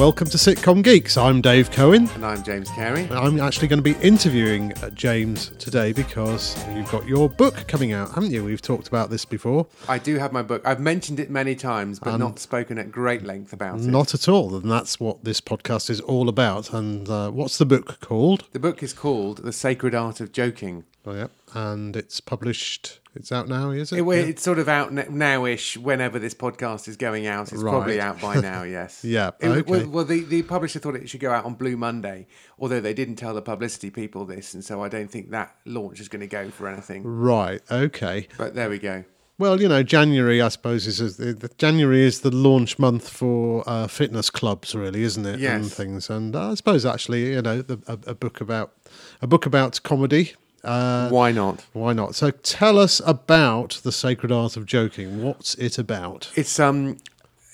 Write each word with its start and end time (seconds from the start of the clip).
Welcome 0.00 0.28
to 0.28 0.38
Sitcom 0.38 0.82
Geeks. 0.82 1.18
I'm 1.18 1.42
Dave 1.42 1.70
Cohen. 1.70 2.08
And 2.14 2.24
I'm 2.24 2.42
James 2.42 2.70
Cary. 2.70 3.02
And 3.02 3.12
I'm 3.12 3.38
actually 3.38 3.68
going 3.68 3.80
to 3.80 3.82
be 3.82 4.00
interviewing 4.00 4.72
uh, 4.82 4.88
James 4.88 5.50
today 5.58 5.92
because 5.92 6.56
you've 6.74 6.90
got 6.90 7.06
your 7.06 7.28
book 7.28 7.68
coming 7.68 7.92
out, 7.92 8.14
haven't 8.14 8.30
you? 8.30 8.42
We've 8.42 8.62
talked 8.62 8.88
about 8.88 9.10
this 9.10 9.26
before. 9.26 9.66
I 9.90 9.98
do 9.98 10.16
have 10.16 10.32
my 10.32 10.40
book. 10.40 10.62
I've 10.64 10.80
mentioned 10.80 11.20
it 11.20 11.28
many 11.28 11.54
times, 11.54 12.00
but 12.00 12.16
not 12.16 12.38
spoken 12.38 12.78
at 12.78 12.90
great 12.90 13.24
length 13.24 13.52
about 13.52 13.78
it. 13.78 13.82
Not 13.82 14.14
at 14.14 14.26
all. 14.26 14.56
And 14.56 14.70
that's 14.70 14.98
what 14.98 15.22
this 15.22 15.42
podcast 15.42 15.90
is 15.90 16.00
all 16.00 16.30
about. 16.30 16.72
And 16.72 17.06
uh, 17.06 17.30
what's 17.30 17.58
the 17.58 17.66
book 17.66 18.00
called? 18.00 18.46
The 18.52 18.58
book 18.58 18.82
is 18.82 18.94
called 18.94 19.42
The 19.44 19.52
Sacred 19.52 19.94
Art 19.94 20.18
of 20.20 20.32
Joking. 20.32 20.84
Oh, 21.04 21.12
yeah. 21.12 21.26
And 21.52 21.94
it's 21.94 22.20
published, 22.20 22.99
it's 23.14 23.32
out 23.32 23.48
now, 23.48 23.70
is 23.70 23.92
it? 23.92 23.98
It- 23.98 24.04
Yeah. 24.06 24.12
It's 24.14 24.42
sort 24.42 24.58
of 24.58 24.68
out 24.68 24.92
now-ish. 24.92 25.76
Whenever 25.76 26.18
this 26.18 26.34
podcast 26.34 26.88
is 26.88 26.96
going 26.96 27.26
out, 27.26 27.52
it's 27.52 27.62
probably 27.62 28.00
out 28.00 28.20
by 28.20 28.40
now. 28.40 28.62
Yes. 28.70 29.04
Yeah, 29.04 29.30
It- 29.40 29.48
okay. 29.48 29.70
well, 29.70 29.88
well, 29.88 30.04
the, 30.04 30.20
the 30.24 30.42
publisher 30.42 30.78
thought 30.78 30.94
it 30.96 31.08
should 31.08 31.20
go 31.20 31.32
out 31.32 31.44
on 31.44 31.54
Blue 31.54 31.76
Monday, 31.76 32.26
although 32.58 32.80
they 32.80 32.94
didn't 32.94 33.16
tell 33.16 33.34
the 33.34 33.42
publicity 33.42 33.90
people 33.90 34.24
this, 34.24 34.54
and 34.54 34.64
so 34.64 34.82
I 34.82 34.88
don't 34.88 35.10
think 35.10 35.30
that 35.30 35.54
launch 35.64 36.00
is 36.00 36.08
going 36.08 36.20
to 36.20 36.26
go 36.26 36.50
for 36.50 36.68
anything. 36.68 37.02
Right, 37.04 37.60
okay. 37.70 38.28
But 38.38 38.54
there 38.54 38.70
we 38.70 38.78
go. 38.78 39.04
Well, 39.38 39.58
you 39.58 39.68
know, 39.68 39.82
January, 39.82 40.42
I 40.42 40.48
suppose, 40.48 40.86
is 40.86 41.00
is 41.00 41.16
the, 41.16 41.32
the 41.32 41.48
January 41.56 42.02
is 42.02 42.20
the 42.20 42.30
launch 42.30 42.78
month 42.78 43.08
for 43.08 43.64
uh, 43.66 43.86
fitness 43.86 44.28
clubs, 44.28 44.74
really, 44.74 45.02
isn't 45.02 45.24
it? 45.24 45.32
And 45.34 45.40
Yes. 45.64 45.72
things, 45.74 46.10
and 46.10 46.36
uh, 46.36 46.50
I 46.50 46.54
suppose 46.56 46.84
actually, 46.84 47.32
you 47.32 47.40
know, 47.40 47.62
the, 47.62 47.78
a, 47.86 48.10
a 48.10 48.14
book 48.14 48.42
about 48.42 48.74
a 49.22 49.26
book 49.26 49.46
about 49.46 49.82
comedy. 49.82 50.34
Uh, 50.62 51.08
Why 51.08 51.32
not? 51.32 51.64
why 51.72 51.92
not? 51.92 52.14
So, 52.14 52.30
tell 52.30 52.78
us 52.78 53.00
about 53.06 53.80
the 53.82 53.92
sacred 53.92 54.30
art 54.30 54.56
of 54.56 54.66
joking. 54.66 55.22
What's 55.22 55.54
it 55.54 55.78
about? 55.78 56.30
It's 56.34 56.60
um, 56.60 56.98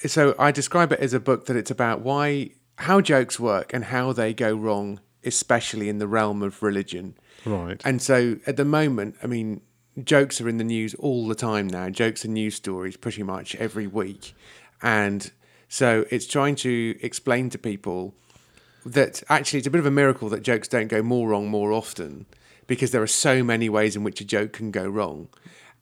so 0.04 0.34
I 0.38 0.50
describe 0.50 0.92
it 0.92 1.00
as 1.00 1.12
a 1.12 1.20
book 1.20 1.46
that 1.46 1.56
it's 1.56 1.70
about 1.70 2.00
why 2.00 2.50
how 2.78 3.00
jokes 3.00 3.38
work 3.40 3.72
and 3.72 3.84
how 3.84 4.12
they 4.12 4.34
go 4.34 4.54
wrong, 4.54 5.00
especially 5.24 5.88
in 5.88 5.98
the 5.98 6.06
realm 6.08 6.42
of 6.42 6.62
religion. 6.62 7.16
Right. 7.44 7.80
And 7.84 8.02
so 8.02 8.38
at 8.46 8.56
the 8.56 8.64
moment, 8.64 9.16
I 9.22 9.26
mean, 9.26 9.62
jokes 10.02 10.40
are 10.40 10.48
in 10.48 10.58
the 10.58 10.64
news 10.64 10.94
all 10.94 11.26
the 11.26 11.34
time 11.34 11.68
now. 11.68 11.88
Jokes 11.88 12.24
and 12.24 12.34
news 12.34 12.56
stories 12.56 12.96
pretty 12.96 13.22
much 13.22 13.54
every 13.56 13.86
week. 13.86 14.34
And 14.82 15.30
so 15.68 16.04
it's 16.10 16.26
trying 16.26 16.56
to 16.56 16.98
explain 17.00 17.50
to 17.50 17.58
people 17.58 18.14
that 18.84 19.22
actually 19.28 19.58
it's 19.58 19.66
a 19.66 19.70
bit 19.70 19.78
of 19.78 19.86
a 19.86 19.90
miracle 19.90 20.28
that 20.28 20.42
jokes 20.42 20.68
don't 20.68 20.88
go 20.88 21.02
more 21.02 21.28
wrong 21.28 21.48
more 21.48 21.72
often 21.72 22.26
because 22.66 22.90
there 22.90 23.02
are 23.02 23.06
so 23.06 23.42
many 23.42 23.68
ways 23.68 23.96
in 23.96 24.04
which 24.04 24.20
a 24.20 24.24
joke 24.24 24.52
can 24.52 24.70
go 24.70 24.86
wrong. 24.86 25.28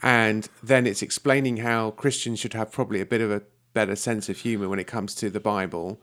And 0.03 0.49
then 0.63 0.87
it's 0.87 1.03
explaining 1.03 1.59
how 1.59 1.93
Christians 1.93 2.41
should 2.41 2.53
have 2.55 2.71
probably 2.73 3.01
a 3.01 3.07
bit 3.07 3.21
of 3.21 3.31
a 3.31 3.43
better 3.73 3.97
sense 3.97 4.29
of 4.29 4.39
humor 4.39 4.69
when 4.69 4.79
it 4.79 4.87
comes 4.87 5.15
to 5.17 5.31
the 5.31 5.41
Bible 5.41 6.01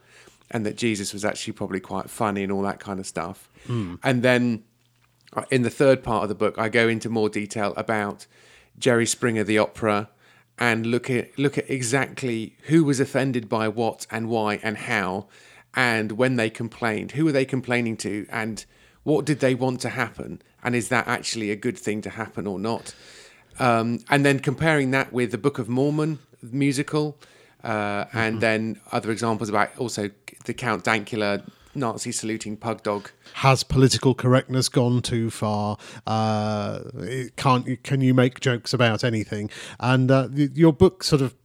and 0.50 0.66
that 0.66 0.76
Jesus 0.76 1.14
was 1.14 1.24
actually 1.24 1.54
probably 1.54 1.80
quite 1.80 2.10
funny 2.10 2.44
and 2.44 2.52
all 2.52 2.62
that 2.64 2.80
kind 2.80 3.00
of 3.00 3.08
stuff. 3.08 3.48
And 4.04 4.22
then 4.24 4.64
uh, 5.34 5.44
in 5.50 5.62
the 5.62 5.70
third 5.70 6.04
part 6.04 6.24
of 6.24 6.30
the 6.30 6.36
book, 6.36 6.58
I 6.58 6.68
go 6.68 6.88
into 6.90 7.10
more 7.10 7.30
detail 7.30 7.74
about 7.78 8.28
Jerry 8.78 9.06
Springer, 9.06 9.44
the 9.44 9.60
opera, 9.60 10.10
and 10.58 10.86
look 10.86 11.10
at 11.10 11.38
look 11.40 11.58
at 11.58 11.70
exactly 11.70 12.56
who 12.64 12.84
was 12.84 13.00
offended 13.00 13.48
by 13.48 13.68
what 13.68 14.06
and 14.12 14.28
why 14.30 14.60
and 14.62 14.78
how, 14.78 15.28
and 15.74 16.14
when 16.14 16.36
they 16.36 16.50
complained, 16.50 17.14
who 17.14 17.26
were 17.26 17.32
they 17.32 17.46
complaining 17.46 17.96
to, 17.98 18.28
and 18.30 18.66
what 19.04 19.26
did 19.26 19.40
they 19.40 19.56
want 19.56 19.80
to 19.82 19.90
happen, 19.90 20.42
and 20.64 20.76
is 20.76 20.90
that 20.90 21.08
actually 21.08 21.52
a 21.52 21.56
good 21.56 21.78
thing 21.78 22.02
to 22.02 22.10
happen 22.10 22.48
or 22.48 22.60
not? 22.60 22.94
Um, 23.60 24.00
and 24.10 24.26
then 24.26 24.40
comparing 24.40 24.92
that 24.92 25.12
with 25.12 25.32
the 25.32 25.38
Book 25.38 25.60
of 25.60 25.70
Mormon 25.70 26.20
musical, 26.42 27.18
uh, 27.64 28.06
and 28.14 28.42
then 28.42 28.80
other 28.92 29.12
examples 29.12 29.50
about 29.50 29.78
also 29.78 30.10
the 30.46 30.54
Count 30.54 30.84
Dankula 30.84 31.44
Nazi 31.76 32.12
saluting 32.12 32.58
pug 32.58 32.84
dog. 32.84 33.10
Has 33.36 33.64
political 33.64 34.14
correctness 34.14 34.70
gone 34.70 35.02
too 35.02 35.30
far? 35.30 35.78
Uh, 36.06 36.82
it 36.96 37.36
can't 37.36 37.82
can 37.84 38.02
you 38.02 38.14
make 38.14 38.40
jokes 38.40 38.74
about 38.74 39.04
anything? 39.04 39.50
And 39.80 40.12
uh, 40.12 40.30
your 40.34 40.74
book 40.74 41.04
sort 41.04 41.22
of 41.22 41.36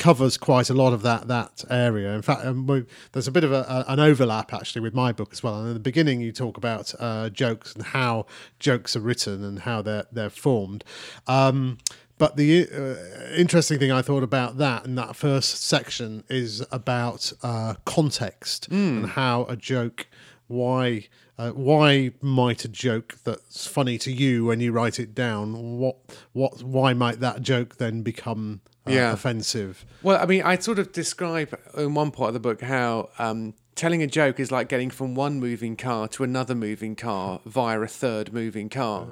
covers 0.00 0.36
quite 0.36 0.68
a 0.70 0.74
lot 0.74 0.92
of 0.92 1.02
that 1.02 1.28
that 1.28 1.64
area. 1.70 2.12
In 2.14 2.22
fact, 2.22 2.44
um, 2.44 2.66
we- 2.66 2.86
there's 3.12 3.28
a 3.28 3.30
bit 3.30 3.44
of 3.44 3.52
a, 3.52 3.64
a- 3.68 3.92
an 3.92 4.00
overlap 4.00 4.52
actually 4.52 4.80
with 4.80 4.94
my 4.94 5.12
book 5.12 5.28
as 5.32 5.42
well. 5.44 5.56
And 5.60 5.68
in 5.68 5.74
the 5.74 5.80
beginning, 5.80 6.20
you 6.20 6.32
talk 6.32 6.56
about 6.56 6.92
uh, 6.98 7.28
jokes 7.28 7.72
and 7.74 7.84
how 7.84 8.26
jokes 8.58 8.96
are 8.96 9.00
written 9.00 9.44
and 9.44 9.60
how 9.60 9.82
they're 9.82 10.06
they're 10.10 10.30
formed. 10.30 10.82
Um, 11.28 11.78
but 12.18 12.36
the 12.36 12.68
uh, 12.68 13.34
interesting 13.34 13.78
thing 13.78 13.92
I 13.92 14.02
thought 14.02 14.22
about 14.22 14.58
that 14.58 14.84
in 14.84 14.94
that 14.96 15.16
first 15.16 15.62
section 15.64 16.24
is 16.28 16.62
about 16.72 17.32
uh, 17.42 17.74
context 17.84 18.68
and 18.68 19.06
how 19.06 19.44
a 19.44 19.56
joke, 19.56 20.06
why, 20.46 21.08
uh, 21.40 21.50
why 21.52 22.12
might 22.20 22.64
a 22.64 22.68
joke 22.68 23.16
that's 23.24 23.66
funny 23.66 23.96
to 23.96 24.12
you 24.12 24.44
when 24.44 24.60
you 24.60 24.72
write 24.72 24.98
it 25.00 25.14
down, 25.14 25.78
what, 25.78 25.96
what, 26.32 26.62
why 26.62 26.92
might 26.92 27.20
that 27.20 27.40
joke 27.40 27.76
then 27.76 28.02
become 28.02 28.60
uh, 28.86 28.92
Yeah. 28.92 29.12
offensive? 29.12 29.86
Well, 30.02 30.20
I 30.22 30.26
mean, 30.26 30.42
I 30.42 30.58
sort 30.58 30.78
of 30.78 30.92
describe 30.92 31.58
in 31.76 31.94
one 31.94 32.10
part 32.10 32.28
of 32.28 32.34
the 32.34 32.40
book 32.40 32.60
how 32.60 33.08
um, 33.18 33.54
telling 33.74 34.02
a 34.02 34.06
joke 34.06 34.38
is 34.38 34.50
like 34.52 34.68
getting 34.68 34.90
from 34.90 35.14
one 35.14 35.40
moving 35.40 35.76
car 35.76 36.08
to 36.08 36.24
another 36.24 36.54
moving 36.54 36.94
car 36.94 37.40
via 37.46 37.80
a 37.80 37.86
third 37.86 38.32
moving 38.34 38.68
car, 38.68 39.08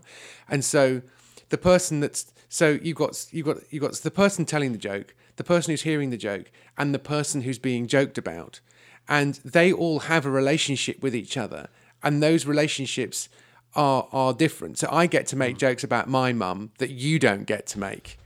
and 0.51 0.63
so 0.65 1.01
the 1.49 1.59
person 1.59 2.01
that's 2.01 2.31
so 2.51 2.79
you've 2.83 2.97
got 2.97 3.27
you 3.31 3.43
got 3.43 3.57
you 3.73 3.81
got 3.81 3.95
the 3.95 4.11
person 4.11 4.45
telling 4.45 4.73
the 4.73 4.79
joke, 4.79 5.15
the 5.37 5.45
person 5.45 5.73
who's 5.73 5.83
hearing 5.83 6.11
the 6.11 6.19
joke, 6.19 6.51
and 6.77 6.95
the 6.95 6.99
person 6.99 7.41
who's 7.43 7.59
being 7.59 7.87
joked 7.87 8.19
about, 8.19 8.61
and 9.09 9.37
they 9.45 9.73
all 9.73 10.01
have 10.01 10.27
a 10.27 10.31
relationship 10.31 11.03
with 11.03 11.15
each 11.15 11.37
other, 11.39 11.69
and 12.03 12.23
those 12.23 12.47
relationships 12.47 13.29
are 13.75 14.09
are 14.13 14.33
different. 14.33 14.79
So 14.79 14.89
I 14.91 15.07
get 15.07 15.27
to 15.29 15.37
make 15.37 15.59
jokes 15.59 15.85
about 15.85 16.09
my 16.09 16.33
mum 16.33 16.73
that 16.79 16.91
you 16.91 17.19
don't 17.19 17.45
get 17.45 17.67
to 17.69 17.79
make 17.79 18.19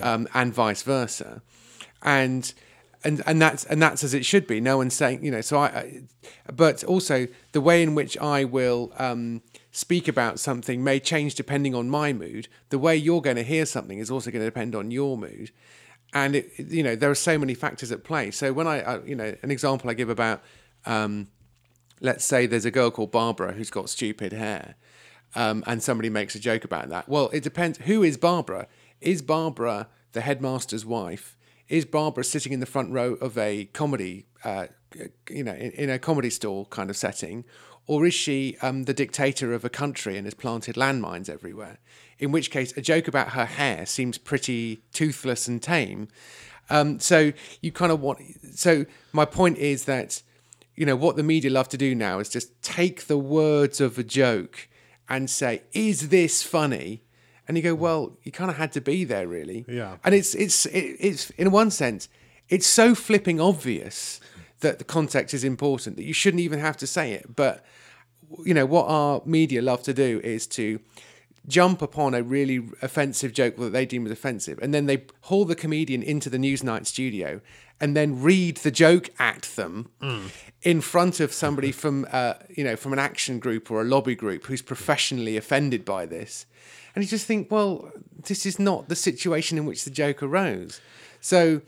um, 0.00 0.28
and 0.34 0.52
vice 0.52 0.82
versa, 0.82 1.42
and 2.02 2.52
and 3.04 3.22
and 3.26 3.40
that's 3.40 3.64
and 3.64 3.80
that's 3.82 4.02
as 4.02 4.14
it 4.14 4.24
should 4.24 4.46
be. 4.46 4.60
No 4.60 4.78
one's 4.78 4.94
saying 4.94 5.24
you 5.24 5.30
know. 5.30 5.40
So 5.40 5.58
I, 5.58 5.66
I 5.66 6.02
but 6.52 6.82
also 6.84 7.28
the 7.52 7.60
way 7.60 7.82
in 7.82 7.94
which 7.94 8.16
I 8.18 8.44
will 8.44 8.92
um, 8.98 9.42
speak 9.72 10.08
about 10.08 10.38
something 10.38 10.82
may 10.82 11.00
change 11.00 11.34
depending 11.34 11.74
on 11.74 11.90
my 11.90 12.12
mood. 12.12 12.48
The 12.70 12.78
way 12.78 12.96
you're 12.96 13.22
going 13.22 13.36
to 13.36 13.42
hear 13.42 13.66
something 13.66 13.98
is 13.98 14.10
also 14.10 14.30
going 14.30 14.40
to 14.40 14.46
depend 14.46 14.74
on 14.74 14.90
your 14.90 15.18
mood, 15.18 15.50
and 16.12 16.36
it, 16.36 16.50
you 16.58 16.82
know 16.82 16.96
there 16.96 17.10
are 17.10 17.16
so 17.16 17.38
many 17.38 17.54
factors 17.54 17.92
at 17.92 18.04
play. 18.04 18.30
So 18.30 18.52
when 18.52 18.66
I, 18.66 18.80
I 18.80 19.04
you 19.04 19.16
know 19.16 19.34
an 19.42 19.50
example 19.50 19.90
I 19.90 19.94
give 19.94 20.08
about. 20.10 20.42
Um, 20.86 21.28
let's 22.00 22.24
say 22.24 22.46
there's 22.46 22.64
a 22.64 22.70
girl 22.70 22.90
called 22.90 23.10
Barbara 23.10 23.52
who's 23.52 23.70
got 23.70 23.88
stupid 23.88 24.32
hair, 24.32 24.76
um, 25.34 25.64
and 25.66 25.82
somebody 25.82 26.10
makes 26.10 26.34
a 26.34 26.40
joke 26.40 26.64
about 26.64 26.88
that. 26.88 27.08
Well, 27.08 27.30
it 27.32 27.42
depends. 27.42 27.78
Who 27.78 28.02
is 28.02 28.16
Barbara? 28.16 28.66
Is 29.00 29.22
Barbara 29.22 29.88
the 30.12 30.20
headmaster's 30.20 30.86
wife? 30.86 31.36
Is 31.68 31.84
Barbara 31.84 32.24
sitting 32.24 32.52
in 32.52 32.60
the 32.60 32.66
front 32.66 32.92
row 32.92 33.14
of 33.14 33.38
a 33.38 33.66
comedy, 33.66 34.26
uh, 34.44 34.66
you 35.30 35.42
know, 35.42 35.54
in, 35.54 35.70
in 35.72 35.90
a 35.90 35.98
comedy 35.98 36.30
store 36.30 36.66
kind 36.66 36.90
of 36.90 36.96
setting, 36.96 37.44
or 37.86 38.06
is 38.06 38.14
she 38.14 38.56
um, 38.62 38.84
the 38.84 38.94
dictator 38.94 39.52
of 39.52 39.64
a 39.64 39.70
country 39.70 40.16
and 40.16 40.26
has 40.26 40.34
planted 40.34 40.76
landmines 40.76 41.28
everywhere? 41.28 41.78
In 42.18 42.32
which 42.32 42.50
case, 42.50 42.76
a 42.76 42.80
joke 42.80 43.08
about 43.08 43.30
her 43.30 43.44
hair 43.44 43.86
seems 43.86 44.18
pretty 44.18 44.82
toothless 44.92 45.48
and 45.48 45.62
tame. 45.62 46.08
Um, 46.70 46.98
so 46.98 47.32
you 47.60 47.72
kind 47.72 47.92
of 47.92 48.00
want. 48.00 48.20
So 48.54 48.86
my 49.12 49.24
point 49.24 49.58
is 49.58 49.84
that 49.84 50.22
you 50.76 50.86
know 50.86 50.96
what 50.96 51.16
the 51.16 51.22
media 51.22 51.50
love 51.50 51.68
to 51.68 51.76
do 51.76 51.94
now 51.94 52.18
is 52.18 52.28
just 52.28 52.60
take 52.62 53.06
the 53.06 53.18
words 53.18 53.80
of 53.80 53.98
a 53.98 54.04
joke 54.04 54.68
and 55.08 55.28
say 55.30 55.62
is 55.72 56.08
this 56.08 56.42
funny? 56.42 57.02
And 57.46 57.56
you 57.56 57.62
go 57.62 57.74
well 57.74 58.16
you 58.22 58.32
kind 58.32 58.50
of 58.50 58.56
had 58.56 58.72
to 58.72 58.80
be 58.80 59.04
there 59.04 59.28
really. 59.28 59.64
Yeah. 59.68 59.96
and 60.04 60.14
it's 60.14 60.34
it's 60.34 60.66
it, 60.66 60.96
it's 61.00 61.30
in 61.30 61.50
one 61.50 61.70
sense 61.70 62.08
it's 62.48 62.66
so 62.66 62.94
flipping 62.94 63.40
obvious 63.40 64.20
that 64.60 64.78
the 64.78 64.84
context 64.84 65.34
is 65.34 65.44
important 65.44 65.96
that 65.96 66.04
you 66.04 66.12
shouldn't 66.12 66.40
even 66.40 66.58
have 66.58 66.76
to 66.78 66.86
say 66.86 67.12
it. 67.12 67.34
But 67.34 67.64
you 68.44 68.54
know 68.54 68.66
what 68.66 68.86
our 68.86 69.22
media 69.24 69.62
love 69.62 69.82
to 69.84 69.94
do 69.94 70.20
is 70.24 70.46
to 70.46 70.80
jump 71.46 71.82
upon 71.82 72.14
a 72.14 72.22
really 72.22 72.66
offensive 72.80 73.32
joke 73.32 73.56
that 73.56 73.72
they 73.72 73.84
deem 73.84 74.06
as 74.06 74.12
offensive 74.12 74.58
and 74.62 74.72
then 74.72 74.86
they 74.86 75.04
haul 75.22 75.44
the 75.44 75.54
comedian 75.54 76.02
into 76.02 76.30
the 76.30 76.38
newsnight 76.38 76.86
studio 76.86 77.38
and 77.80 77.96
then 77.96 78.22
read 78.22 78.58
the 78.58 78.70
joke 78.70 79.10
at 79.18 79.42
them 79.56 79.90
in 80.62 80.80
front 80.80 81.20
of 81.20 81.32
somebody 81.32 81.72
from 81.72 82.06
uh, 82.12 82.34
you 82.48 82.64
know 82.64 82.76
from 82.76 82.92
an 82.92 82.98
action 82.98 83.38
group 83.38 83.70
or 83.70 83.80
a 83.80 83.84
lobby 83.84 84.14
group 84.14 84.46
who's 84.46 84.62
professionally 84.62 85.36
offended 85.36 85.84
by 85.84 86.06
this. 86.06 86.46
And 86.94 87.04
you 87.04 87.08
just 87.08 87.26
think 87.26 87.50
well 87.50 87.90
this 88.26 88.46
is 88.46 88.58
not 88.58 88.88
the 88.88 88.96
situation 88.96 89.58
in 89.58 89.66
which 89.66 89.84
the 89.84 89.90
joke 89.90 90.22
arose. 90.22 90.80
So 91.20 91.60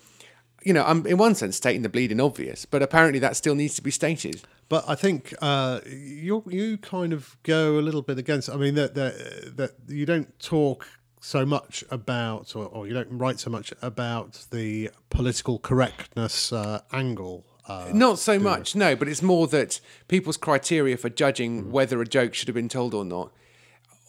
you 0.64 0.72
know 0.72 0.84
i'm 0.84 1.06
in 1.06 1.16
one 1.16 1.34
sense 1.34 1.56
stating 1.56 1.82
the 1.82 1.88
bleeding 1.88 2.20
obvious 2.20 2.64
but 2.64 2.82
apparently 2.82 3.20
that 3.20 3.36
still 3.36 3.54
needs 3.54 3.76
to 3.76 3.82
be 3.82 3.90
stated. 3.90 4.42
But 4.68 4.84
I 4.88 4.96
think 4.96 5.32
uh, 5.40 5.80
you 5.86 6.42
you 6.48 6.76
kind 6.78 7.12
of 7.12 7.36
go 7.44 7.78
a 7.78 7.82
little 7.82 8.02
bit 8.02 8.18
against. 8.18 8.50
I 8.50 8.56
mean 8.56 8.74
that 8.74 8.94
that 8.94 9.56
that 9.56 9.72
you 9.86 10.06
don't 10.06 10.36
talk 10.40 10.88
so 11.26 11.44
much 11.44 11.84
about, 11.90 12.54
or, 12.54 12.66
or 12.66 12.86
you 12.86 12.94
don't 12.94 13.18
write 13.18 13.40
so 13.40 13.50
much 13.50 13.72
about 13.82 14.46
the 14.52 14.90
political 15.10 15.58
correctness 15.58 16.52
uh, 16.52 16.80
angle 16.92 17.44
Uh, 17.68 17.90
Not 17.92 18.20
so 18.20 18.38
much, 18.38 18.76
no, 18.76 18.94
but 18.94 19.08
it's 19.08 19.22
more 19.22 19.48
that 19.48 19.80
people's 20.06 20.36
criteria 20.36 20.96
for 20.96 21.10
judging 21.10 21.52
Mm. 21.64 21.70
whether 21.76 22.00
a 22.00 22.06
joke 22.06 22.32
should 22.34 22.46
have 22.50 22.54
been 22.54 22.68
told 22.78 22.94
or 22.94 23.04
not. 23.04 23.32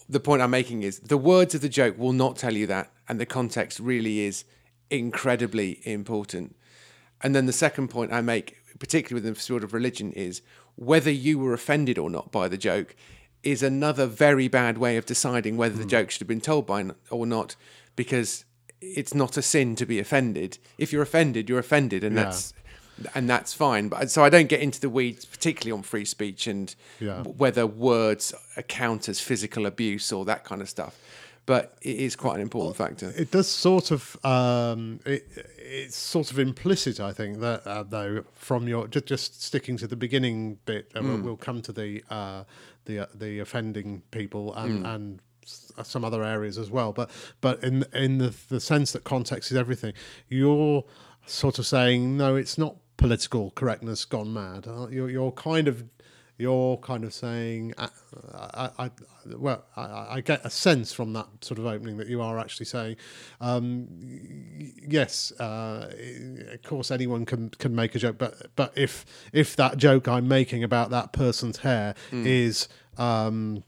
The 0.07 0.19
point 0.19 0.43
I'm 0.43 0.51
making 0.51 0.83
is 0.83 0.99
the 0.99 1.17
words 1.31 1.55
of 1.55 1.61
the 1.61 1.69
joke 1.79 1.95
will 1.97 2.13
not 2.13 2.37
tell 2.37 2.55
you 2.55 2.67
that, 2.67 2.91
and 3.09 3.19
the 3.19 3.25
context 3.25 3.79
really 3.79 4.19
is 4.29 4.45
incredibly 4.91 5.69
important. 5.83 6.55
And 7.23 7.33
then 7.35 7.45
the 7.47 7.59
second 7.65 7.87
point 7.89 8.13
I 8.13 8.21
make, 8.21 8.47
particularly 8.79 9.15
within 9.19 9.33
the 9.33 9.39
field 9.39 9.63
of 9.63 9.73
religion, 9.73 10.11
is 10.13 10.41
whether 10.75 11.11
you 11.11 11.39
were 11.39 11.53
offended 11.53 11.97
or 11.97 12.09
not 12.11 12.31
by 12.31 12.47
the 12.47 12.57
joke 12.69 12.95
is 13.43 13.63
another 13.63 14.05
very 14.05 14.47
bad 14.47 14.77
way 14.77 14.97
of 14.97 15.05
deciding 15.05 15.57
whether 15.57 15.75
the 15.75 15.83
Hmm. 15.83 15.89
joke 15.89 16.11
should 16.11 16.21
have 16.21 16.27
been 16.27 16.41
told 16.41 16.65
by 16.65 16.79
n- 16.81 16.95
or 17.09 17.25
not, 17.25 17.55
because 17.95 18.45
it's 18.81 19.13
not 19.13 19.37
a 19.37 19.41
sin 19.41 19.75
to 19.75 19.85
be 19.85 19.99
offended. 19.99 20.57
If 20.77 20.91
you're 20.93 21.01
offended, 21.01 21.49
you're 21.49 21.59
offended, 21.59 22.03
and 22.03 22.15
Yeah. 22.15 22.23
that's 22.25 22.53
and 23.13 23.29
that's 23.29 23.53
fine. 23.53 23.89
But 23.89 24.09
so 24.09 24.23
I 24.23 24.29
don't 24.29 24.49
get 24.49 24.59
into 24.59 24.79
the 24.81 24.89
weeds, 24.89 25.23
particularly 25.23 25.71
on 25.77 25.83
free 25.83 26.03
speech 26.03 26.47
and 26.47 26.73
Yeah. 26.99 27.21
whether 27.21 27.67
words 27.67 28.33
count 28.67 29.07
as 29.07 29.19
physical 29.19 29.67
abuse 29.67 30.11
or 30.11 30.25
that 30.25 30.43
kind 30.43 30.63
of 30.63 30.67
stuff. 30.69 30.95
But 31.45 31.77
it 31.83 31.95
is 31.97 32.15
quite 32.15 32.35
an 32.37 32.41
important 32.41 32.75
factor. 32.75 33.13
it 33.15 33.29
does 33.29 33.47
sort 33.47 33.91
of 33.91 34.17
um, 34.25 34.99
it, 35.05 35.27
it's 35.59 35.95
sort 35.95 36.31
of 36.31 36.39
implicit, 36.39 36.99
I 36.99 37.13
think, 37.13 37.39
that 37.41 37.67
uh, 37.67 37.83
though 37.83 38.23
from 38.33 38.67
your 38.67 38.87
just, 38.87 39.05
just 39.05 39.43
sticking 39.43 39.77
to 39.77 39.85
the 39.87 39.95
beginning 39.95 40.57
bit, 40.65 40.91
uh, 40.95 41.01
we'll, 41.03 41.17
we'll 41.21 41.37
come 41.37 41.61
to 41.61 41.71
the 41.71 42.03
uh, 42.09 42.45
the 42.87 42.99
uh, 42.99 43.05
the 43.13 43.39
offending 43.39 44.01
people 44.09 44.53
and 44.55 44.85
and 44.85 45.19
uh, 45.77 45.83
some 45.83 46.03
other 46.03 46.23
areas 46.23 46.57
as 46.57 46.71
well. 46.71 46.91
But 46.93 47.11
but 47.39 47.63
in 47.63 47.85
in 47.93 48.17
the 48.17 48.35
the 48.49 48.59
sense 48.59 48.91
that 48.93 49.03
context 49.03 49.51
is 49.51 49.57
everything, 49.57 49.93
you're 50.27 50.83
sort 51.27 51.59
of 51.59 51.65
saying 51.67 52.17
no, 52.17 52.35
it's 52.35 52.57
not 52.57 52.77
political 52.97 53.51
correctness 53.51 54.05
gone 54.05 54.33
mad. 54.33 54.67
Uh, 54.67 54.87
You're 54.89 55.09
you're 55.09 55.31
kind 55.31 55.67
of 55.67 55.83
you're 56.37 56.77
kind 56.77 57.03
of 57.03 57.13
saying, 57.13 57.73
uh, 57.77 57.87
I, 58.33 58.69
I, 58.85 58.91
well, 59.35 59.65
I, 59.75 59.81
I 60.17 60.21
get 60.21 60.45
a 60.45 60.49
sense 60.49 60.93
from 60.93 61.13
that 61.13 61.27
sort 61.41 61.57
of 61.59 61.65
opening 61.65 61.97
that 61.97 62.07
you 62.07 62.21
are 62.21 62.37
actually 62.39 62.67
saying, 62.67 62.95
um, 63.41 63.87
yes, 64.87 65.31
uh, 65.39 65.91
of 66.53 66.61
course, 66.63 66.91
anyone 66.91 67.25
can 67.25 67.49
can 67.51 67.75
make 67.75 67.95
a 67.95 67.99
joke, 67.99 68.17
but 68.17 68.47
but 68.55 68.73
if 68.77 69.05
if 69.33 69.55
that 69.55 69.77
joke 69.77 70.07
I'm 70.07 70.27
making 70.27 70.63
about 70.63 70.89
that 70.91 71.13
person's 71.13 71.57
hair 71.59 71.95
is. 72.11 72.67
Um, 72.97 73.63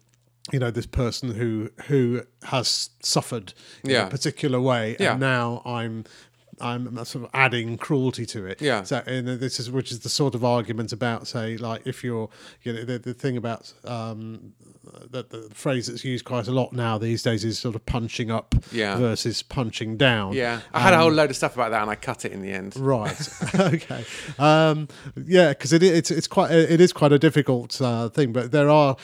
you 0.51 0.57
know 0.57 0.71
this 0.71 0.87
person 0.87 1.35
who 1.35 1.69
who 1.85 2.23
has 2.45 2.89
suffered 3.03 3.53
in 3.83 3.91
Yeah. 3.91 4.07
a 4.07 4.09
particular 4.09 4.59
way, 4.59 4.95
Yeah. 4.99 5.11
and 5.11 5.19
now 5.19 5.61
I'm 5.63 6.05
I'm 6.61 6.93
sort 7.05 7.25
of 7.25 7.29
adding 7.33 7.77
cruelty 7.77 8.25
to 8.27 8.45
it. 8.45 8.61
Yeah. 8.61 8.83
So 8.83 9.01
and 9.05 9.27
this 9.27 9.59
is 9.59 9.69
which 9.71 9.91
is 9.91 9.99
the 10.01 10.09
sort 10.09 10.35
of 10.35 10.43
argument 10.43 10.91
about 10.91 11.27
say 11.27 11.57
like 11.57 11.85
if 11.85 12.03
you're 12.03 12.29
you 12.63 12.73
know 12.73 12.83
the, 12.83 12.99
the 12.99 13.13
thing 13.13 13.37
about 13.37 13.73
um 13.85 14.53
the, 15.11 15.23
the 15.23 15.49
phrase 15.53 15.85
that's 15.87 16.03
used 16.03 16.25
quite 16.25 16.47
a 16.47 16.51
lot 16.51 16.73
now 16.73 16.97
these 16.97 17.21
days 17.21 17.45
is 17.45 17.59
sort 17.59 17.75
of 17.75 17.85
punching 17.85 18.31
up 18.31 18.55
Yeah. 18.71 18.97
versus 18.97 19.43
punching 19.43 19.97
down. 19.97 20.33
Yeah, 20.33 20.61
I 20.73 20.79
had 20.79 20.93
a 20.93 20.97
whole 20.97 21.11
load 21.11 21.29
of 21.29 21.35
stuff 21.35 21.53
about 21.53 21.69
that, 21.71 21.81
and 21.83 21.91
I 21.91 21.95
cut 21.95 22.25
it 22.25 22.31
in 22.31 22.41
the 22.41 22.51
end. 22.51 22.75
Right. 22.75 23.29
okay. 23.59 24.03
Um, 24.39 24.87
yeah, 25.25 25.49
because 25.49 25.73
it, 25.73 25.83
it's 25.83 26.09
it's 26.09 26.27
quite 26.27 26.51
it 26.51 26.81
is 26.81 26.91
quite 26.91 27.11
a 27.11 27.19
difficult 27.19 27.79
uh, 27.81 28.09
thing, 28.09 28.33
but 28.33 28.51
there 28.51 28.69
are 28.69 28.95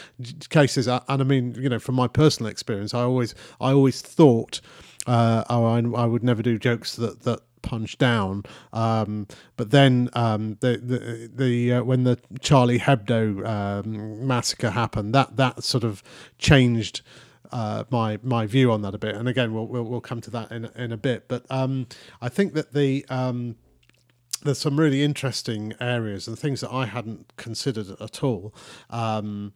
cases, 0.50 0.88
uh, 0.88 1.02
and 1.08 1.22
I 1.22 1.26
mean, 1.26 1.54
you 1.56 1.70
know, 1.70 1.80
from 1.80 1.96
my 1.96 2.08
personal 2.08 2.50
experience, 2.50 2.94
I 2.96 3.02
always 3.02 3.36
I 3.62 3.72
always 3.72 4.02
thought, 4.02 4.62
uh, 5.06 5.44
oh, 5.50 5.66
I, 5.66 5.80
I 5.80 6.06
would 6.06 6.24
never 6.24 6.42
do 6.42 6.58
jokes 6.58 6.96
that 6.96 7.24
that 7.24 7.42
punch 7.62 7.98
down. 7.98 8.44
Um, 8.72 9.28
but 9.58 9.72
then 9.72 10.10
um, 10.14 10.58
the 10.62 10.78
the, 10.78 11.32
the 11.34 11.74
uh, 11.74 11.84
when 11.84 12.04
the 12.04 12.20
Charlie 12.40 12.80
Hebdo 12.80 13.46
um, 13.46 14.26
massacre 14.26 14.70
happened, 14.70 15.14
that 15.14 15.36
that 15.38 15.64
sort 15.64 15.84
of 15.84 16.04
changed 16.38 17.02
uh, 17.52 17.84
my 17.90 18.20
my 18.24 18.46
view 18.46 18.72
on 18.72 18.82
that 18.84 18.96
a 18.96 18.98
bit. 18.98 19.16
And 19.16 19.28
again, 19.28 19.54
we'll 19.54 19.68
we'll, 19.68 19.84
we'll 19.84 20.02
come 20.02 20.22
to 20.22 20.32
that 20.32 20.52
in 20.52 20.66
in 20.76 20.92
a 20.92 20.98
bit. 20.98 21.28
But 21.28 21.46
um, 21.50 21.88
I 22.22 22.30
think 22.30 22.54
that 22.54 22.74
the 22.74 23.06
um, 23.10 23.56
there's 24.46 24.60
some 24.60 24.80
really 24.80 25.04
interesting 25.04 25.74
areas 25.82 26.28
and 26.28 26.38
things 26.40 26.62
that 26.62 26.72
I 26.72 26.86
hadn't 26.86 27.36
considered 27.36 27.88
at 28.00 28.24
all 28.24 28.54
um, 28.90 29.54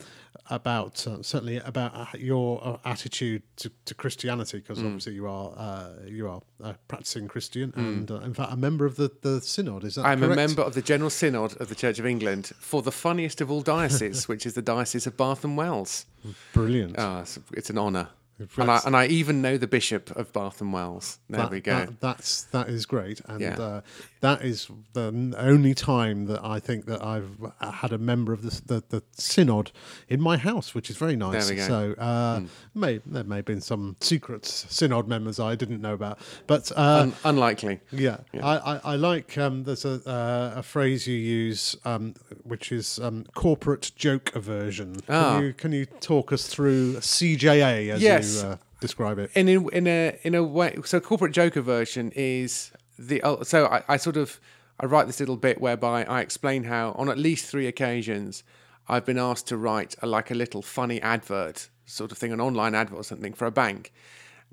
about 0.50 1.06
uh, 1.08 1.22
certainly 1.22 1.58
about 1.58 1.96
uh, 1.96 2.06
your 2.18 2.60
uh, 2.66 2.78
attitude 2.84 3.44
to, 3.58 3.72
to 3.86 3.94
Christianity 3.94 4.58
because 4.60 4.80
obviously 4.80 5.14
you 5.14 5.28
are 5.28 5.54
uh, 5.56 5.90
you 6.06 6.28
are 6.28 6.42
a 6.62 6.74
practicing 6.88 7.28
Christian 7.28 7.72
and 7.76 8.10
uh, 8.10 8.16
in 8.22 8.34
fact 8.34 8.52
a 8.52 8.58
member 8.58 8.86
of 8.86 8.96
the, 8.96 9.12
the 9.22 9.40
synod 9.42 9.84
is 9.84 9.96
that 9.96 10.06
I'm 10.06 10.20
correct? 10.20 10.34
a 10.34 10.36
member 10.36 10.62
of 10.62 10.74
the 10.74 10.82
General 10.82 11.10
Synod 11.10 11.56
of 11.62 11.70
the 11.70 11.76
Church 11.76 12.00
of 12.00 12.06
England 12.06 12.48
for 12.60 12.82
the 12.82 12.92
funniest 12.92 13.42
of 13.42 13.52
all 13.52 13.62
dioceses, 13.62 14.28
which 14.32 14.46
is 14.46 14.54
the 14.56 14.62
Diocese 14.62 15.06
of 15.08 15.16
Bath 15.18 15.44
and 15.44 15.56
Wells. 15.56 16.06
brilliant 16.54 16.96
Ah, 16.98 17.22
it's, 17.22 17.40
it's 17.54 17.70
an 17.70 17.78
honour. 17.78 18.10
And 18.56 18.72
I, 18.72 18.80
and 18.86 18.96
I 18.96 19.06
even 19.08 19.42
know 19.42 19.58
the 19.58 19.68
Bishop 19.68 20.12
of 20.16 20.32
Bath 20.32 20.62
and 20.62 20.72
Wells. 20.72 21.20
There 21.30 21.42
That- 21.42 21.52
we 21.52 21.60
go. 21.60 21.78
that- 21.78 22.00
that's 22.00 22.44
that 22.56 22.70
is 22.70 22.86
great, 22.86 23.20
and 23.26 23.42
Yeah. 23.42 23.60
uh, 23.60 23.82
that 24.22 24.42
is 24.42 24.68
the 24.94 25.34
only 25.38 25.74
time 25.74 26.26
that 26.26 26.44
I 26.44 26.60
think 26.60 26.86
that 26.88 27.04
I've 27.04 27.30
had 27.62 27.94
a 27.94 27.98
member 27.98 28.34
of 28.34 28.42
the 28.42 28.62
the, 28.66 28.84
the 28.90 29.04
synod 29.14 29.72
in 30.08 30.20
my 30.22 30.38
house, 30.38 30.76
which 30.76 30.90
is 30.90 30.98
very 30.98 31.16
nice. 31.16 31.48
There 31.48 31.56
we 31.56 31.62
go. 31.62 31.68
So 31.68 31.94
uh, 32.02 32.42
may 32.76 33.00
there 33.06 33.24
may 33.24 33.38
have 33.38 33.46
been 33.46 33.62
some 33.62 33.96
secret 34.02 34.46
synod 34.46 35.08
members 35.08 35.40
I 35.40 35.56
didn't 35.56 35.82
know 35.82 35.94
about, 35.94 36.20
but 36.48 36.72
uh, 36.76 37.02
Un- 37.04 37.14
unlikely. 37.24 37.80
yeah, 37.92 38.18
I, 38.42 38.58
I, 38.58 38.82
I 38.84 38.96
like 38.96 39.38
um, 39.38 39.64
there's 39.64 39.86
a 39.86 40.02
uh, 40.10 40.54
a 40.60 40.64
phrase 40.64 41.08
you 41.08 41.16
use 41.18 41.76
um, 41.86 42.14
which 42.44 42.72
is 42.72 43.00
um, 43.00 43.26
corporate 43.36 43.92
joke 43.96 44.36
aversion. 44.36 44.98
Ah. 45.08 45.36
Can 45.36 45.44
you 45.46 45.54
can 45.54 45.72
you 45.72 45.86
talk 45.86 46.32
us 46.34 46.48
through 46.48 46.96
CJA 46.98 47.90
as 47.90 48.02
Yes. 48.02 48.42
you 48.44 48.50
uh, 48.50 48.58
describe 48.82 49.20
it? 49.20 49.32
And 49.36 49.50
in 49.50 49.70
in 49.70 49.88
a 49.88 50.20
in 50.24 50.36
a 50.36 50.44
way, 50.44 50.76
so 50.86 51.00
corporate 51.00 51.32
joke 51.34 51.56
aversion 51.56 52.12
is 52.16 52.72
the 53.00 53.24
oh, 53.24 53.44
so 53.44 53.66
I, 53.66 53.84
I 53.88 53.98
sort 53.98 54.18
of 54.18 54.40
I 54.80 54.86
write 54.86 55.08
this 55.08 55.20
little 55.20 55.38
bit 55.38 55.62
whereby 55.62 56.04
I 56.04 56.22
explain 56.22 56.66
how 56.66 56.92
on 56.98 57.10
at 57.10 57.18
least 57.18 57.46
three 57.46 57.68
occasions 57.68 58.44
I've 58.88 59.06
been 59.06 59.18
asked 59.18 59.48
to 59.48 59.58
write 59.58 59.96
a, 60.02 60.08
like 60.08 60.32
a 60.32 60.36
little 60.36 60.62
funny 60.62 61.02
advert 61.02 61.70
sort 61.86 62.12
of 62.12 62.18
thing, 62.18 62.32
an 62.32 62.42
online 62.42 62.76
advert 62.76 63.00
or 63.00 63.04
something 63.04 63.34
for 63.34 63.46
a 63.46 63.52
bank, 63.52 63.94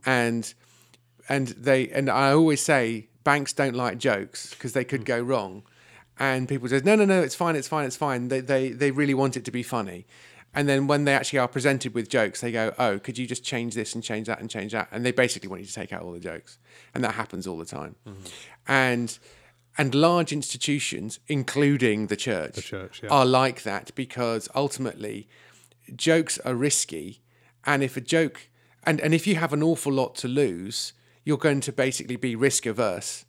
and 0.04 0.52
and 1.28 1.48
they 1.48 1.88
and 1.88 2.08
I 2.08 2.32
always 2.32 2.62
say 2.62 3.08
banks 3.24 3.52
don't 3.52 3.74
like 3.74 3.98
jokes 3.98 4.50
because 4.50 4.72
they 4.72 4.84
could 4.84 5.00
hmm. 5.00 5.06
go 5.06 5.20
wrong, 5.20 5.62
and 6.18 6.48
people 6.48 6.68
say 6.68 6.80
no 6.84 6.94
no 6.94 7.04
no 7.04 7.22
it's 7.22 7.34
fine 7.34 7.56
it's 7.56 7.68
fine 7.68 7.84
it's 7.84 7.96
fine. 7.96 8.28
They 8.28 8.40
they 8.40 8.70
they 8.70 8.90
really 8.90 9.14
want 9.14 9.36
it 9.36 9.44
to 9.46 9.50
be 9.50 9.62
funny, 9.62 10.06
and 10.56 10.68
then 10.68 10.86
when 10.88 11.04
they 11.04 11.14
actually 11.14 11.38
are 11.38 11.46
presented 11.46 11.94
with 11.94 12.08
jokes 12.08 12.40
they 12.40 12.50
go 12.50 12.72
oh 12.78 12.98
could 12.98 13.16
you 13.16 13.26
just 13.26 13.44
change 13.44 13.74
this 13.74 13.94
and 13.94 14.02
change 14.02 14.26
that 14.26 14.40
and 14.40 14.50
change 14.50 14.72
that? 14.72 14.88
And 14.90 15.06
they 15.06 15.12
basically 15.12 15.48
want 15.48 15.62
you 15.62 15.68
to 15.68 15.72
take 15.72 15.92
out 15.92 16.02
all 16.02 16.12
the 16.12 16.20
jokes. 16.20 16.58
And 16.94 17.04
that 17.04 17.14
happens 17.14 17.46
all 17.46 17.58
the 17.58 17.64
time, 17.64 17.94
mm-hmm. 18.06 18.24
and 18.66 19.18
and 19.78 19.94
large 19.94 20.32
institutions 20.32 21.20
including 21.28 22.06
the 22.08 22.16
church, 22.16 22.54
the 22.54 22.62
church, 22.62 23.02
yeah. 23.04 23.10
are 23.10 23.26
like 23.26 23.62
that 23.62 23.94
because 23.94 24.48
ultimately 24.54 25.28
jokes 25.94 26.38
are 26.40 26.54
risky. 26.54 27.20
And 27.64 27.82
if 27.82 27.96
a 27.96 28.00
joke 28.00 28.48
and, 28.84 29.00
and 29.00 29.12
if 29.12 29.26
you 29.26 29.34
have 29.34 29.52
an 29.52 29.62
awful 29.62 29.92
lot 29.92 30.14
to 30.16 30.28
lose 30.28 30.92
you're 31.24 31.36
going 31.36 31.60
to 31.60 31.72
basically 31.72 32.16
be 32.16 32.36
risk 32.36 32.64
averse 32.64 33.24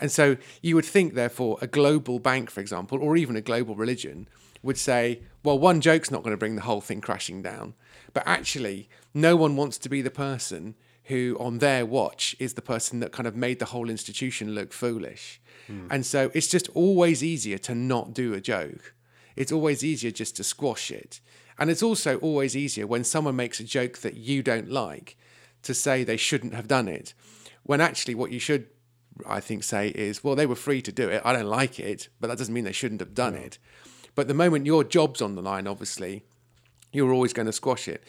and 0.00 0.10
so 0.10 0.38
you 0.62 0.74
would 0.74 0.86
think 0.86 1.12
therefore 1.12 1.58
a 1.60 1.66
global 1.66 2.18
bank 2.18 2.50
for 2.50 2.60
example 2.60 2.98
or 2.98 3.16
even 3.16 3.36
a 3.36 3.42
global 3.42 3.76
religion 3.76 4.26
would 4.62 4.78
say 4.78 5.22
well 5.42 5.58
one 5.58 5.80
joke's 5.80 6.10
not 6.10 6.22
going 6.22 6.32
to 6.34 6.38
bring 6.38 6.56
the 6.56 6.62
whole 6.62 6.80
thing 6.80 7.00
crashing 7.00 7.42
down 7.42 7.74
but 8.12 8.22
actually 8.26 8.88
no 9.14 9.36
one 9.36 9.56
wants 9.56 9.78
to 9.78 9.88
be 9.88 10.02
the 10.02 10.10
person 10.10 10.74
who 11.06 11.36
on 11.40 11.58
their 11.58 11.84
watch 11.84 12.36
is 12.38 12.54
the 12.54 12.62
person 12.62 13.00
that 13.00 13.12
kind 13.12 13.26
of 13.26 13.34
made 13.34 13.58
the 13.58 13.66
whole 13.66 13.90
institution 13.90 14.54
look 14.54 14.72
foolish 14.72 15.40
hmm. 15.66 15.86
and 15.90 16.06
so 16.06 16.30
it's 16.34 16.48
just 16.48 16.68
always 16.70 17.22
easier 17.22 17.58
to 17.58 17.74
not 17.74 18.14
do 18.14 18.34
a 18.34 18.40
joke 18.40 18.94
it's 19.36 19.52
always 19.52 19.84
easier 19.84 20.10
just 20.10 20.36
to 20.36 20.44
squash 20.44 20.90
it. 20.90 21.20
And 21.58 21.70
it's 21.70 21.82
also 21.82 22.18
always 22.18 22.56
easier 22.56 22.86
when 22.86 23.04
someone 23.04 23.36
makes 23.36 23.60
a 23.60 23.64
joke 23.64 23.98
that 23.98 24.16
you 24.16 24.42
don't 24.42 24.70
like 24.70 25.16
to 25.62 25.74
say 25.74 26.02
they 26.02 26.16
shouldn't 26.16 26.54
have 26.54 26.68
done 26.68 26.88
it. 26.88 27.14
When 27.62 27.80
actually, 27.80 28.14
what 28.14 28.32
you 28.32 28.40
should, 28.40 28.66
I 29.26 29.40
think, 29.40 29.62
say 29.62 29.88
is, 29.88 30.24
well, 30.24 30.34
they 30.34 30.46
were 30.46 30.56
free 30.56 30.82
to 30.82 30.92
do 30.92 31.08
it. 31.08 31.22
I 31.24 31.32
don't 31.32 31.46
like 31.46 31.78
it, 31.78 32.08
but 32.20 32.28
that 32.28 32.38
doesn't 32.38 32.52
mean 32.52 32.64
they 32.64 32.72
shouldn't 32.72 33.00
have 33.00 33.14
done 33.14 33.34
it. 33.34 33.58
But 34.14 34.28
the 34.28 34.34
moment 34.34 34.66
your 34.66 34.84
job's 34.84 35.22
on 35.22 35.34
the 35.34 35.42
line, 35.42 35.66
obviously, 35.66 36.24
you're 36.92 37.12
always 37.12 37.32
going 37.32 37.46
to 37.46 37.52
squash 37.52 37.88
it. 37.88 38.04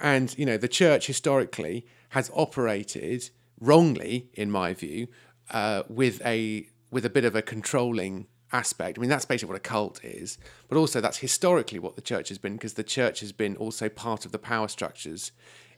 And, 0.00 0.36
you 0.38 0.46
know, 0.46 0.56
the 0.56 0.68
church 0.68 1.06
historically 1.06 1.86
has 2.10 2.30
operated 2.34 3.30
wrongly, 3.60 4.28
in 4.34 4.50
my 4.50 4.72
view, 4.74 5.08
uh, 5.50 5.82
with 5.88 6.24
a 6.24 6.68
with 6.90 7.04
a 7.04 7.10
bit 7.10 7.24
of 7.24 7.36
a 7.36 7.42
controlling 7.42 8.26
aspect. 8.52 8.96
I 8.96 9.00
mean, 9.00 9.10
that's 9.10 9.26
basically 9.26 9.52
what 9.52 9.58
a 9.58 9.68
cult 9.68 10.02
is, 10.02 10.38
but 10.68 10.78
also 10.78 11.00
that's 11.00 11.18
historically 11.18 11.78
what 11.78 11.96
the 11.96 12.02
church 12.02 12.30
has 12.30 12.38
been, 12.38 12.54
because 12.54 12.74
the 12.74 12.84
church 12.84 13.20
has 13.20 13.32
been 13.32 13.56
also 13.56 13.88
part 13.88 14.24
of 14.24 14.32
the 14.32 14.38
power 14.38 14.68
structures 14.68 15.32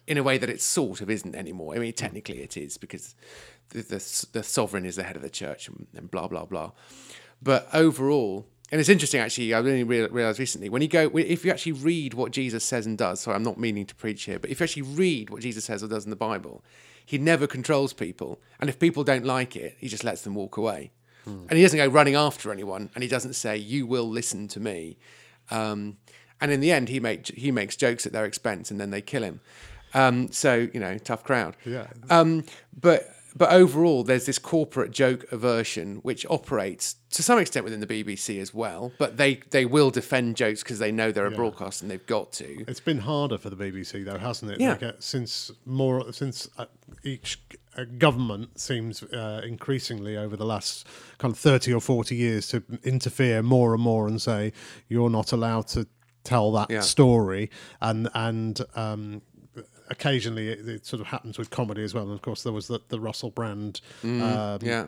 in 0.06 0.18
a 0.18 0.22
way 0.22 0.38
that 0.38 0.49
it 0.49 0.60
sort 0.60 1.00
of 1.00 1.10
isn't 1.10 1.34
anymore. 1.34 1.75
I 1.75 1.78
mean, 1.78 1.92
technically 1.92 2.42
it 2.42 2.56
is 2.56 2.78
because 2.78 3.14
the, 3.70 3.82
the, 3.82 4.26
the 4.32 4.42
sovereign 4.42 4.87
is 4.87 4.96
the 4.96 5.02
head 5.02 5.16
of 5.16 5.22
the 5.22 5.30
church 5.30 5.68
and, 5.68 5.87
and 5.96 6.10
blah, 6.10 6.28
blah, 6.28 6.44
blah. 6.44 6.72
But 7.42 7.68
overall, 7.72 8.46
and 8.71 8.81
it's 8.81 8.89
interesting 8.89 9.21
actually. 9.21 9.53
I 9.55 9.59
only 9.59 9.85
real- 9.85 10.09
realized 10.09 10.39
recently 10.39 10.69
when 10.69 10.83
you 10.83 10.89
go, 10.89 11.11
if 11.15 11.45
you 11.45 11.50
actually 11.50 11.73
read 11.73 12.15
what 12.15 12.33
Jesus 12.33 12.65
says 12.65 12.87
and 12.87 12.97
does. 12.97 13.21
Sorry, 13.21 13.35
I'm 13.35 13.43
not 13.43 13.59
meaning 13.59 13.87
to 13.87 13.95
preach 13.95 14.25
here, 14.25 14.39
but 14.39 14.50
if 14.50 14.61
you 14.61 14.65
actually 14.65 14.83
read 14.83 15.31
what 15.31 15.43
Jesus 15.43 15.65
says 15.65 15.83
or 15.83 15.89
does 15.89 16.05
in 16.05 16.11
the 16.11 16.17
Bible, 16.17 16.65
he 17.05 17.19
never 17.19 17.47
controls 17.47 17.93
people, 17.93 18.41
and 18.61 18.71
if 18.71 18.79
people 18.79 19.03
don't 19.03 19.25
like 19.25 19.57
it, 19.57 19.77
he 19.79 19.89
just 19.89 20.05
lets 20.05 20.23
them 20.23 20.35
walk 20.35 20.57
away, 20.57 20.93
and 21.27 21.53
he 21.53 21.62
doesn't 21.62 21.77
go 21.77 21.89
running 21.89 22.15
after 22.15 22.53
anyone, 22.53 22.91
and 22.95 23.03
he 23.03 23.09
doesn't 23.09 23.35
say, 23.35 23.57
"You 23.57 23.87
will 23.87 24.09
listen 24.09 24.47
to 24.49 24.61
me." 24.61 24.97
Um, 25.50 25.97
and 26.41 26.50
in 26.53 26.61
the 26.61 26.71
end, 26.71 26.89
he 26.89 27.00
make 27.00 27.27
he 27.29 27.50
makes 27.50 27.77
jokes 27.77 28.07
at 28.07 28.12
their 28.12 28.25
expense, 28.25 28.71
and 28.71 28.81
then 28.81 28.91
they 28.91 29.03
kill 29.03 29.23
him. 29.25 29.41
Um, 29.93 30.31
so 30.31 30.69
you 30.73 30.79
know, 30.81 30.99
tough 30.99 31.25
crowd. 31.25 31.57
Yeah. 31.65 31.89
Um, 32.09 32.45
but 32.79 33.09
but 33.37 33.50
overall, 33.52 34.02
there's 34.04 34.26
this 34.26 34.38
corporate 34.38 34.90
joke 34.90 35.25
aversion 35.32 35.96
which 36.02 36.26
operates 36.28 36.96
to 37.10 37.22
some 37.22 37.38
extent 37.38 37.64
within 37.64 37.80
the 37.80 37.87
BBC 37.87 38.40
as 38.40 38.52
well. 38.54 38.92
But 38.99 39.16
they 39.16 39.40
they 39.50 39.64
will 39.66 39.90
defend 39.90 40.37
jokes 40.37 40.62
because 40.62 40.78
they 40.78 40.92
know 40.92 41.12
they're 41.12 41.26
a 41.26 41.30
broadcast 41.30 41.82
and 41.82 41.90
they've 41.90 42.06
got 42.06 42.32
to. 42.34 42.64
It's 42.68 42.80
been 42.80 42.99
harder 42.99 43.38
for 43.38 43.50
the 43.50 43.56
BBC 43.56 44.04
though, 44.04 44.18
hasn't 44.18 44.52
it? 44.52 44.60
Yeah. 44.60 44.70
Like, 44.72 44.82
uh, 44.82 44.92
since 44.99 45.50
more 45.64 46.12
since 46.12 46.49
uh, 46.58 46.66
each 47.04 47.40
uh, 47.76 47.84
government 47.99 48.58
seems 48.60 49.02
uh, 49.02 49.42
increasingly 49.44 50.16
over 50.16 50.37
the 50.37 50.46
last 50.46 50.87
kind 51.18 51.32
of 51.32 51.38
thirty 51.38 51.72
or 51.72 51.80
forty 51.80 52.16
years 52.16 52.49
to 52.49 52.62
interfere 52.84 53.42
more 53.42 53.75
and 53.75 53.82
more 53.82 54.06
and 54.08 54.20
say 54.20 54.52
you're 54.88 55.10
not 55.10 55.32
allowed 55.32 55.66
to 55.68 55.87
tell 56.22 56.52
that 56.52 56.70
Yeah. 56.70 56.80
story, 56.80 57.50
and 57.80 58.08
and 58.14 58.60
um, 58.76 59.22
occasionally 59.90 60.49
it, 60.49 60.68
it 60.68 60.87
sort 60.87 61.00
of 61.00 61.09
happens 61.09 61.38
with 61.38 61.50
comedy 61.50 61.82
as 61.82 61.92
well. 61.94 62.04
And 62.04 62.12
of 62.12 62.23
course, 62.23 62.42
there 62.42 62.52
was 62.52 62.68
the, 62.68 62.80
the 62.88 63.00
Russell 63.00 63.30
Brand 63.30 63.80
um, 64.02 64.11
Mm, 64.20 64.62
yeah. 64.62 64.87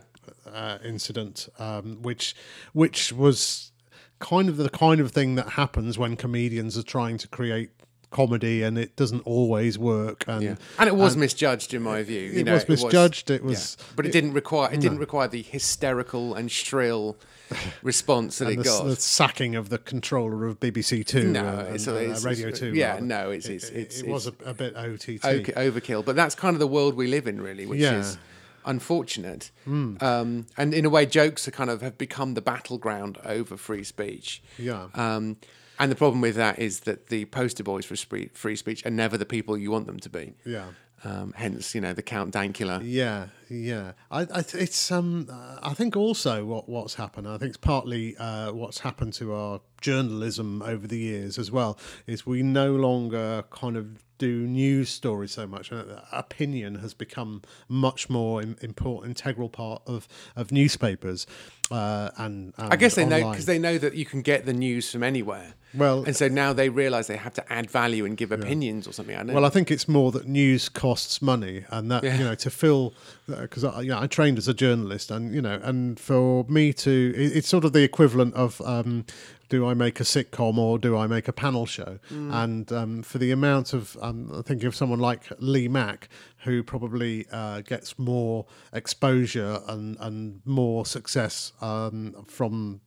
uh, 0.52 0.78
incident, 0.84 1.48
um, 1.58 2.00
which 2.02 2.34
which 2.72 3.12
was 3.12 3.72
kind 4.20 4.48
of 4.48 4.56
the 4.56 4.70
kind 4.70 5.00
of 5.00 5.10
thing 5.10 5.34
that 5.34 5.50
happens 5.50 5.98
when 5.98 6.16
comedians 6.16 6.78
are 6.78 6.82
trying 6.84 7.18
to 7.18 7.28
create 7.28 7.70
comedy 8.12 8.62
and 8.62 8.78
it 8.78 8.94
doesn't 8.94 9.20
always 9.26 9.78
work. 9.78 10.24
And 10.28 10.42
Yeah. 10.42 10.54
And 10.78 10.88
it 10.88 10.94
was 10.94 11.16
misjudged 11.16 11.74
in 11.74 11.82
my 11.82 12.02
view. 12.04 12.20
You 12.20 12.40
it 12.40 12.44
know, 12.46 12.54
was 12.54 12.68
misjudged. 12.68 13.30
It 13.30 13.42
was, 13.42 13.76
yeah. 13.78 13.86
but 13.96 14.06
it, 14.06 14.12
didn't 14.12 14.34
require 14.34 14.72
it 14.72 14.80
didn't 14.80 14.98
require 14.98 15.26
the 15.28 15.42
hysterical 15.42 16.34
and 16.34 16.50
shrill 16.50 17.16
response 17.82 18.38
that 18.38 18.48
and 18.48 18.54
it 18.54 18.56
the, 18.58 18.64
got. 18.64 18.84
the 18.84 18.96
sacking 18.96 19.54
of 19.56 19.68
the 19.68 19.78
controller 19.78 20.46
of 20.46 20.60
BBC 20.60 21.04
Two, 21.04 21.24
No, 21.32 21.44
and, 21.44 21.60
it's- 21.74 21.86
and, 21.86 21.96
uh, 21.96 22.20
Radio 22.28 22.48
it's- 22.48 22.60
Two. 22.60 22.72
yeah, 22.74 22.92
rather. 22.94 23.02
no, 23.02 23.30
it's- 23.30 23.46
It- 23.46 23.54
it's- 23.54 23.70
it, 23.70 23.76
it's- 23.80 24.00
it 24.00 24.06
was 24.08 24.26
a, 24.26 24.32
a 24.44 24.54
bit 24.54 24.74
OTT. 24.76 25.20
Overkill. 25.56 26.04
But 26.04 26.16
that's 26.16 26.34
kind 26.34 26.54
of 26.54 26.60
the 26.60 26.66
world 26.66 26.94
we 26.94 27.06
live 27.08 27.26
in, 27.26 27.40
really, 27.40 27.66
which 27.66 27.80
Yeah. 27.80 27.98
Is 27.98 28.16
unfortunate. 28.64 29.50
Um, 29.66 30.46
and 30.56 30.72
in 30.72 30.84
a 30.84 30.88
way, 30.90 31.04
jokes 31.04 31.46
are 31.48 31.50
kind 31.50 31.68
of 31.68 31.80
have 31.82 31.98
become 31.98 32.34
the 32.34 32.40
battleground 32.40 33.18
over 33.24 33.56
free 33.56 33.82
speech. 33.84 34.42
Yeah. 34.58 34.86
Um, 34.94 35.36
and 35.82 35.90
the 35.90 35.96
problem 35.96 36.20
with 36.20 36.36
that 36.36 36.60
is 36.60 36.80
that 36.80 37.08
the 37.08 37.24
poster 37.24 37.64
boys 37.64 37.84
for 37.84 37.96
free 37.96 38.56
speech 38.56 38.86
are 38.86 38.90
never 38.90 39.18
the 39.18 39.26
people 39.26 39.58
you 39.58 39.72
want 39.72 39.86
them 39.86 39.98
to 39.98 40.08
be. 40.08 40.34
Yeah. 40.46 40.66
Um, 41.04 41.34
hence, 41.36 41.74
you 41.74 41.80
know, 41.80 41.92
the 41.92 42.02
Count 42.02 42.32
Dankula. 42.32 42.80
Yeah, 42.84 43.26
yeah. 43.50 43.92
I, 44.08 44.20
I 44.20 44.42
th- 44.42 44.62
it's 44.62 44.92
um. 44.92 45.26
I 45.60 45.74
think 45.74 45.96
also 45.96 46.44
what 46.44 46.68
what's 46.68 46.94
happened. 46.94 47.26
I 47.26 47.38
think 47.38 47.48
it's 47.48 47.56
partly 47.56 48.16
uh, 48.16 48.52
what's 48.52 48.78
happened 48.78 49.12
to 49.14 49.34
our 49.34 49.60
journalism 49.80 50.62
over 50.62 50.86
the 50.86 50.98
years 50.98 51.38
as 51.38 51.50
well. 51.50 51.76
Is 52.06 52.24
we 52.24 52.44
no 52.44 52.76
longer 52.76 53.42
kind 53.50 53.76
of 53.76 54.04
do 54.22 54.46
news 54.46 54.88
stories 54.88 55.32
so 55.32 55.48
much. 55.48 55.72
Uh, 55.72 55.82
opinion 56.12 56.76
has 56.76 56.94
become 56.94 57.42
much 57.68 58.08
more 58.08 58.40
important, 58.40 59.04
integral 59.18 59.48
part 59.48 59.82
of 59.86 60.06
of 60.36 60.52
newspapers. 60.52 61.26
Uh, 61.70 62.10
and, 62.18 62.52
and 62.58 62.72
I 62.72 62.76
guess 62.76 62.94
they 62.94 63.06
know 63.06 63.30
because 63.30 63.46
they 63.46 63.58
know 63.58 63.78
that 63.78 63.94
you 63.94 64.04
can 64.04 64.22
get 64.22 64.46
the 64.46 64.52
news 64.52 64.92
from 64.92 65.02
anywhere. 65.02 65.54
Well- 65.74 66.04
and 66.04 66.14
so 66.14 66.28
now 66.28 66.52
they 66.52 66.68
realise 66.68 67.06
they 67.06 67.16
have 67.16 67.32
to 67.34 67.52
add 67.52 67.70
value 67.70 68.04
and 68.04 68.14
give 68.16 68.30
opinions 68.30 68.86
or 68.86 68.92
something. 68.92 69.16
I. 69.16 69.24
Well, 69.24 69.46
I 69.46 69.48
think 69.48 69.70
it's 69.70 69.88
more 69.88 70.12
that 70.12 70.26
news 70.28 70.68
costs 70.68 71.22
money, 71.22 71.64
and 71.70 71.90
that 71.90 72.04
Yeah. 72.04 72.18
you 72.18 72.24
know 72.24 72.34
to 72.36 72.50
fill 72.50 72.94
because 73.26 73.64
I, 73.64 73.80
you 73.80 73.88
know, 73.88 74.00
I 74.00 74.06
trained 74.06 74.38
as 74.38 74.46
a 74.48 74.54
journalist, 74.54 75.10
and 75.10 75.34
you 75.34 75.42
know, 75.42 75.58
and 75.62 75.98
for 75.98 76.44
me 76.44 76.72
to, 76.74 77.12
it, 77.16 77.36
it's 77.36 77.48
sort 77.48 77.64
of 77.64 77.72
the 77.72 77.82
equivalent 77.82 78.34
of. 78.34 78.60
Um, 78.60 79.04
do 79.52 79.66
I 79.68 79.74
make 79.74 80.00
a 80.00 80.02
sitcom 80.02 80.56
or 80.56 80.78
do 80.78 80.96
I 80.96 81.06
make 81.06 81.28
a 81.28 81.32
panel 81.32 81.66
show? 81.66 81.98
And 82.08 82.72
um, 82.72 83.02
for 83.02 83.18
the 83.18 83.30
amount 83.32 83.74
of, 83.74 83.98
um, 84.00 84.32
I 84.34 84.40
think 84.40 84.64
of 84.64 84.74
someone 84.74 84.98
like 84.98 85.24
Lee 85.40 85.68
Mack, 85.68 86.08
who 86.44 86.62
probably 86.62 87.26
uh, 87.30 87.60
gets 87.60 87.98
more 87.98 88.46
exposure 88.72 89.60
and, 89.68 89.98
and 90.00 90.40
more 90.46 90.86
success 90.86 91.52
um, 91.60 92.24
from 92.26 92.80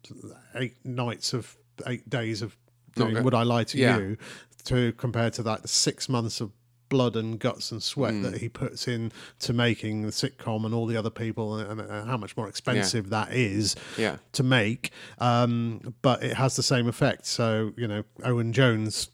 eight 0.55 0.77
nights 0.83 1.33
of 1.33 1.55
eight 1.85 2.09
days 2.09 2.41
of 2.41 2.57
doing 2.95 3.17
Okay. 3.17 3.23
Would 3.23 3.35
I 3.35 3.43
Lie 3.43 3.65
to 3.65 3.77
Yeah. 3.77 3.99
You, 3.99 4.17
to 4.63 4.91
compared 4.93 5.33
to 5.33 5.43
that 5.43 5.69
six 5.69 6.09
months 6.09 6.41
of 6.41 6.51
blood 6.89 7.15
and 7.15 7.39
guts 7.39 7.71
and 7.71 7.81
sweat 7.81 8.13
Hmm. 8.13 8.21
that 8.23 8.37
he 8.37 8.47
puts 8.49 8.87
in 8.87 9.11
to 9.39 9.53
making 9.53 10.03
the 10.03 10.09
sitcom 10.09 10.65
and 10.65 10.73
all 10.73 10.85
the 10.85 10.95
other 10.97 11.09
people 11.09 11.57
and, 11.57 11.79
and 11.81 12.07
how 12.09 12.17
much 12.17 12.37
more 12.37 12.47
expensive 12.47 13.09
that 13.09 13.33
is 13.33 13.75
Yeah. 13.97 14.17
to 14.33 14.43
make 14.43 14.91
um, 15.19 15.95
but 16.01 16.23
it 16.23 16.33
has 16.35 16.55
the 16.55 16.63
same 16.63 16.87
effect 16.87 17.25
so 17.25 17.73
you 17.75 17.87
know 17.87 18.03
owen 18.23 18.53
jones 18.53 19.09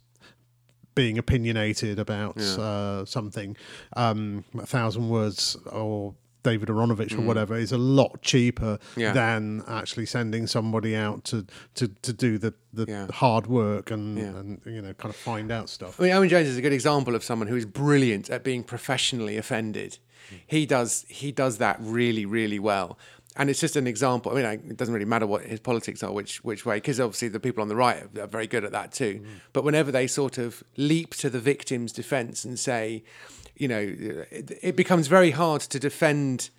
being 0.93 1.17
opinionated 1.17 1.97
about 1.99 2.37
uh, 2.37 3.05
something 3.05 3.55
um, 3.95 4.43
a 4.59 4.65
thousand 4.65 5.07
words 5.09 5.55
or 5.71 6.13
David 6.43 6.69
Aaronovitch 6.69 7.13
or 7.13 7.17
mm. 7.17 7.25
whatever 7.25 7.55
is 7.55 7.71
a 7.71 7.77
lot 7.77 8.21
cheaper. 8.21 8.79
Yeah. 8.95 9.13
than 9.13 9.63
actually 9.67 10.05
sending 10.05 10.47
somebody 10.47 10.95
out 10.95 11.23
to, 11.25 11.45
to, 11.75 11.87
to 11.87 12.13
do 12.13 12.37
the, 12.37 12.53
the 12.73 12.85
Yeah. 12.87 13.07
hard 13.11 13.47
work 13.47 13.91
and, 13.91 14.17
Yeah. 14.17 14.25
and 14.25 14.61
you 14.65 14.81
know 14.81 14.93
kind 14.93 15.13
of 15.13 15.15
find 15.15 15.51
out 15.51 15.69
stuff. 15.69 15.99
I 15.99 16.03
mean, 16.03 16.11
Owen 16.13 16.29
Jones 16.29 16.47
is 16.47 16.57
a 16.57 16.61
good 16.61 16.73
example 16.73 17.15
of 17.15 17.23
someone 17.23 17.47
who 17.47 17.55
is 17.55 17.65
brilliant 17.65 18.29
at 18.29 18.43
being 18.43 18.63
professionally 18.63 19.37
offended. 19.37 19.97
Hmm. 20.29 20.35
He 20.47 20.65
does 20.65 21.05
he 21.09 21.31
does 21.31 21.57
that 21.57 21.77
really 21.79 22.25
really 22.25 22.59
well, 22.59 22.97
and 23.35 23.49
it's 23.49 23.59
just 23.59 23.75
an 23.75 23.87
example. 23.87 24.31
I 24.31 24.35
mean, 24.35 24.45
it 24.69 24.77
doesn't 24.77 24.93
really 24.93 25.05
matter 25.05 25.25
what 25.25 25.43
his 25.43 25.59
politics 25.59 26.03
are, 26.03 26.11
which 26.11 26.43
which 26.43 26.65
way, 26.65 26.77
because 26.77 26.99
obviously 26.99 27.27
the 27.29 27.39
people 27.39 27.61
on 27.61 27.67
the 27.69 27.75
right 27.75 28.03
are, 28.03 28.23
are 28.23 28.27
very 28.27 28.47
good 28.47 28.63
at 28.63 28.71
that 28.71 28.91
too. 28.91 29.21
Hmm. 29.23 29.33
But 29.53 29.63
whenever 29.63 29.91
they 29.91 30.07
sort 30.07 30.37
of 30.37 30.63
leap 30.77 31.15
to 31.15 31.29
the 31.29 31.39
victim's 31.39 31.91
defence 31.91 32.45
and 32.45 32.59
say, 32.59 33.03
you 33.61 33.67
know, 33.67 33.79
it, 34.39 34.57
it 34.69 34.75
becomes 34.75 35.05
very 35.07 35.31
hard 35.31 35.61
to 35.61 35.77
defend 35.79 36.49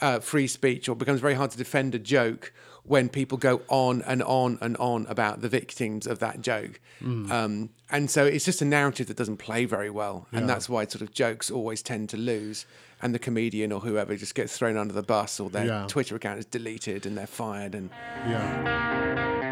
uh, 0.00 0.18
free 0.20 0.46
speech 0.46 0.88
or 0.88 0.96
becomes 0.96 1.20
very 1.20 1.34
hard 1.34 1.50
to 1.50 1.58
defend 1.58 1.94
a 1.94 1.98
joke 1.98 2.52
when 2.84 3.10
people 3.10 3.36
go 3.36 3.60
on 3.68 4.00
and 4.06 4.22
on 4.22 4.56
and 4.62 4.74
on 4.78 5.04
about 5.06 5.42
the 5.42 5.48
victims 5.50 6.06
of 6.06 6.18
that 6.20 6.40
joke. 6.40 6.80
Um, 7.02 7.70
and 7.90 8.10
so 8.10 8.24
it's 8.24 8.44
just 8.46 8.62
a 8.62 8.64
narrative 8.64 9.06
that 9.08 9.18
doesn't 9.18 9.36
play 9.36 9.66
very 9.66 9.90
well. 9.90 10.26
And 10.32 10.48
that's 10.48 10.66
why 10.68 10.86
sort 10.86 11.02
of 11.02 11.12
jokes 11.12 11.50
always 11.50 11.82
tend 11.82 12.08
to 12.10 12.16
lose. 12.16 12.64
And 13.02 13.14
the 13.14 13.18
comedian 13.18 13.70
or 13.72 13.80
whoever 13.80 14.16
just 14.16 14.34
gets 14.34 14.56
thrown 14.56 14.76
under 14.78 14.94
the 14.94 15.02
bus 15.02 15.40
or 15.40 15.50
their 15.50 15.66
Yeah. 15.66 15.86
Twitter 15.88 16.16
account 16.16 16.38
is 16.38 16.46
deleted 16.46 17.04
and 17.06 17.16
they're 17.18 17.26
fired. 17.26 17.74
And 17.74 17.90
Yeah. 18.26 19.49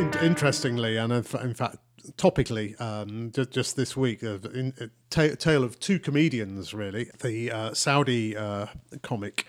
In- 0.00 0.18
interestingly, 0.22 0.96
and 0.96 1.12
in 1.12 1.22
fact, 1.22 1.76
topically, 2.16 2.80
um, 2.80 3.30
just, 3.32 3.50
just 3.50 3.76
this 3.76 3.94
week, 3.98 4.22
a 4.22 4.36
uh, 4.36 4.86
ta- 5.10 5.34
tale 5.38 5.62
of 5.62 5.78
two 5.78 5.98
comedians, 5.98 6.72
really. 6.72 7.10
The 7.20 7.52
uh, 7.52 7.74
Saudi 7.74 8.34
uh, 8.34 8.66
comic. 9.02 9.46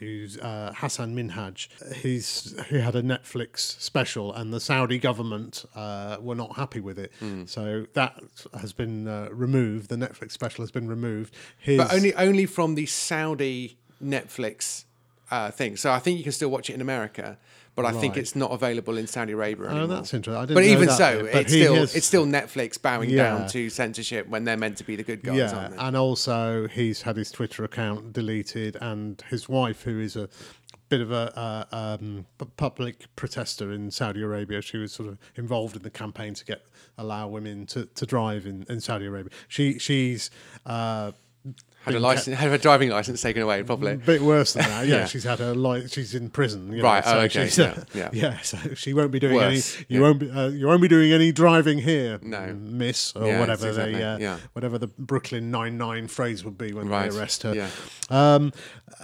Who's 0.00 0.38
uh, 0.38 0.72
Hasan 0.76 1.14
Minhaj? 1.14 1.68
He's 1.96 2.58
he 2.70 2.80
had 2.80 2.96
a 2.96 3.02
Netflix 3.02 3.58
special, 3.80 4.32
and 4.32 4.52
the 4.52 4.58
Saudi 4.58 4.98
government 4.98 5.64
uh, 5.76 6.16
were 6.20 6.34
not 6.34 6.56
happy 6.56 6.80
with 6.80 6.98
it, 6.98 7.12
so 7.44 7.86
that 7.92 8.18
has 8.58 8.72
been 8.72 9.06
uh, 9.06 9.28
removed. 9.30 9.90
The 9.90 9.96
Netflix 9.96 10.32
special 10.32 10.62
has 10.62 10.70
been 10.70 10.88
removed. 10.88 11.36
His, 11.58 11.76
but 11.76 11.92
only 11.92 12.14
only 12.14 12.46
from 12.46 12.76
the 12.76 12.86
Saudi 12.86 13.76
Netflix 14.02 14.84
uh, 15.30 15.50
thing. 15.50 15.76
So 15.76 15.92
I 15.92 15.98
think 15.98 16.16
you 16.16 16.24
can 16.24 16.32
still 16.32 16.50
watch 16.50 16.70
it 16.70 16.74
in 16.74 16.80
America, 16.80 17.38
but 17.76 17.84
I 17.84 17.92
think 17.92 18.16
it's 18.16 18.36
not 18.36 18.50
available 18.52 18.96
in 18.96 19.06
Saudi 19.06 19.32
Arabia 19.32 19.66
anymore. 19.66 19.82
Oh, 19.84 19.86
that's 19.88 20.14
interesting. 20.14 20.54
But 20.54 20.64
even 20.64 20.86
that 20.86 20.96
so, 20.96 21.22
but 21.32 21.42
it's 21.42 21.52
still 21.52 21.74
has- 21.74 21.94
it's 21.96 22.06
still 22.06 22.26
Netflix 22.26 22.80
bowing 22.80 23.10
Yeah. 23.10 23.38
down 23.38 23.48
to 23.48 23.68
censorship 23.70 24.28
when 24.28 24.44
they're 24.44 24.56
meant 24.56 24.76
to 24.78 24.84
be 24.84 24.96
the 24.96 25.02
good 25.02 25.22
guys, 25.22 25.36
Yeah, 25.36 25.52
aren't 25.56 25.70
they? 25.76 25.78
and 25.82 25.96
also 25.96 26.68
he's 26.68 27.02
had 27.02 27.16
his 27.16 27.30
Twitter 27.30 27.64
account 27.64 28.12
deleted, 28.12 28.76
and 28.80 29.22
his 29.30 29.48
wife, 29.48 29.82
who 29.82 29.98
is 30.00 30.14
a 30.16 30.28
bit 30.90 31.00
of 31.00 31.10
a 31.10 31.66
uh, 31.72 31.96
um, 32.00 32.26
public 32.56 33.06
protester 33.16 33.72
in 33.72 33.90
Saudi 33.90 34.22
Arabia, 34.22 34.60
she 34.62 34.76
was 34.76 34.92
sort 34.92 35.08
of 35.08 35.18
involved 35.34 35.74
in 35.74 35.82
the 35.82 35.90
campaign 35.90 36.34
to 36.34 36.44
get 36.44 36.62
allow 36.96 37.26
women 37.26 37.66
to, 37.66 37.86
to 37.86 38.06
drive 38.06 38.46
in, 38.46 38.64
in 38.68 38.80
Saudi 38.80 39.06
Arabia. 39.06 39.32
She 39.48 39.78
she's 39.80 40.30
uh, 40.66 41.10
Had 41.84 41.94
a 41.94 42.00
license, 42.00 42.38
had 42.38 42.50
a 42.52 42.58
driving 42.58 42.88
license 42.90 43.20
taken 43.20 43.42
away, 43.42 43.62
probably. 43.62 43.92
a 43.92 43.96
bit 43.96 44.22
worse 44.22 44.54
than 44.54 44.62
that. 44.64 44.86
Yeah, 44.86 44.94
Yeah. 45.00 45.04
she's 45.06 45.24
had 45.24 45.38
her 45.38 45.54
like 45.54 45.90
she's 45.92 46.14
in 46.14 46.30
prison. 46.30 46.72
you 46.72 46.78
know, 46.78 46.84
Right, 46.84 47.02
oh, 47.06 47.18
okay, 47.20 47.44
she's, 47.46 47.58
yeah, 47.58 47.84
yeah. 47.94 48.08
yeah. 48.12 48.38
So 48.40 48.56
she 48.74 48.94
won't 48.94 49.10
be 49.12 49.18
doing 49.20 49.34
Worse, 49.34 49.76
any. 49.76 49.86
You 49.88 50.00
yeah. 50.00 50.06
won't 50.06 50.18
be. 50.18 50.30
Uh, 50.30 50.48
you 50.48 50.66
won't 50.66 50.82
be 50.82 50.88
doing 50.88 51.12
any 51.12 51.30
driving 51.32 51.78
here, 51.78 52.18
No. 52.22 52.54
Miss, 52.54 53.12
or 53.14 53.26
Yeah, 53.26 53.40
whatever 53.40 53.68
exactly, 53.68 53.94
the 53.96 54.02
uh, 54.06 54.18
yeah. 54.18 54.38
whatever 54.54 54.78
the 54.78 54.86
Brooklyn 54.86 55.50
Nine 55.50 55.76
Nine 55.78 56.08
phrase 56.08 56.44
would 56.44 56.56
be 56.56 56.72
when 56.72 56.88
Right, 56.88 57.10
they 57.10 57.18
arrest 57.18 57.42
her. 57.42 57.54
yeah. 57.54 57.68
Um, 58.10 58.52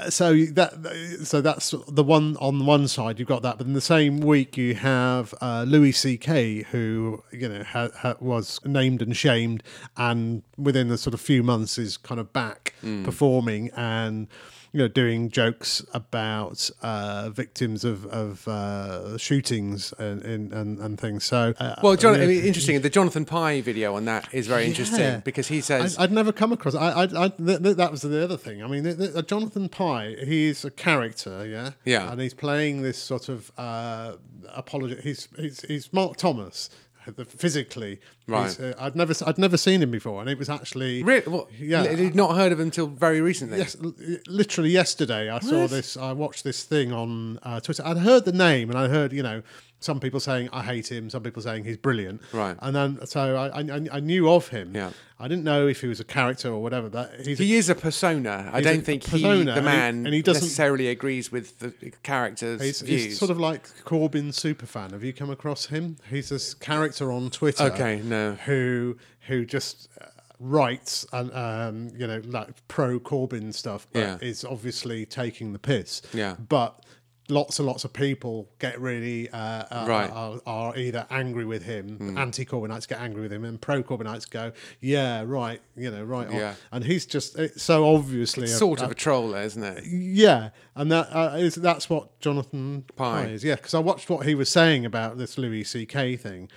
so 0.08 0.34
that 0.34 1.20
so 1.24 1.40
that's 1.40 1.74
the 1.88 2.02
one 2.04 2.36
on 2.38 2.64
one 2.66 2.86
side 2.88 3.18
you've 3.18 3.28
got 3.28 3.42
that, 3.42 3.58
but 3.58 3.66
in 3.66 3.72
the 3.72 3.80
same 3.80 4.20
week 4.20 4.56
you 4.56 4.74
have 4.74 5.34
uh, 5.40 5.64
Louis 5.66 5.92
C.K. 5.92 6.62
who 6.70 7.22
you 7.32 7.48
know 7.48 7.62
ha, 7.64 7.88
ha, 7.96 8.14
was 8.20 8.60
named 8.64 9.02
and 9.02 9.16
shamed, 9.16 9.62
and 9.96 10.42
within 10.56 10.90
a 10.90 10.98
sort 10.98 11.14
of 11.14 11.20
few 11.20 11.42
months 11.42 11.76
is 11.78 11.96
kind 11.96 12.20
of 12.20 12.32
back 12.32 12.69
Hmm. 12.80 13.04
performing 13.04 13.70
and. 13.76 14.28
You 14.72 14.78
know, 14.82 14.86
doing 14.86 15.30
jokes 15.30 15.84
about 15.92 16.70
uh, 16.80 17.30
victims 17.30 17.84
of, 17.84 18.06
of 18.06 18.46
uh, 18.46 19.18
shootings 19.18 19.92
and, 19.98 20.22
and, 20.22 20.52
and, 20.78 20.96
things. 21.00 21.24
So, 21.24 21.54
uh, 21.58 21.74
Well, 21.82 21.96
John, 21.96 22.14
yeah. 22.14 22.22
I 22.22 22.26
mean, 22.28 22.44
interesting. 22.44 22.80
The 22.80 22.88
Jonathan 22.88 23.24
Pie 23.24 23.62
video 23.62 23.96
on 23.96 24.04
that 24.04 24.28
is 24.32 24.46
very 24.46 24.62
Yeah. 24.62 24.68
interesting 24.68 25.22
because 25.24 25.48
he 25.48 25.60
says, 25.60 25.98
I, 25.98 26.04
I'd 26.04 26.12
never 26.12 26.30
come 26.30 26.52
across. 26.52 26.76
I, 26.76 26.88
I, 26.92 27.02
I 27.02 27.28
th- 27.30 27.60
th- 27.64 27.76
that 27.78 27.90
was 27.90 28.02
the 28.02 28.22
other 28.22 28.36
thing. 28.36 28.62
I 28.62 28.68
mean, 28.68 28.84
th- 28.84 28.96
th- 28.96 29.26
Jonathan 29.26 29.68
Pie, 29.68 30.14
he's 30.24 30.64
a 30.64 30.70
character, 30.70 31.44
yeah, 31.44 31.70
Yeah. 31.84 32.12
and 32.12 32.20
he's 32.20 32.34
playing 32.34 32.82
this 32.82 32.96
sort 33.02 33.28
of 33.28 33.50
uh, 33.58 34.12
apology. 34.54 35.00
He's, 35.02 35.26
he's 35.36 35.62
he's 35.62 35.92
Mark 35.92 36.16
Thomas. 36.16 36.70
The- 37.12 37.24
Physically, 37.24 38.00
Right. 38.26 38.58
Uh, 38.60 38.74
I'd 38.78 38.94
never, 38.94 39.12
I'd 39.26 39.38
never 39.38 39.56
seen 39.56 39.82
him 39.82 39.90
before, 39.90 40.20
and 40.20 40.30
it 40.30 40.38
was 40.38 40.48
actually 40.48 41.02
really, 41.02 41.26
what, 41.26 41.48
Yeah. 41.58 41.82
yeah, 41.84 41.96
he'd 41.96 42.14
not 42.14 42.36
heard 42.36 42.52
of 42.52 42.60
him 42.60 42.66
until 42.66 42.86
very 42.86 43.20
recently. 43.20 43.58
Yes, 43.58 43.76
l- 43.82 43.94
literally 44.28 44.70
yesterday, 44.70 45.28
I 45.30 45.40
saw 45.40 45.66
this. 45.66 45.96
I 45.96 46.12
watched 46.12 46.44
this 46.44 46.62
thing 46.64 46.92
on 46.92 47.38
uh, 47.42 47.58
Twitter. 47.60 47.82
I'd 47.84 47.98
heard 47.98 48.24
the 48.24 48.32
name, 48.32 48.70
and 48.70 48.78
I 48.78 48.88
heard 48.88 49.12
you 49.12 49.22
know 49.22 49.42
some 49.80 49.98
people 49.98 50.20
saying 50.20 50.48
I 50.52 50.62
hate 50.62 50.90
him, 50.92 51.10
some 51.10 51.22
people 51.22 51.42
saying 51.42 51.64
he's 51.64 51.76
brilliant. 51.78 52.20
Right. 52.32 52.56
And 52.60 52.76
then 52.76 53.06
so 53.06 53.36
I 53.36 53.60
I, 53.60 53.86
I 53.92 54.00
knew 54.00 54.30
of 54.30 54.48
him. 54.48 54.74
Yeah. 54.74 54.90
I 55.18 55.28
didn't 55.28 55.44
know 55.44 55.66
if 55.66 55.80
he 55.82 55.86
was 55.86 56.00
a 56.00 56.04
character 56.04 56.48
or 56.50 56.62
whatever. 56.62 56.88
That 56.88 57.26
he's 57.26 57.38
He 57.38 57.56
is 57.56 57.68
a 57.68 57.74
persona. 57.74 58.50
I 58.52 58.60
don't 58.62 58.82
think 58.84 59.04
he, 59.04 59.24
and 59.24 59.46
the 59.48 59.54
he- 59.54 59.60
man, 59.60 60.06
and 60.06 60.14
he 60.14 60.22
doesn't- 60.22 60.42
necessarily 60.42 60.88
agrees 60.88 61.30
with 61.32 61.58
the 61.58 61.72
character's 62.02 62.62
He's, 62.62 62.80
views. 62.80 63.04
he's 63.04 63.18
sort 63.18 63.30
of 63.30 63.38
like 63.38 63.68
Corbyn 63.84 64.28
superfan. 64.32 64.92
Have 64.92 65.04
you 65.04 65.12
come 65.12 65.28
across 65.30 65.66
him? 65.66 65.96
He's 66.08 66.30
this 66.30 66.54
character 66.54 67.12
on 67.12 67.30
Twitter. 67.30 67.64
Okay, 67.64 68.00
no. 68.02 68.32
Who 68.46 68.96
who 69.26 69.44
just 69.44 69.88
uh, 70.00 70.06
writes 70.38 71.06
and 71.12 71.30
um, 71.34 71.90
you 71.98 72.06
know 72.06 72.22
like 72.24 72.48
pro 72.68 72.98
Corbyn 72.98 73.52
stuff, 73.52 73.86
but 73.92 74.00
Yeah. 74.00 74.18
is 74.22 74.44
obviously 74.44 75.04
taking 75.06 75.52
the 75.52 75.58
piss. 75.58 76.00
Yeah. 76.14 76.36
But 76.48 76.82
lots 77.30 77.58
and 77.58 77.66
lots 77.66 77.84
of 77.84 77.92
people 77.92 78.48
get 78.58 78.80
really 78.80 79.28
uh, 79.30 79.36
uh, 79.38 79.84
Right. 79.88 80.10
Hmm. 80.10 80.16
are, 80.16 80.40
are 80.46 80.76
either 80.76 81.06
angry 81.10 81.44
with 81.44 81.62
him, 81.64 82.16
anti 82.18 82.44
Corbynites 82.44 82.86
get 82.88 83.00
angry 83.00 83.22
with 83.22 83.32
him, 83.32 83.44
and 83.44 83.60
pro 83.60 83.82
Corbynites 83.82 84.28
go, 84.28 84.52
yeah, 84.80 85.22
right, 85.26 85.60
you 85.76 85.90
know, 85.90 86.02
right. 86.04 86.28
on." 86.28 86.34
Yeah. 86.34 86.54
And 86.72 86.84
he's 86.84 87.06
just 87.06 87.38
it's 87.38 87.62
so 87.62 87.94
obviously 87.94 88.44
a- 88.44 88.48
sort 88.48 88.82
of 88.82 88.88
a- 88.88 88.92
a 88.92 88.94
troll, 88.94 89.34
isn't 89.34 89.62
it? 89.62 89.84
yeah, 89.86 90.50
and 90.76 90.90
that 90.92 91.08
uh, 91.14 91.36
is 91.36 91.54
that's 91.54 91.88
what 91.88 92.18
Jonathan 92.20 92.84
Pie. 92.96 93.24
Pie 93.24 93.30
is. 93.30 93.44
Yeah, 93.44 93.54
because 93.56 93.74
I 93.74 93.78
watched 93.78 94.10
what 94.10 94.26
he 94.26 94.34
was 94.34 94.48
saying 94.48 94.84
about 94.84 95.18
this 95.18 95.38
Louis 95.38 95.64
C.K. 95.64 96.16
thing, 96.16 96.48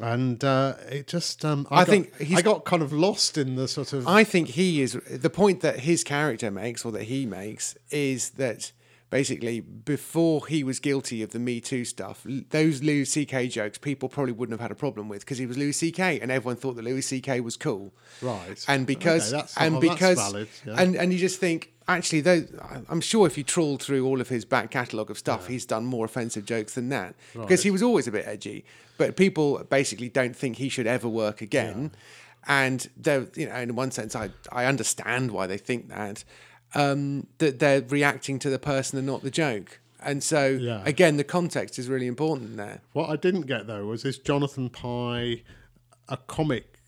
and 0.00 0.42
uh, 0.44 0.74
it 0.90 1.06
just 1.08 1.44
um, 1.44 1.66
I, 1.70 1.76
I 1.76 1.78
got, 1.80 1.88
think 1.88 2.16
he's- 2.20 2.38
I 2.38 2.42
got 2.42 2.64
kind 2.64 2.82
of 2.82 2.92
lost 2.92 3.36
in 3.36 3.56
the 3.56 3.66
sort 3.66 3.92
of 3.92 4.06
I 4.06 4.24
think 4.24 4.48
he 4.50 4.80
is 4.82 4.92
the 5.10 5.30
point 5.30 5.60
that 5.62 5.80
his 5.80 6.04
character 6.04 6.50
makes, 6.50 6.84
or 6.84 6.92
that 6.92 7.04
he 7.04 7.26
makes, 7.26 7.76
is 7.90 8.30
that 8.30 8.72
basically 9.10 9.60
before 9.60 10.46
he 10.46 10.62
was 10.62 10.80
guilty 10.80 11.22
of 11.22 11.30
the 11.30 11.38
Me 11.38 11.60
Too 11.60 11.84
stuff, 11.84 12.26
those 12.50 12.82
Louis 12.82 13.04
C.K. 13.04 13.48
jokes 13.48 13.78
people 13.78 14.08
probably 14.08 14.32
wouldn't 14.32 14.52
have 14.52 14.60
had 14.62 14.70
a 14.70 14.74
problem 14.74 15.08
with 15.08 15.20
because 15.20 15.38
he 15.38 15.46
was 15.46 15.56
Louis 15.56 15.72
C.K. 15.72 16.20
and 16.20 16.30
everyone 16.30 16.56
thought 16.56 16.76
that 16.76 16.84
Louis 16.84 17.00
C.K. 17.02 17.40
was 17.40 17.56
cool. 17.56 17.92
Right. 18.20 18.62
And 18.68 18.86
because 18.86 19.32
Okay, 19.32 19.46
and 19.58 19.74
that's 19.76 19.94
because 19.94 20.18
valid, 20.18 20.48
yeah. 20.66 20.74
and 20.78 20.94
and 20.96 21.12
you 21.12 21.18
just 21.18 21.40
think 21.40 21.72
actually 21.86 22.20
though 22.20 22.44
I'm 22.88 23.00
sure 23.00 23.26
if 23.26 23.38
you 23.38 23.44
trawl 23.44 23.78
through 23.78 24.06
all 24.06 24.20
of 24.20 24.28
his 24.28 24.44
back 24.44 24.70
catalogue 24.70 25.10
of 25.10 25.18
stuff, 25.18 25.46
he's 25.46 25.64
done 25.64 25.84
more 25.84 26.04
offensive 26.04 26.44
jokes 26.44 26.74
than 26.74 26.88
that 26.90 27.14
because 27.34 27.62
he 27.62 27.70
was 27.70 27.82
always 27.82 28.06
a 28.06 28.12
bit 28.12 28.26
edgy. 28.26 28.64
But 28.98 29.16
people 29.16 29.64
basically 29.70 30.08
don't 30.08 30.34
think 30.36 30.56
he 30.56 30.68
should 30.68 30.86
ever 30.86 31.08
work 31.08 31.40
again. 31.40 31.92
And 32.46 32.88
they're, 32.96 33.26
you 33.34 33.46
know, 33.46 33.56
in 33.56 33.74
one 33.76 33.90
sense, 33.90 34.16
I, 34.16 34.30
I 34.50 34.64
understand 34.64 35.30
why 35.32 35.46
they 35.46 35.58
think 35.58 35.88
that. 35.88 36.24
Um, 36.74 37.26
that 37.38 37.58
they're 37.60 37.80
reacting 37.82 38.38
to 38.40 38.50
the 38.50 38.58
person 38.58 38.98
and 38.98 39.06
not 39.06 39.22
the 39.22 39.30
joke. 39.30 39.80
And 40.00 40.22
so, 40.22 40.48
Yeah. 40.48 40.82
again, 40.84 41.16
the 41.16 41.24
context 41.24 41.78
is 41.78 41.88
really 41.88 42.06
important 42.06 42.56
there. 42.56 42.82
what 42.92 43.08
I 43.08 43.16
didn't 43.16 43.46
get 43.46 43.66
though 43.66 43.86
was 43.86 44.04
is 44.04 44.18
Jonathan 44.18 44.68
Pie 44.68 45.42
a 46.08 46.16
comic 46.16 46.78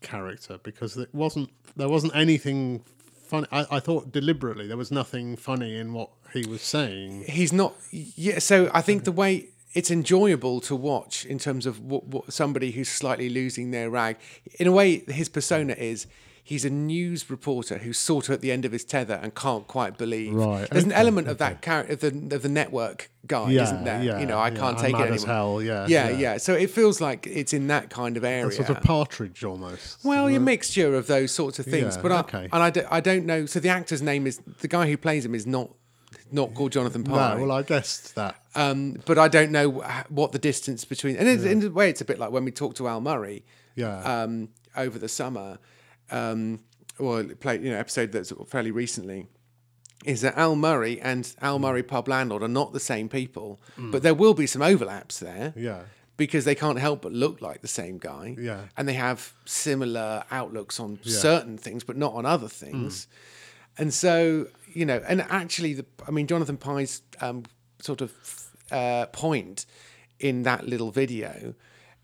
character 0.00 0.58
because 0.62 0.96
it 0.96 1.08
wasn't 1.14 1.50
there 1.76 1.88
wasn't 1.88 2.14
anything 2.14 2.82
funny. 3.24 3.46
I, 3.52 3.66
I 3.70 3.80
thought 3.80 4.12
deliberately 4.12 4.66
there 4.66 4.76
was 4.76 4.90
nothing 4.90 5.36
funny 5.36 5.76
in 5.76 5.92
what 5.92 6.10
he 6.32 6.44
was 6.46 6.60
saying. 6.62 7.24
he's 7.28 7.52
not 7.52 7.74
yeah 7.90 8.38
so 8.38 8.70
i 8.74 8.80
think 8.80 9.04
the 9.04 9.12
way 9.12 9.48
it's 9.74 9.90
enjoyable 9.90 10.60
to 10.62 10.74
watch 10.74 11.24
in 11.26 11.38
terms 11.38 11.66
of 11.66 11.80
what, 11.80 12.04
what 12.04 12.32
somebody 12.32 12.72
who's 12.72 12.88
slightly 12.88 13.28
losing 13.28 13.70
their 13.70 13.88
rag 13.90 14.16
in 14.58 14.66
a 14.66 14.72
way 14.72 14.98
his 15.08 15.28
persona 15.28 15.74
is 15.74 16.06
he's 16.42 16.64
a 16.64 16.70
news 16.70 17.30
reporter 17.30 17.78
who's 17.78 17.98
sort 17.98 18.28
of 18.28 18.34
at 18.34 18.40
the 18.40 18.50
end 18.50 18.64
of 18.64 18.72
his 18.72 18.84
tether 18.84 19.14
and 19.22 19.34
can't 19.34 19.66
quite 19.66 19.96
believe 19.96 20.34
Right, 20.34 20.68
there's 20.70 20.84
an 20.84 20.92
okay, 20.92 21.00
element 21.00 21.28
of 21.28 21.38
that 21.38 21.62
character 21.62 21.92
of 21.92 22.00
the, 22.00 22.34
of 22.36 22.42
the 22.42 22.48
network 22.48 23.10
guy 23.26 23.50
Yeah, 23.50 23.62
isn't 23.62 23.84
there 23.84 24.02
yeah, 24.02 24.20
you 24.20 24.26
know 24.26 24.38
i 24.38 24.48
yeah, 24.48 24.56
can't 24.56 24.76
I'm 24.78 24.82
take 24.82 24.94
it 24.96 25.00
anymore 25.00 25.26
hell, 25.26 25.62
yeah, 25.62 25.86
yeah 25.88 26.10
yeah. 26.10 26.36
so 26.38 26.54
it 26.54 26.70
feels 26.70 27.00
like 27.00 27.26
it's 27.26 27.52
in 27.52 27.68
that 27.68 27.90
kind 27.90 28.16
of 28.16 28.24
area 28.24 28.48
A 28.48 28.52
sort 28.52 28.70
of 28.70 28.82
partridge 28.82 29.44
almost. 29.44 30.04
well, 30.04 30.26
a 30.26 30.40
mixture 30.40 30.94
of 30.94 31.06
those 31.06 31.30
sorts 31.32 31.58
of 31.58 31.66
things, 31.66 31.96
but 31.96 32.10
I, 32.10 32.20
okay. 32.20 32.48
and 32.52 32.62
I, 32.62 32.70
do, 32.70 32.82
I 32.90 33.00
don't 33.00 33.26
know. 33.26 33.46
So 33.46 33.60
the 33.60 33.68
actor's 33.68 34.02
name 34.02 34.26
is 34.26 34.40
the 34.60 34.68
guy 34.68 34.88
who 34.88 34.96
plays 34.96 35.24
him 35.24 35.34
is 35.34 35.46
not 35.46 35.70
not 36.30 36.54
called 36.54 36.72
Jonathan 36.72 37.04
Pie. 37.04 37.34
No, 37.34 37.42
well, 37.42 37.52
I 37.52 37.62
guessed 37.62 38.14
that. 38.14 38.36
Um, 38.54 38.96
but 39.04 39.18
I 39.18 39.28
don't 39.28 39.50
know 39.52 39.82
what 40.08 40.32
the 40.32 40.38
distance 40.38 40.84
between. 40.84 41.16
And 41.16 41.28
in 41.28 41.62
a 41.62 41.70
way, 41.70 41.90
it's 41.90 42.00
a 42.00 42.04
bit 42.04 42.18
like 42.18 42.30
when 42.30 42.44
we 42.44 42.50
talked 42.50 42.78
to 42.78 42.88
Al 42.88 43.00
Murray. 43.00 43.44
Yeah. 43.74 43.98
Um, 44.02 44.48
over 44.76 44.98
the 44.98 45.08
summer, 45.08 45.58
um, 46.12 46.60
or 46.98 47.24
play 47.24 47.58
you 47.58 47.70
know 47.70 47.78
episode 47.78 48.12
that's 48.12 48.32
fairly 48.46 48.70
recently, 48.70 49.26
is 50.04 50.20
that 50.20 50.36
Al 50.36 50.54
Murray 50.54 51.00
and 51.00 51.34
Al 51.40 51.58
Mm. 51.58 51.62
Murray 51.62 51.82
pub 51.82 52.06
landlord 52.08 52.42
are 52.42 52.48
not 52.48 52.72
the 52.72 52.80
same 52.80 53.08
people, 53.08 53.60
but 53.76 54.02
there 54.02 54.14
will 54.14 54.34
be 54.34 54.46
some 54.46 54.62
overlaps 54.62 55.18
there. 55.18 55.52
Yeah. 55.56 55.82
Because 56.18 56.44
they 56.44 56.54
can't 56.54 56.78
help 56.78 57.02
but 57.02 57.12
look 57.12 57.40
like 57.40 57.62
the 57.62 57.68
same 57.68 57.98
guy. 57.98 58.36
Yeah. 58.38 58.66
And 58.76 58.86
they 58.86 58.92
have 58.92 59.32
similar 59.46 60.22
outlooks 60.30 60.78
on 60.78 60.98
certain 61.02 61.56
things, 61.58 61.84
but 61.84 61.96
not 61.96 62.12
on 62.12 62.26
other 62.26 62.48
things. 62.48 63.08
And 63.78 63.92
so, 63.94 64.46
you 64.72 64.84
know, 64.84 65.02
and 65.08 65.22
actually, 65.22 65.72
the, 65.74 65.86
I 66.06 66.10
mean, 66.10 66.26
Jonathan 66.26 66.58
Pie's 66.58 67.00
um, 67.22 67.44
sort 67.80 68.02
of 68.02 68.12
uh, 68.70 69.06
point 69.06 69.64
in 70.20 70.42
that 70.42 70.66
little 70.68 70.90
video 70.90 71.54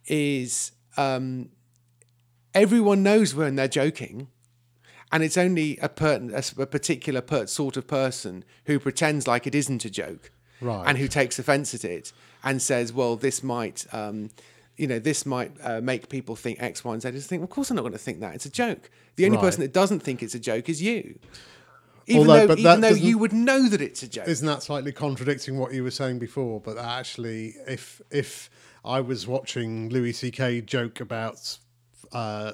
is 0.06 0.72
um, 0.96 1.50
everyone 2.54 3.02
knows 3.02 3.34
when 3.34 3.56
they're 3.56 3.68
joking. 3.68 4.28
And 5.10 5.22
it's 5.22 5.38
only 5.38 5.78
a, 5.78 5.88
per- 5.88 6.30
a 6.58 6.66
particular 6.66 7.22
per- 7.22 7.46
sort 7.46 7.78
of 7.78 7.86
person 7.86 8.44
who 8.66 8.78
pretends 8.78 9.26
like 9.26 9.46
it 9.46 9.54
isn't 9.54 9.84
a 9.86 9.90
joke, 9.90 10.30
Right. 10.60 10.84
and 10.86 10.98
who 10.98 11.08
takes 11.08 11.38
offence 11.38 11.72
at 11.74 11.82
it 11.82 12.12
and 12.44 12.60
says, 12.60 12.92
"Well, 12.92 13.16
this 13.16 13.42
might, 13.42 13.86
um, 13.92 14.28
you 14.76 14.86
know, 14.86 14.98
this 14.98 15.24
might 15.24 15.52
uh, 15.62 15.80
make 15.80 16.10
people 16.10 16.36
think 16.36 16.60
X, 16.62 16.84
Y, 16.84 16.92
and 16.92 17.00
Z." 17.00 17.10
Just 17.12 17.26
think, 17.30 17.40
well, 17.40 17.44
of 17.44 17.50
course, 17.50 17.70
I'm 17.70 17.76
not 17.76 17.82
going 17.82 17.92
to 17.92 17.98
think 17.98 18.20
that. 18.20 18.34
It's 18.34 18.44
a 18.44 18.50
joke. 18.50 18.90
The 19.16 19.24
only 19.24 19.38
Right. 19.38 19.44
person 19.44 19.62
that 19.62 19.72
doesn't 19.72 20.00
think 20.00 20.22
it's 20.22 20.34
a 20.34 20.38
joke 20.38 20.68
is 20.68 20.82
you, 20.82 21.18
even 22.06 22.28
Although- 22.28 22.48
though 22.48 22.56
even 22.60 22.80
though 22.82 22.88
you 22.90 23.16
would 23.16 23.32
know 23.32 23.66
that 23.66 23.80
it's 23.80 24.02
a 24.02 24.08
joke. 24.08 24.28
Isn't 24.28 24.46
that 24.46 24.62
slightly 24.62 24.92
contradicting 24.92 25.56
what 25.56 25.72
you 25.72 25.84
were 25.84 25.90
saying 25.90 26.18
before? 26.18 26.60
But 26.60 26.76
actually, 26.76 27.54
if 27.66 28.02
if 28.10 28.50
I 28.84 29.00
was 29.00 29.26
watching 29.26 29.88
Louis 29.88 30.12
C.K. 30.12 30.60
joke 30.60 31.00
about 31.00 31.58
uh, 32.12 32.52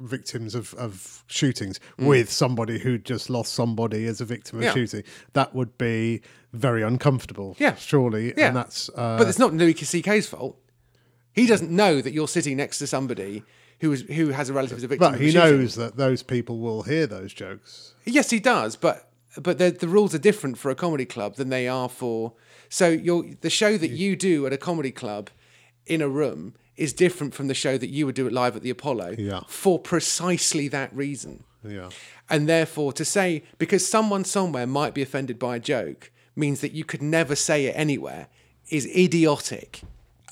victims 0.00 0.54
of, 0.54 0.74
of 0.74 1.24
shootings 1.26 1.80
with 1.98 2.30
somebody 2.30 2.78
who 2.78 2.98
just 2.98 3.30
lost 3.30 3.52
somebody 3.52 4.06
as 4.06 4.20
a 4.20 4.24
victim 4.24 4.58
of 4.58 4.62
Mm. 4.64 4.66
Yeah. 4.66 4.74
shooting, 4.74 5.02
that 5.34 5.54
would 5.54 5.76
be 5.78 6.22
very 6.52 6.82
uncomfortable. 6.82 7.56
Yeah. 7.58 7.74
surely. 7.76 8.32
Yeah. 8.36 8.48
and 8.48 8.56
that's 8.56 8.88
uh, 8.94 9.16
but 9.18 9.28
it's 9.28 9.38
not 9.38 9.52
Louis 9.54 9.74
C.K.'s 9.74 10.26
fault. 10.28 10.58
He 11.32 11.46
doesn't 11.46 11.70
know 11.70 12.00
that 12.00 12.12
you're 12.12 12.28
sitting 12.28 12.56
next 12.56 12.78
to 12.78 12.86
somebody 12.86 13.42
who 13.80 13.92
is 13.92 14.02
who 14.02 14.28
has 14.30 14.48
a 14.48 14.54
relative 14.54 14.78
as 14.78 14.84
a 14.84 14.88
victim. 14.88 15.12
but 15.12 15.20
he 15.20 15.32
knows 15.32 15.74
that 15.74 15.96
those 15.96 16.22
people 16.22 16.58
will 16.58 16.82
hear 16.84 17.06
those 17.06 17.34
jokes. 17.34 17.94
Yes, 18.06 18.30
he 18.30 18.40
does, 18.40 18.74
but 18.76 19.10
but 19.38 19.58
the, 19.58 19.70
the 19.70 19.86
rules 19.88 20.14
are 20.14 20.18
different 20.18 20.56
for 20.56 20.70
a 20.70 20.74
comedy 20.74 21.04
club 21.04 21.36
than 21.36 21.50
they 21.50 21.68
are 21.68 21.90
for. 21.90 22.32
So 22.70 22.88
your 22.88 23.24
the 23.42 23.50
show 23.50 23.76
that 23.76 23.90
you 23.90 24.16
do 24.16 24.46
at 24.46 24.52
a 24.52 24.56
comedy 24.58 24.90
club 24.92 25.28
in 25.84 26.00
a 26.00 26.08
room 26.08 26.54
is 26.76 26.92
different 26.92 27.34
from 27.34 27.48
the 27.48 27.54
show 27.54 27.78
that 27.78 27.88
you 27.90 28.06
would 28.06 28.14
do 28.14 28.26
it 28.26 28.32
live 28.32 28.56
at 28.56 28.62
the 28.62 28.70
Apollo. 28.70 29.14
Yeah. 29.18 29.40
For 29.48 29.78
precisely 29.78 30.68
that 30.68 30.94
reason. 30.94 31.44
Yeah. 31.64 31.90
And 32.28 32.48
therefore, 32.48 32.92
to 32.94 33.04
say 33.04 33.42
because 33.58 33.88
someone 33.88 34.24
somewhere 34.24 34.66
might 34.66 34.94
be 34.94 35.02
offended 35.02 35.38
by 35.38 35.56
a 35.56 35.60
joke 35.60 36.10
means 36.34 36.60
that 36.60 36.72
you 36.72 36.84
could 36.84 37.02
never 37.02 37.34
say 37.34 37.66
it 37.66 37.74
anywhere 37.76 38.28
is 38.68 38.86
idiotic. 38.86 39.80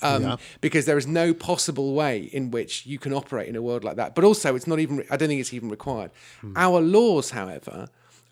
Um, 0.01 0.21
Yeah. 0.23 0.35
Because 0.61 0.85
there 0.85 0.97
is 0.97 1.07
no 1.07 1.33
possible 1.33 1.93
way 1.93 2.29
in 2.31 2.51
which 2.51 2.85
you 2.85 2.99
can 2.99 3.13
operate 3.13 3.47
in 3.47 3.55
a 3.55 3.61
world 3.61 3.83
like 3.83 3.95
that. 3.95 4.13
But 4.13 4.23
also, 4.23 4.55
it's 4.55 4.67
not 4.67 4.79
even, 4.79 5.03
I 5.09 5.17
don't 5.17 5.29
think 5.29 5.39
it's 5.41 5.53
even 5.53 5.69
required. 5.69 6.11
Our 6.55 6.79
laws, 6.81 7.31
however, 7.31 7.87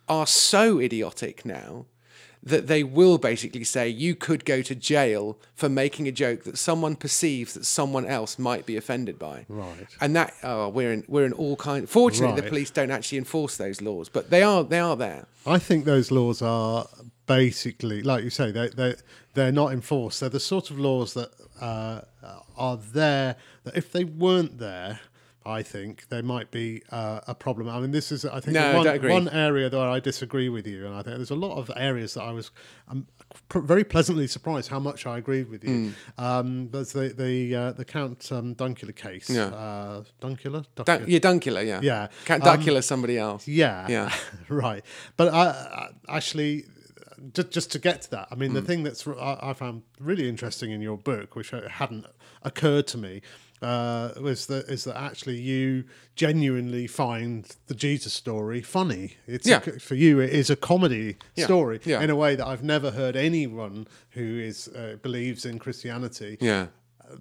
are 0.08 0.28
so 0.28 0.80
idiotic 0.80 1.46
now 1.46 1.86
that 2.46 2.68
they 2.68 2.84
will 2.84 3.18
basically 3.18 3.64
say 3.64 3.88
you 3.88 4.16
could 4.16 4.44
go 4.44 4.62
to 4.62 4.76
jail 4.76 5.38
for 5.56 5.70
making 5.70 6.08
a 6.08 6.12
joke 6.12 6.44
that 6.44 6.58
someone 6.58 6.96
perceives 6.96 7.54
that 7.54 7.66
someone 7.66 8.06
else 8.06 8.38
might 8.38 8.66
be 8.66 8.76
offended 8.76 9.18
by. 9.18 9.46
Right. 9.48 9.88
And 10.02 10.16
that 10.16 10.34
oh, 10.44 10.70
we're 10.70 10.92
in 10.92 11.06
we're 11.08 11.26
in 11.26 11.34
all 11.34 11.56
kind. 11.56 11.90
Fortunately, 11.90 12.40
the 12.40 12.48
police 12.48 12.70
don't 12.70 12.92
actually 12.92 13.18
enforce 13.18 13.58
those 13.58 13.82
laws, 13.82 14.10
but 14.10 14.30
they 14.30 14.44
are 14.44 14.64
they 14.64 14.80
are 14.80 14.96
there. 14.96 15.26
I 15.46 15.58
think 15.58 15.86
those 15.86 16.12
laws 16.12 16.42
are 16.42 16.88
basically, 17.26 18.02
like 18.02 18.24
you 18.24 18.30
say, 18.30 18.52
they 18.52 18.70
they 18.70 18.96
they're 19.34 19.52
not 19.52 19.72
enforced. 19.72 20.20
They're 20.20 20.30
the 20.30 20.40
sort 20.40 20.70
of 20.70 20.80
laws 20.80 21.14
that 21.14 21.32
uh, 21.62 22.02
are 22.58 22.78
there. 22.78 23.38
That 23.64 23.78
if 23.78 23.92
they 23.92 24.04
weren't 24.04 24.60
there, 24.60 25.00
I 25.46 25.62
think 25.64 26.08
there 26.10 26.24
might 26.24 26.52
be 26.52 26.84
uh, 26.92 27.22
a 27.28 27.36
problem. 27.36 27.70
I 27.70 27.80
mean, 27.80 27.92
this 27.92 28.12
is 28.12 28.26
I 28.26 28.40
think 28.40 28.54
No, 28.56 28.78
one, 28.78 29.10
one 29.10 29.30
area 29.30 29.70
that 29.70 29.80
I 29.80 30.00
disagree 30.00 30.50
with 30.50 30.66
you, 30.68 30.86
and 30.86 30.96
I 30.96 31.02
think 31.04 31.18
there's 31.18 31.32
a 31.32 31.36
lot 31.36 31.58
of 31.58 31.72
areas 31.76 32.14
that 32.16 32.24
I 32.24 32.32
was. 32.32 32.52
Um, 32.88 33.08
pr- 33.50 33.60
very 33.60 33.84
pleasantly 33.84 34.28
surprised 34.28 34.70
how 34.70 34.80
much 34.80 35.06
I 35.06 35.18
agreed 35.18 35.50
with 35.50 35.64
you. 35.64 35.94
Um, 36.18 36.70
there's 36.72 36.94
the 36.94 37.10
the 37.10 37.56
uh, 37.56 37.72
the 37.74 37.86
Count 37.86 38.32
um, 38.32 38.56
Dunkula 38.56 38.96
case. 38.96 39.30
Yeah. 39.30 39.46
Uh, 39.46 40.04
Dunkula. 40.22 40.66
Dun- 40.76 41.06
yeah, 41.08 41.20
Dunkula, 41.20 41.66
yeah. 41.66 41.80
Yeah. 41.82 42.08
Count 42.26 42.46
Um, 42.46 42.82
somebody 42.82 43.18
else. 43.18 43.48
Yeah, 43.48 43.88
Yeah. 43.88 44.14
right. 44.50 44.84
But 45.18 45.34
I, 45.34 45.90
I 46.08 46.16
actually, 46.18 46.66
just 47.34 47.52
just 47.52 47.72
to 47.72 47.80
get 47.80 48.04
to 48.04 48.12
that, 48.12 48.28
I 48.32 48.36
mean, 48.36 48.54
the 48.54 48.62
thing 48.62 48.84
that's 48.84 49.08
I, 49.08 49.40
I 49.42 49.54
found 49.54 49.84
really 50.00 50.28
interesting 50.30 50.72
in 50.72 50.82
your 50.82 50.98
book, 50.98 51.36
which 51.36 51.52
hadn't 51.52 52.06
occurred 52.44 52.88
to 52.88 52.98
me, 52.98 53.22
uh, 53.64 54.12
was 54.22 54.46
that 54.48 54.68
is 54.70 54.84
that 54.84 54.98
actually 54.98 55.40
you 55.40 55.86
genuinely 56.16 56.86
find 56.88 57.46
the 57.68 57.76
Jesus 57.76 58.14
story 58.14 58.62
funny. 58.62 59.18
It's 59.26 59.48
Yeah. 59.48 59.62
a, 59.66 59.80
for 59.80 59.96
you, 59.96 60.20
it 60.20 60.32
is 60.32 60.50
a 60.50 60.56
comedy 60.56 61.16
Yeah, 61.36 61.46
story 61.46 61.80
yeah. 61.86 62.02
in 62.02 62.10
a 62.10 62.16
way 62.16 62.36
that 62.36 62.46
I've 62.46 62.64
never 62.64 62.92
heard 62.92 63.16
anyone 63.16 63.88
who 64.12 64.40
is 64.40 64.68
uh, 64.68 64.98
believes 65.02 65.46
in 65.46 65.60
Christianity 65.60 66.38
Yeah. 66.42 66.68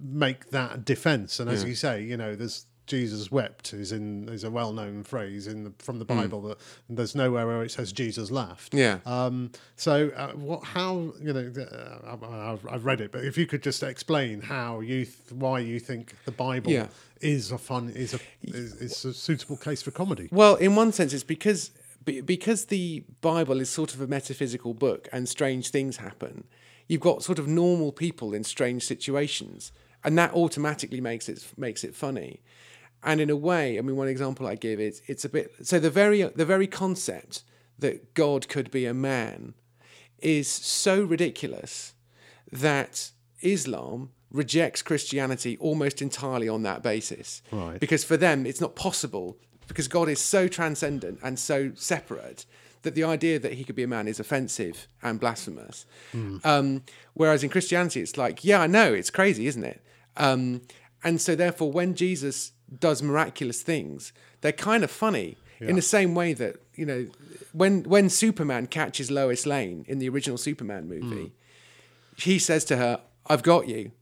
make 0.00 0.50
that 0.50 0.85
defense. 0.85 1.38
And 1.40 1.48
as 1.50 1.64
you 1.64 1.74
say, 1.74 2.02
you 2.02 2.16
know, 2.16 2.35
there's 2.35 2.66
Jesus 2.92 3.33
wept 3.33 3.72
is 3.72 3.90
in 3.90 4.28
is 4.28 4.44
a 4.44 4.50
well 4.50 4.72
known 4.74 5.02
phrase 5.02 5.46
in 5.46 5.64
the, 5.64 5.72
from 5.78 5.98
the 5.98 6.05
Bible 6.05 6.42
that 6.42 6.59
there's 6.90 7.14
nowhere 7.14 7.46
where 7.46 7.62
it 7.62 7.70
says 7.70 7.90
Jesus 7.90 8.31
laughed. 8.31 8.72
Hmm. 8.72 8.78
Yeah. 8.78 8.98
Um, 9.07 9.50
so 9.76 10.11
uh, 10.14 10.33
what? 10.33 10.62
How 10.62 11.12
you 11.20 11.33
know? 11.33 11.52
Uh, 11.57 12.57
I've 12.70 12.85
read 12.85 13.00
it, 13.00 13.11
but 13.11 13.24
if 13.24 13.38
you 13.38 13.46
could 13.46 13.62
just 13.62 13.83
explain 13.83 14.42
how 14.42 14.81
you 14.81 15.07
th- 15.07 15.33
why 15.33 15.61
you 15.61 15.81
think 15.81 16.14
the 16.26 16.33
Bible 16.33 16.70
Yeah. 16.70 16.88
is 17.22 17.50
a 17.50 17.59
fun 17.59 17.88
is 18.05 18.12
a 18.14 18.20
is, 18.42 18.74
is 18.74 19.05
a 19.07 19.14
suitable 19.14 19.57
case 19.57 19.81
for 19.81 19.90
comedy. 19.90 20.28
Well, 20.31 20.57
in 20.57 20.76
one 20.76 20.92
sense, 20.92 21.14
it's 21.14 21.24
because 21.24 21.70
because 22.05 22.66
the 22.66 23.05
Bible 23.20 23.59
is 23.61 23.70
sort 23.70 23.94
of 23.94 24.00
a 24.02 24.07
metaphysical 24.07 24.74
book 24.74 25.09
and 25.12 25.28
strange 25.28 25.70
things 25.70 25.96
happen. 25.96 26.44
You've 26.88 27.00
got 27.00 27.22
sort 27.22 27.38
of 27.38 27.46
normal 27.48 27.90
people 27.92 28.35
in 28.35 28.44
strange 28.44 28.83
situations, 28.83 29.72
and 30.05 30.18
that 30.18 30.35
automatically 30.35 31.00
makes 31.00 31.28
it 31.28 31.38
makes 31.57 31.85
it 31.85 31.94
funny. 31.94 32.40
And 33.04 33.20
in 33.20 33.30
a 33.30 33.36
way, 33.36 33.78
I 33.78 33.80
mean, 33.82 33.96
one 33.96 34.08
example 34.08 34.46
I 34.46 34.54
give 34.54 34.78
is 34.80 35.02
it's 35.06 35.24
a 35.24 35.28
bit 35.28 35.52
so 35.62 35.78
the 35.78 35.90
very 35.90 36.22
the 36.22 36.46
very 36.46 36.66
concept 36.66 37.42
that 37.78 38.14
God 38.14 38.48
could 38.48 38.70
be 38.70 38.86
a 38.86 38.94
man 38.94 39.54
is 40.18 40.48
so 40.48 41.02
ridiculous 41.02 41.94
that 42.50 43.10
Islam 43.40 44.10
rejects 44.30 44.82
Christianity 44.82 45.56
almost 45.58 46.00
entirely 46.00 46.48
on 46.48 46.62
that 46.62 46.82
basis. 46.82 47.42
Right. 47.50 47.78
Because 47.78 48.04
for 48.04 48.16
them, 48.16 48.46
it's 48.46 48.60
not 48.60 48.76
possible 48.76 49.36
because 49.68 49.88
God 49.88 50.08
is 50.08 50.20
so 50.20 50.48
transcendent 50.48 51.18
and 51.22 51.38
so 51.38 51.72
separate 51.74 52.46
that 52.82 52.94
the 52.94 53.04
idea 53.04 53.38
that 53.38 53.54
he 53.54 53.64
could 53.64 53.76
be 53.76 53.82
a 53.82 53.88
man 53.88 54.08
is 54.08 54.18
offensive 54.18 54.88
and 55.02 55.20
blasphemous. 55.20 55.86
Um, 56.44 56.82
whereas 57.14 57.44
in 57.44 57.50
Christianity, 57.50 58.00
it's 58.00 58.16
like, 58.16 58.44
yeah, 58.44 58.60
I 58.60 58.66
know, 58.66 58.92
it's 58.92 59.10
crazy, 59.10 59.46
isn't 59.46 59.64
it? 59.64 59.80
Um, 60.16 60.62
and 61.04 61.20
so, 61.20 61.34
therefore, 61.34 61.70
when 61.70 61.94
Jesus 61.94 62.52
does 62.80 63.02
miraculous 63.02 63.62
things, 63.62 64.12
they're 64.40 64.52
kind 64.52 64.85
of 64.85 64.90
funny 64.90 65.37
in 65.61 65.76
the 65.76 65.82
same 65.82 66.14
way 66.14 66.32
that, 66.32 66.56
you 66.74 66.85
know, 66.85 67.06
when, 67.52 67.85
when 67.85 68.08
Superman 68.08 68.66
catches 68.66 69.11
Lois 69.11 69.46
Lane 69.46 69.85
in 69.87 69.98
the 69.98 70.08
original 70.08 70.38
Superman 70.38 70.88
movie, 70.88 71.26
hmm. 71.26 71.26
he 72.16 72.38
says 72.38 72.64
to 72.66 72.76
her, 72.76 73.00
I've 73.26 73.42
got 73.42 73.68
you. 73.68 73.92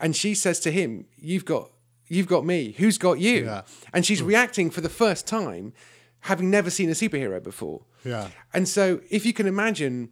And 0.00 0.16
she 0.16 0.34
says 0.34 0.58
to 0.60 0.72
him, 0.72 1.06
You've 1.16 1.44
got 1.44 1.70
you've 2.08 2.26
got 2.26 2.44
me. 2.44 2.72
Who's 2.72 2.98
got 2.98 3.18
you? 3.18 3.44
Yeah. 3.44 3.62
And 3.92 4.04
she's 4.04 4.20
hmm. 4.20 4.26
reacting 4.26 4.70
for 4.70 4.80
the 4.80 4.88
first 4.88 5.26
time, 5.26 5.72
having 6.20 6.50
never 6.50 6.70
seen 6.70 6.88
a 6.90 6.92
superhero 6.92 7.42
before. 7.42 7.82
Yeah. 8.04 8.28
And 8.52 8.68
so 8.68 9.00
if 9.10 9.24
you 9.24 9.32
can 9.32 9.46
imagine 9.46 10.10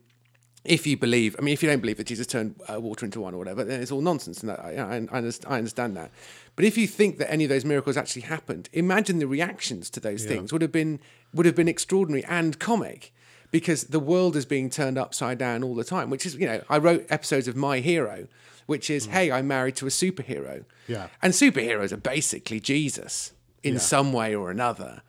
if 0.64 0.86
you 0.86 0.96
believe, 0.96 1.34
I 1.38 1.42
mean, 1.42 1.52
if 1.54 1.62
you 1.62 1.68
don't 1.68 1.80
believe 1.80 1.96
that 1.96 2.06
Jesus 2.06 2.26
turned 2.26 2.54
uh, 2.72 2.80
water 2.80 3.04
into 3.04 3.20
wine 3.20 3.34
or 3.34 3.38
whatever, 3.38 3.64
then 3.64 3.80
it's 3.82 3.90
all 3.90 4.00
nonsense. 4.00 4.40
And 4.40 4.50
that, 4.50 4.60
I, 4.60 4.74
I, 4.76 4.96
I 4.96 4.98
underst- 5.20 5.44
I 5.50 5.58
understand 5.58 5.96
that. 5.96 6.10
But 6.54 6.64
if 6.64 6.78
you 6.78 6.86
think 6.86 7.18
that 7.18 7.30
any 7.32 7.44
of 7.44 7.50
those 7.50 7.64
miracles 7.64 7.96
actually 7.96 8.22
happened, 8.22 8.68
imagine 8.72 9.18
the 9.18 9.26
reactions 9.26 9.90
to 9.90 10.00
those 10.00 10.24
things 10.24 10.52
would 10.52 10.62
have 10.62 10.72
been 10.72 11.00
would 11.34 11.46
have 11.46 11.56
been 11.56 11.68
extraordinary 11.68 12.24
and 12.26 12.58
comic, 12.58 13.12
because 13.50 13.84
the 13.84 14.00
world 14.00 14.36
is 14.36 14.46
being 14.46 14.70
turned 14.70 14.98
upside 14.98 15.38
down 15.38 15.64
all 15.64 15.74
the 15.74 15.84
time. 15.84 16.10
Which 16.10 16.24
is, 16.26 16.36
you 16.36 16.46
know, 16.46 16.62
I 16.68 16.78
wrote 16.78 17.06
episodes 17.10 17.48
of 17.48 17.56
My 17.56 17.80
Hero, 17.80 18.28
which 18.66 18.88
is, 18.88 19.06
hey, 19.06 19.32
I'm 19.32 19.48
married 19.48 19.76
to 19.76 19.86
a 19.86 19.90
superhero, 19.90 20.64
Yeah. 20.86 21.08
and 21.22 21.32
superheroes 21.32 21.90
are 21.90 21.96
basically 21.96 22.60
Jesus 22.60 23.32
in 23.64 23.78
some 23.78 24.12
way 24.12 24.34
or 24.34 24.50
another, 24.50 25.02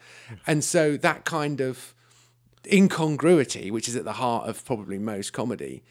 and 0.48 0.64
so 0.64 0.96
that 0.98 1.26
kind 1.26 1.60
of 1.62 1.94
incongruity, 2.72 3.72
which 3.72 3.88
is 3.88 3.96
at 3.96 4.04
the 4.06 4.14
heart 4.14 4.48
of 4.48 4.64
probably 4.66 4.98
most 4.98 5.34
comedy, 5.34 5.84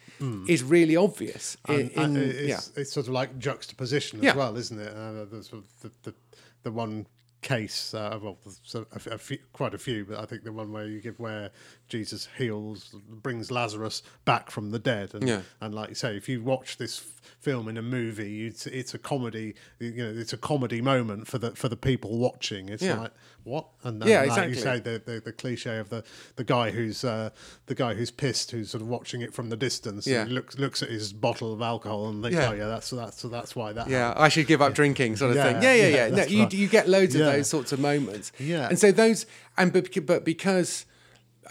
is 0.47 0.63
really 0.63 0.95
obvious. 0.95 1.57
In, 1.67 1.89
in- 1.89 2.15
it's, 2.17 2.39
yeah. 2.47 2.59
it's 2.81 2.93
sort 2.93 3.07
of 3.07 3.13
like 3.13 3.37
juxtaposition 3.37 4.19
as 4.19 4.25
Yeah. 4.25 4.35
well, 4.35 4.55
isn't 4.55 4.79
it? 4.79 4.93
Uh, 4.95 5.25
the, 5.25 5.43
sort 5.43 5.63
of 5.63 5.67
the, 5.81 5.91
the, 6.09 6.15
the 6.63 6.71
one 6.71 7.05
case, 7.41 7.93
uh, 7.93 8.17
well, 8.21 8.37
a, 8.73 9.11
a 9.11 9.17
few, 9.17 9.37
quite 9.51 9.73
a 9.73 9.77
few, 9.77 10.05
but 10.05 10.17
I 10.17 10.25
think 10.25 10.43
the 10.45 10.53
one 10.53 10.71
where 10.71 10.85
you 10.87 11.01
give 11.01 11.19
where 11.19 11.51
Jesus 11.89 12.29
heals, 12.37 12.95
brings 13.09 13.51
Lazarus 13.51 14.01
back 14.23 14.49
from 14.49 14.71
the 14.71 14.79
dead, 14.79 15.13
and 15.13 15.27
Yeah. 15.27 15.41
and 15.59 15.75
like 15.75 15.89
you 15.89 15.95
say, 15.95 16.15
if 16.15 16.29
you 16.29 16.41
watch 16.41 16.77
this 16.77 16.97
film 17.39 17.67
in 17.67 17.77
a 17.77 17.81
movie, 17.81 18.47
it's, 18.47 18.65
it's 18.67 18.93
a 18.93 18.97
comedy, 18.97 19.55
you 19.79 19.91
know, 20.03 20.13
it's 20.15 20.33
a 20.33 20.37
comedy 20.37 20.81
moment 20.81 21.27
for 21.27 21.37
the 21.37 21.51
for 21.51 21.69
the 21.69 21.77
people 21.77 22.17
watching. 22.17 22.69
It's 22.69 22.83
Yeah. 22.83 22.99
like 22.99 23.11
what, 23.43 23.67
and, 23.83 24.03
Yeah, 24.05 24.21
and 24.21 24.31
like 24.31 24.49
you 24.49 24.55
say, 24.55 24.79
the, 24.79 25.01
the, 25.05 25.19
the 25.19 25.33
cliche 25.33 25.77
of 25.77 25.89
the, 25.89 26.03
the 26.37 26.43
guy 26.45 26.71
who's 26.71 27.03
uh, 27.03 27.29
the 27.65 27.75
guy 27.75 27.93
who's 27.93 28.09
pissed, 28.11 28.51
who's 28.51 28.69
sort 28.71 28.81
of 28.81 28.87
watching 28.87 29.21
it 29.21 29.33
from 29.33 29.49
the 29.49 29.57
distance, 29.57 30.07
Yeah. 30.07 30.21
and 30.21 30.31
looks 30.31 30.57
looks 30.57 30.81
at 30.81 30.89
his 30.89 31.11
bottle 31.13 31.53
of 31.53 31.61
alcohol 31.61 32.07
and 32.09 32.23
thinks, 32.23 32.35
Yeah. 32.37 32.49
oh 32.49 32.53
yeah, 32.53 32.67
that's 32.67 32.89
that's 32.91 33.21
that's 33.23 33.55
why 33.55 33.73
that. 33.73 33.89
Yeah, 33.89 34.13
I 34.15 34.29
should 34.29 34.47
give 34.47 34.61
up 34.61 34.73
drinking, 34.73 35.17
sort 35.17 35.31
of 35.31 35.37
Yeah, 35.37 35.43
thing. 35.53 35.61
Yeah, 35.63 35.73
yeah, 35.73 35.87
yeah, 35.87 36.05
yeah. 36.07 36.15
No, 36.15 36.23
you 36.23 36.47
you 36.51 36.67
get 36.67 36.87
loads 36.87 37.15
of 37.15 37.21
those 37.25 37.49
sorts 37.49 37.71
of 37.71 37.79
moments. 37.79 38.31
Yeah. 38.39 38.69
and 38.69 38.79
so 38.79 38.91
those 38.91 39.25
and 39.57 39.71
but, 39.73 39.89
but 40.05 40.23
because. 40.25 40.85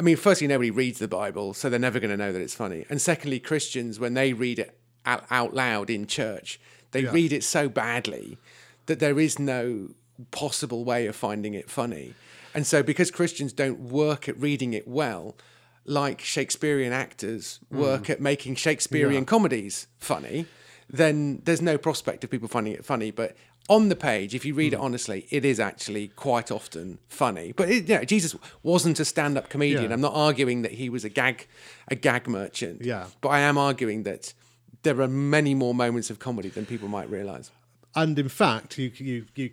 I 0.00 0.02
mean, 0.02 0.16
firstly, 0.16 0.46
nobody 0.46 0.70
reads 0.70 1.00
the 1.00 1.06
Bible, 1.06 1.52
so 1.52 1.68
they're 1.68 1.78
never 1.78 2.00
going 2.00 2.10
to 2.10 2.16
know 2.16 2.32
that 2.32 2.40
it's 2.40 2.54
funny. 2.54 2.86
And 2.88 2.98
secondly, 2.98 3.38
Christians, 3.38 4.00
when 4.00 4.14
they 4.14 4.32
read 4.32 4.58
it 4.58 4.74
out, 5.06 5.24
out 5.30 5.54
loud 5.54 5.90
in 5.90 6.06
church, 6.06 6.60
they 6.92 7.02
Yeah. 7.02 7.12
read 7.12 7.32
it 7.32 7.44
so 7.44 7.68
badly 7.68 8.38
that 8.86 8.98
there 8.98 9.18
is 9.18 9.38
no 9.38 9.90
possible 10.30 10.84
way 10.84 11.06
of 11.06 11.16
finding 11.16 11.54
it 11.54 11.70
funny. 11.70 12.14
And 12.54 12.66
so, 12.66 12.82
because 12.82 13.10
Christians 13.10 13.52
don't 13.52 13.80
work 13.80 14.28
at 14.28 14.38
reading 14.38 14.74
it 14.74 14.86
well, 14.86 15.36
like 15.84 16.20
Shakespearean 16.20 16.92
actors 16.92 17.60
hmm. 17.70 17.78
work 17.78 18.10
at 18.10 18.20
making 18.20 18.56
Shakespearean 18.56 19.24
comedies 19.24 19.86
funny, 19.98 20.46
then 20.88 21.40
there's 21.44 21.62
no 21.62 21.78
prospect 21.78 22.22
of 22.24 22.30
people 22.30 22.48
finding 22.48 22.74
it 22.74 22.84
funny. 22.84 23.10
But 23.10 23.36
on 23.68 23.88
the 23.88 23.96
page, 23.96 24.34
if 24.34 24.44
you 24.44 24.54
read 24.54 24.74
it 24.74 24.76
hmm. 24.76 24.84
honestly, 24.84 25.26
it 25.30 25.44
is 25.44 25.58
actually 25.58 26.08
quite 26.08 26.50
often 26.50 26.98
funny. 27.08 27.52
But 27.52 27.70
it, 27.70 27.88
you 27.88 27.96
know, 27.96 28.04
Jesus 28.04 28.36
wasn't 28.62 29.00
a 29.00 29.04
stand-up 29.04 29.48
comedian. 29.48 29.84
Yeah. 29.84 29.94
I'm 29.94 30.00
not 30.00 30.14
arguing 30.14 30.62
that 30.62 30.72
he 30.72 30.88
was 30.88 31.04
a 31.04 31.08
gag, 31.08 31.46
a 31.88 31.94
gag 31.94 32.28
merchant. 32.28 32.84
Yeah. 32.84 33.06
But 33.20 33.30
I 33.30 33.40
am 33.40 33.56
arguing 33.56 34.02
that 34.02 34.34
there 34.82 35.00
are 35.00 35.08
many 35.08 35.54
more 35.54 35.74
moments 35.74 36.10
of 36.10 36.18
comedy 36.18 36.48
than 36.48 36.66
people 36.66 36.88
might 36.88 37.08
realise. 37.10 37.50
and 37.94 38.18
in 38.18 38.28
fact, 38.28 38.78
you 38.78 38.90
you 38.96 39.24
you 39.34 39.50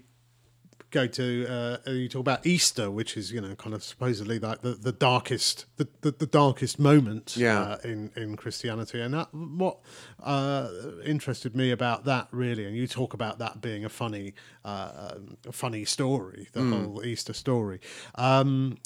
go 0.92 1.06
to 1.06 1.46
uh, 1.48 1.92
you 1.92 2.10
talk 2.10 2.22
about 2.22 2.48
Easter, 2.48 2.90
which 2.90 3.16
is 3.16 3.32
you 3.32 3.40
know 3.42 3.54
kind 3.56 3.76
of 3.76 3.84
supposedly 3.84 4.40
like 4.40 4.62
the, 4.62 4.72
the 4.72 4.92
darkest 4.92 5.66
the, 5.78 5.88
the, 6.02 6.10
the 6.12 6.26
darkest 6.26 6.80
moment 6.80 7.36
Yeah. 7.38 7.60
uh, 7.60 7.78
in 7.84 8.12
in 8.16 8.36
Christianity, 8.38 9.00
and 9.02 9.14
that 9.14 9.28
what 9.34 9.78
uh, 10.24 10.68
interested 11.06 11.56
me 11.56 11.70
about 11.72 12.06
that 12.06 12.28
really, 12.32 12.66
and 12.66 12.76
you 12.76 12.88
talk 12.88 13.14
about 13.14 13.38
that 13.40 13.62
being 13.62 13.86
a 13.86 13.90
funny 13.90 14.34
uh, 14.66 15.16
a 15.48 15.52
funny 15.52 15.86
story, 15.86 16.48
the 16.54 16.64
whole 16.64 17.06
Easter 17.06 17.34
story. 17.34 17.80
Um, 18.16 18.78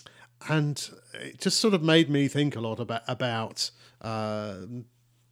and 0.50 0.90
it 1.14 1.40
just 1.40 1.58
sort 1.62 1.74
of 1.74 1.82
made 1.82 2.10
me 2.10 2.28
think 2.28 2.58
a 2.58 2.60
lot 2.60 2.80
about 2.82 3.04
about 3.08 3.72
uh, 4.02 4.56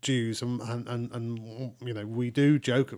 Jews 0.02 0.42
and, 0.42 0.62
and 0.62 0.88
and 0.88 1.12
and 1.12 1.74
you 1.86 1.94
know 1.94 2.06
we 2.06 2.30
do 2.32 2.60
joke. 2.60 2.94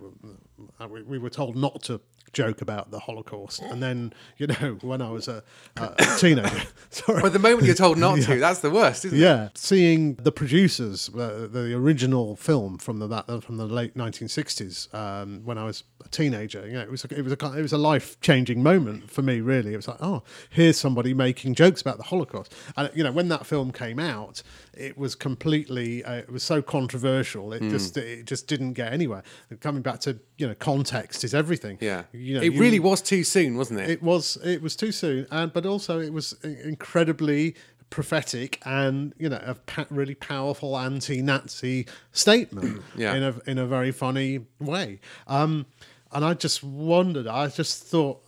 uh, 0.80 0.88
We, 0.88 1.02
we 1.02 1.18
were 1.18 1.30
told 1.30 1.56
not 1.56 1.82
to 1.84 2.00
joke 2.32 2.60
about 2.62 2.90
the 2.90 2.98
Holocaust, 2.98 3.60
and 3.62 3.80
then 3.82 4.12
you 4.38 4.46
know 4.48 4.78
when 4.82 5.00
I 5.00 5.10
was 5.10 5.28
a, 5.28 5.42
a 5.76 5.94
teenager, 6.18 6.62
sorry, 6.90 7.22
But 7.22 7.32
the 7.32 7.38
moment 7.38 7.64
you're 7.64 7.76
told 7.76 7.96
not 7.98 8.18
to, 8.22 8.40
that's 8.40 8.58
the 8.60 8.70
worst, 8.70 9.04
isn't 9.04 9.16
it? 9.18 9.22
yeah, 9.22 9.50
seeing 9.54 10.14
the 10.16 10.32
producers, 10.32 11.08
uh, 11.14 11.46
the 11.50 11.74
original 11.74 12.34
film 12.34 12.78
from 12.78 12.98
the 12.98 13.06
that, 13.06 13.44
from 13.44 13.56
the 13.56 13.66
late 13.66 13.94
1960s, 13.96 14.92
um, 14.94 15.42
when 15.44 15.58
I 15.58 15.64
was 15.64 15.84
a 16.04 16.08
teenager, 16.08 16.66
you 16.66 16.72
know, 16.74 16.80
it 16.80 16.90
was 16.90 17.04
a, 17.04 17.14
it 17.18 17.22
was 17.22 17.32
a 17.32 17.52
it 17.58 17.62
was 17.62 17.72
a 17.72 17.78
life 17.78 18.18
changing 18.20 18.62
moment 18.62 19.10
for 19.10 19.22
me. 19.22 19.40
Really, 19.40 19.72
it 19.72 19.76
was 19.76 19.86
like, 19.88 20.02
oh, 20.02 20.22
here's 20.50 20.76
somebody 20.78 21.14
making 21.14 21.54
jokes 21.54 21.80
about 21.80 21.98
the 21.98 22.04
Holocaust, 22.04 22.52
and 22.76 22.90
you 22.94 23.04
know, 23.04 23.12
when 23.12 23.28
that 23.28 23.46
film 23.46 23.70
came 23.70 24.00
out, 24.00 24.42
it 24.76 24.96
was 24.98 25.14
completely, 25.14 26.04
uh, 26.04 26.14
it 26.16 26.30
was 26.32 26.42
so 26.42 26.60
controversial. 26.62 27.52
It 27.52 27.60
just 27.70 27.96
it 27.96 28.26
just 28.26 28.46
didn't 28.46 28.72
get 28.74 28.92
anywhere. 28.92 29.22
And 29.50 29.60
coming 29.60 29.82
back 29.82 30.00
to 30.00 30.18
you 30.38 30.46
know, 30.48 30.54
context 30.54 31.24
is 31.24 31.34
everything. 31.34 31.78
Yeah. 31.80 32.04
you 32.12 32.34
know, 32.34 32.40
it 32.42 32.52
you- 32.54 32.60
really 32.60 32.80
was 32.80 33.00
too 33.02 33.24
soon, 33.24 33.56
wasn't 33.56 33.80
it? 33.80 33.90
it 33.90 34.02
was 34.02 34.36
it 34.44 34.62
was 34.62 34.76
too 34.76 34.92
soon, 34.92 35.26
and 35.30 35.52
but 35.52 35.66
also 35.66 36.00
it 36.00 36.12
was 36.12 36.32
incredibly 36.42 37.54
prophetic 37.90 38.60
and 38.64 39.12
you 39.18 39.28
know 39.28 39.40
a 39.76 39.86
really 39.90 40.14
powerful 40.16 40.76
anti-Nazi 40.76 41.86
statement 42.12 42.82
Yeah. 42.96 43.14
in 43.14 43.22
a 43.22 43.34
in 43.50 43.58
a 43.58 43.66
very 43.66 43.92
funny 43.92 44.46
way. 44.58 45.00
Um, 45.28 45.66
and 46.12 46.24
I 46.24 46.34
just 46.34 46.62
wondered. 46.62 47.26
I 47.26 47.48
just 47.48 47.84
thought. 47.84 48.23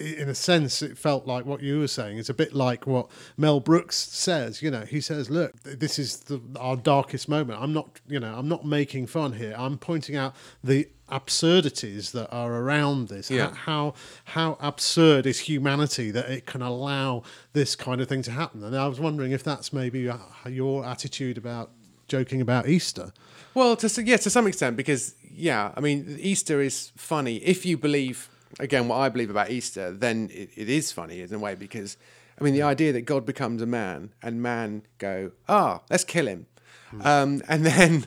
In 0.00 0.28
a 0.28 0.34
sense, 0.34 0.82
it 0.82 0.98
felt 0.98 1.26
like 1.26 1.46
what 1.46 1.62
you 1.62 1.78
were 1.78 1.88
saying. 1.88 2.18
It's 2.18 2.28
a 2.28 2.34
bit 2.34 2.54
like 2.54 2.86
what 2.86 3.08
Mel 3.36 3.60
Brooks 3.60 3.96
says. 3.96 4.62
You 4.62 4.70
know, 4.70 4.82
he 4.82 5.00
says, 5.00 5.30
"Look, 5.30 5.52
this 5.62 5.98
is 5.98 6.20
the, 6.20 6.40
our 6.58 6.76
darkest 6.76 7.28
moment. 7.28 7.60
I'm 7.60 7.72
not, 7.72 8.00
you 8.08 8.18
know, 8.18 8.34
I'm 8.34 8.48
not 8.48 8.64
making 8.64 9.06
fun 9.06 9.34
here. 9.34 9.54
I'm 9.56 9.78
pointing 9.78 10.16
out 10.16 10.34
the 10.62 10.88
absurdities 11.08 12.12
that 12.12 12.28
are 12.30 12.52
around 12.52 13.08
this. 13.08 13.30
Yeah. 13.30 13.54
How 13.54 13.94
how 14.24 14.56
absurd 14.60 15.26
is 15.26 15.40
humanity 15.40 16.10
that 16.10 16.28
it 16.30 16.46
can 16.46 16.62
allow 16.62 17.22
this 17.52 17.76
kind 17.76 18.00
of 18.00 18.08
thing 18.08 18.22
to 18.22 18.30
happen? 18.30 18.62
And 18.64 18.76
I 18.76 18.86
was 18.86 19.00
wondering 19.00 19.32
if 19.32 19.42
that's 19.42 19.72
maybe 19.72 20.10
your 20.46 20.84
attitude 20.84 21.38
about 21.38 21.70
joking 22.08 22.40
about 22.40 22.68
Easter. 22.68 23.12
Well, 23.54 23.76
to 23.76 24.02
yeah, 24.02 24.16
to 24.18 24.30
some 24.30 24.46
extent, 24.46 24.76
because 24.76 25.14
yeah, 25.22 25.72
I 25.76 25.80
mean, 25.80 26.16
Easter 26.20 26.60
is 26.60 26.92
funny 26.96 27.36
if 27.36 27.64
you 27.64 27.76
believe 27.78 28.28
again 28.58 28.88
what 28.88 28.96
I 28.96 29.08
believe 29.08 29.30
about 29.30 29.50
Easter. 29.50 29.92
Then 29.92 30.30
it, 30.32 30.50
it 30.56 30.68
is 30.68 30.92
funny 30.92 31.20
in 31.20 31.32
a 31.32 31.38
way 31.38 31.54
because 31.54 31.96
I 32.40 32.44
mean 32.44 32.54
the 32.54 32.62
idea 32.62 32.92
that 32.92 33.02
God 33.02 33.26
becomes 33.26 33.62
a 33.62 33.66
man 33.66 34.12
and 34.22 34.42
man 34.42 34.82
go 34.98 35.32
ah 35.48 35.80
let's 35.90 36.04
kill 36.04 36.26
him, 36.26 36.46
um, 37.02 37.42
and 37.48 37.64
then 37.64 38.06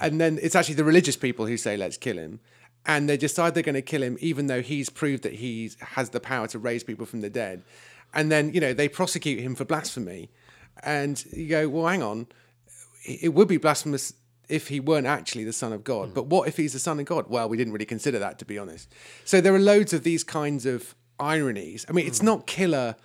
and 0.00 0.20
then 0.20 0.38
it's 0.42 0.54
actually 0.54 0.74
the 0.76 0.84
religious 0.84 1.16
people 1.16 1.46
who 1.46 1.56
say 1.56 1.76
let's 1.76 1.96
kill 1.96 2.18
him. 2.18 2.40
And 2.84 3.08
they 3.08 3.16
decide 3.16 3.54
they're 3.54 3.62
going 3.62 3.76
to 3.76 3.82
kill 3.82 4.02
him, 4.02 4.18
even 4.20 4.48
though 4.48 4.60
he's 4.60 4.90
proved 4.90 5.22
that 5.22 5.34
he 5.34 5.70
has 5.80 6.10
the 6.10 6.18
power 6.18 6.48
to 6.48 6.58
raise 6.58 6.82
people 6.82 7.06
from 7.06 7.20
the 7.20 7.30
dead. 7.30 7.62
And 8.12 8.30
then, 8.32 8.52
you 8.52 8.60
know, 8.60 8.74
they 8.74 8.88
prosecute 8.88 9.38
him 9.38 9.54
for 9.54 9.64
blasphemy. 9.64 10.30
And 10.82 11.24
you 11.32 11.48
go, 11.48 11.68
well, 11.68 11.86
hang 11.86 12.02
on, 12.02 12.26
it 13.04 13.34
would 13.34 13.46
be 13.46 13.56
blasphemous 13.56 14.14
if 14.52 14.68
he 14.68 14.78
weren't 14.80 15.06
actually 15.06 15.44
the 15.44 15.52
son 15.52 15.72
of 15.72 15.82
God. 15.82 16.12
But 16.12 16.26
what 16.26 16.46
if 16.46 16.58
he's 16.58 16.74
the 16.74 16.78
son 16.78 17.00
of 17.00 17.06
God? 17.06 17.28
Well, 17.28 17.48
we 17.48 17.56
didn't 17.56 17.72
really 17.72 17.86
consider 17.86 18.18
that, 18.18 18.38
to 18.40 18.44
be 18.44 18.58
honest. 18.58 18.92
So 19.24 19.40
there 19.40 19.54
are 19.54 19.58
loads 19.58 19.94
of 19.94 20.04
these 20.04 20.22
kinds 20.22 20.66
of 20.66 20.94
ironies. 21.18 21.86
I 21.88 21.92
mean, 21.92 22.06
it's 22.06 22.22
not 22.22 22.46
killer 22.46 22.96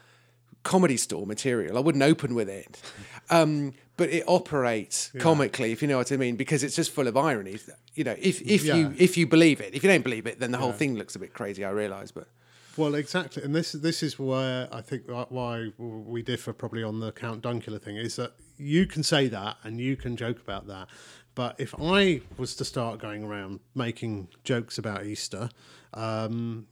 comedy 0.64 0.98
store 0.98 1.26
material. 1.26 1.78
I 1.78 1.80
wouldn't 1.80 2.04
open 2.04 2.36
with 2.36 2.50
it. 2.50 2.82
Um, 3.30 3.74
but 3.98 4.10
it 4.10 4.24
operates 4.26 5.12
comically, 5.20 5.74
if 5.74 5.82
you 5.82 5.88
know 5.90 5.98
what 5.98 6.14
I 6.14 6.16
mean, 6.16 6.38
because 6.38 6.64
it's 6.64 6.78
just 6.78 6.92
full 6.92 7.10
of 7.10 7.18
ironies. 7.18 7.70
You 7.94 8.06
know, 8.06 8.16
if, 8.18 8.42
if 8.42 8.64
you 8.64 8.94
if 8.98 9.18
you 9.18 9.28
believe 9.28 9.60
it, 9.60 9.76
if 9.76 9.84
you 9.84 9.90
don't 9.90 10.02
believe 10.02 10.26
it, 10.28 10.40
then 10.40 10.52
the 10.52 10.58
whole 10.58 10.72
thing 10.72 10.96
looks 10.96 11.14
a 11.18 11.20
bit 11.20 11.34
crazy. 11.34 11.66
I 11.66 11.72
realise, 11.72 12.12
but 12.12 12.30
Well, 12.78 12.96
exactly, 12.96 13.44
and 13.44 13.54
this 13.54 13.74
this 13.74 14.02
is 14.02 14.18
where 14.18 14.70
I 14.72 14.80
think 14.80 15.04
why 15.10 15.74
we 15.78 16.22
differ 16.22 16.54
probably 16.54 16.84
on 16.84 17.02
the 17.02 17.12
Count 17.12 17.42
Dunkula 17.44 17.82
thing 17.82 17.98
is 17.98 18.16
that 18.16 18.32
you 18.58 18.86
can 18.86 19.04
say 19.04 19.28
that 19.28 19.58
and 19.64 19.82
you 19.82 19.98
can 19.98 20.16
joke 20.16 20.40
about 20.40 20.68
that, 20.68 20.88
but 21.38 21.56
if 21.60 21.74
I 21.80 22.22
was 22.38 22.56
to 22.56 22.66
start 22.66 22.98
going 23.00 23.24
around 23.24 23.60
making 23.76 24.28
jokes 24.44 24.80
about 24.80 25.06
Easter, 25.06 25.50
um, 25.94 26.66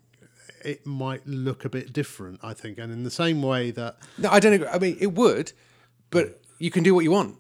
it 0.64 0.86
might 0.88 1.26
look 1.28 1.66
a 1.66 1.70
bit 1.70 1.94
different. 1.94 2.40
I 2.44 2.54
think, 2.56 2.80
and 2.80 2.92
in 2.92 3.04
the 3.04 3.12
same 3.12 3.44
way 3.44 3.70
that 3.72 3.98
no, 4.18 4.30
I 4.32 4.40
don't 4.40 4.54
agree. 4.54 4.68
I 4.68 4.80
mean, 4.80 4.98
it 5.00 5.14
would, 5.14 5.52
but 6.10 6.42
you 6.58 6.72
can 6.72 6.82
do 6.84 6.96
what 6.96 7.04
you 7.04 7.12
want. 7.12 7.36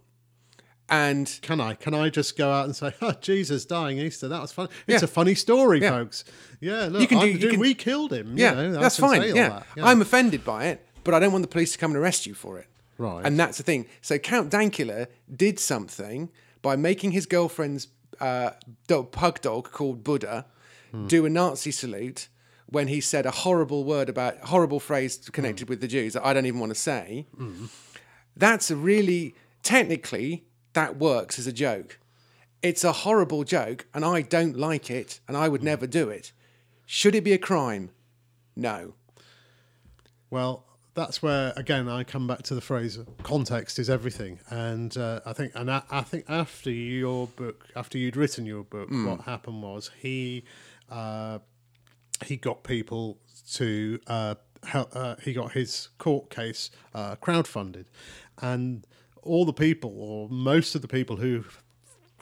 And 0.88 1.40
can 1.42 1.60
I 1.60 1.74
can 1.74 1.96
I 1.96 2.10
just 2.10 2.38
go 2.38 2.52
out 2.52 2.66
and 2.66 2.76
say, 2.76 2.94
"Oh, 3.02 3.14
Jesus 3.20 3.66
dying 3.66 3.98
Easter, 3.98 4.28
that 4.28 4.40
was 4.40 4.52
fun." 4.52 4.70
It's 4.86 5.02
Yeah. 5.02 5.06
a 5.06 5.08
funny 5.08 5.34
story, 5.34 5.82
Yeah. 5.82 5.90
folks. 5.90 6.24
Yeah, 6.62 6.86
look, 6.92 7.02
You 7.02 7.08
can 7.08 7.20
do- 7.22 7.28
you 7.32 7.50
can- 7.50 7.60
we 7.60 7.74
killed 7.74 8.14
him. 8.14 8.38
Yeah, 8.38 8.52
you 8.52 8.70
know, 8.70 8.80
that's 8.80 8.98
fine. 8.98 9.22
say 9.22 9.32
all 9.32 9.36
Yeah. 9.36 9.64
I'm 9.82 10.02
offended 10.02 10.46
by 10.46 10.68
it, 10.68 10.86
but 11.04 11.16
I 11.16 11.20
don't 11.20 11.32
want 11.32 11.42
the 11.42 11.48
police 11.48 11.72
to 11.72 11.80
come 11.80 11.90
and 11.92 11.98
arrest 11.98 12.28
you 12.28 12.36
for 12.36 12.60
it. 12.60 12.68
Right. 13.00 13.26
And 13.26 13.38
that's 13.40 13.58
the 13.58 13.64
thing. 13.64 13.88
So 14.02 14.20
Count 14.20 14.52
Dankula 14.52 15.08
did 15.36 15.58
something 15.60 16.30
by 16.66 16.76
making 16.76 17.12
his 17.12 17.28
girlfriend's 17.28 17.88
uh, 18.20 18.50
dog, 18.88 19.12
pug 19.12 19.40
dog 19.42 19.72
called 19.72 20.04
Buddha 20.04 20.46
Hmm. 20.92 21.08
do 21.08 21.26
a 21.26 21.30
Nazi 21.30 21.72
salute 21.72 22.28
when 22.68 22.88
he 22.88 23.00
said 23.02 23.26
a 23.26 23.32
horrible 23.44 23.84
word 23.84 24.08
about 24.10 24.34
horrible 24.54 24.80
phrase 24.80 25.14
Hmm. 25.18 25.32
connected 25.32 25.70
with 25.70 25.80
the 25.82 25.88
Jews 25.88 26.14
that 26.14 26.26
I 26.26 26.34
don't 26.34 26.48
even 26.48 26.60
want 26.60 26.74
to 26.74 26.80
say. 26.92 27.28
That's 28.36 28.72
a 28.72 28.76
really 28.76 29.36
technically 29.62 30.46
that 30.74 30.98
works 30.98 31.38
as 31.40 31.46
a 31.48 31.54
joke. 31.54 32.00
It's 32.64 32.84
a 32.84 32.92
horrible 33.06 33.44
joke, 33.44 33.86
and 33.94 34.04
I 34.04 34.22
don't 34.24 34.58
like 34.58 34.90
it, 34.90 35.20
and 35.28 35.38
I 35.38 35.48
would 35.50 35.62
Hmm. 35.62 35.72
never 35.74 35.88
do 35.88 36.10
it. 36.10 36.32
Should 36.88 37.14
it 37.16 37.24
be 37.24 37.34
a 37.34 37.38
crime? 37.50 37.92
No. 38.56 38.94
Well, 40.32 40.66
that's 40.96 41.22
where 41.22 41.54
again 41.56 41.88
I 41.88 42.04
come 42.04 42.26
back 42.26 42.42
to 42.44 42.56
the 42.56 42.62
phrase 42.62 42.98
"context 43.22 43.78
is 43.78 43.90
everything," 43.90 44.40
and 44.50 44.96
uh, 44.98 45.20
I 45.26 45.34
think, 45.34 45.52
and 45.56 45.70
I, 45.70 45.84
I 45.92 46.02
think 46.02 46.26
after 46.28 46.72
your 46.72 47.28
book, 47.28 47.68
after 47.76 47.98
you'd 47.98 48.16
written 48.18 48.46
your 48.46 48.64
book, 48.64 48.90
what 48.90 49.22
happened 49.22 49.62
was 49.62 49.92
he 50.00 50.44
uh, 50.90 51.40
he 52.26 52.38
got 52.38 52.64
people 52.64 53.20
to 53.54 54.00
uh, 54.08 54.36
help. 54.64 54.90
Uh, 54.96 55.16
he 55.22 55.34
got 55.34 55.52
his 55.52 55.90
court 55.98 56.30
case 56.30 56.72
uh, 56.94 57.16
crowdfunded, 57.18 57.86
and 58.42 58.88
all 59.22 59.46
the 59.46 59.54
people, 59.54 59.94
or 59.98 60.30
most 60.30 60.76
of 60.76 60.82
the 60.82 60.88
people 60.88 61.18
who 61.18 61.44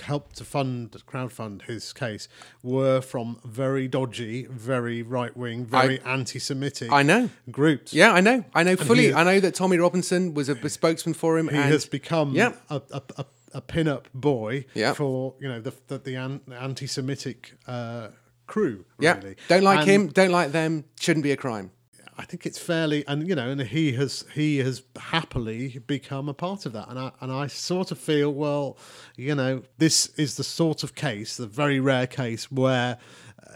helped 0.02 0.36
to 0.38 0.44
fund 0.44 0.92
crowdfund 1.08 1.64
his 1.64 1.94
case 1.94 2.28
were 2.64 3.00
from 3.02 3.40
very 3.46 3.88
dodgy, 3.88 4.46
very 4.50 5.02
right 5.04 5.36
wing, 5.38 5.66
very 5.66 6.00
anti-Semitic. 6.02 6.92
I 6.92 7.04
know. 7.04 7.30
groups. 7.52 7.94
Yeah, 7.94 8.12
I 8.12 8.22
know. 8.22 8.44
I 8.56 8.64
know 8.64 8.76
fully. 8.76 9.08
he- 9.08 9.14
I 9.14 9.24
know 9.24 9.40
that 9.40 9.54
Tommy 9.56 9.78
Robinson 9.78 10.34
was 10.34 10.50
a 10.50 10.70
spokesman 10.70 11.14
for 11.14 11.38
him. 11.38 11.48
he 11.50 11.56
and 11.56 11.72
has 11.72 11.86
become 11.86 12.34
Yeah. 12.34 12.54
a, 12.70 12.82
a, 12.92 13.02
a, 13.18 13.26
a 13.54 13.62
pin-up 13.62 14.08
boy 14.14 14.66
Yeah. 14.74 14.94
for 14.94 15.36
you 15.40 15.48
know 15.48 15.62
the 15.62 15.74
the, 15.88 16.00
the 16.00 16.16
anti-Semitic 16.18 17.54
uh, 17.68 18.08
crew. 18.48 18.86
yeah. 19.00 19.18
really. 19.18 19.36
Don't 19.48 19.64
like 19.64 19.80
And 19.82 19.90
him. 19.90 20.08
Don't 20.08 20.32
like 20.32 20.52
them. 20.52 20.86
Shouldn't 21.00 21.24
be 21.24 21.32
a 21.32 21.38
crime. 21.38 21.72
I 22.18 22.26
think 22.26 22.46
it's 22.46 22.60
fairly, 22.60 23.04
and 23.08 23.28
you 23.28 23.36
know, 23.36 23.50
and 23.50 23.62
he 23.62 23.94
has 23.94 24.24
he 24.34 24.58
has 24.60 24.84
happily 24.98 25.80
become 25.88 26.30
a 26.30 26.34
part 26.34 26.66
of 26.66 26.74
that, 26.74 26.88
and 26.90 27.00
I 27.00 27.12
and 27.22 27.32
I 27.32 27.48
sort 27.48 27.92
of 27.92 27.98
feel, 27.98 28.32
well, 28.34 28.78
you 29.16 29.34
know, 29.36 29.64
this 29.78 30.08
is 30.18 30.36
the 30.36 30.44
sort 30.44 30.84
of 30.84 30.94
case, 30.96 31.38
the 31.38 31.48
very 31.48 31.80
rare 31.80 32.08
case 32.08 32.52
where. 32.52 32.98
uh, 33.46 33.56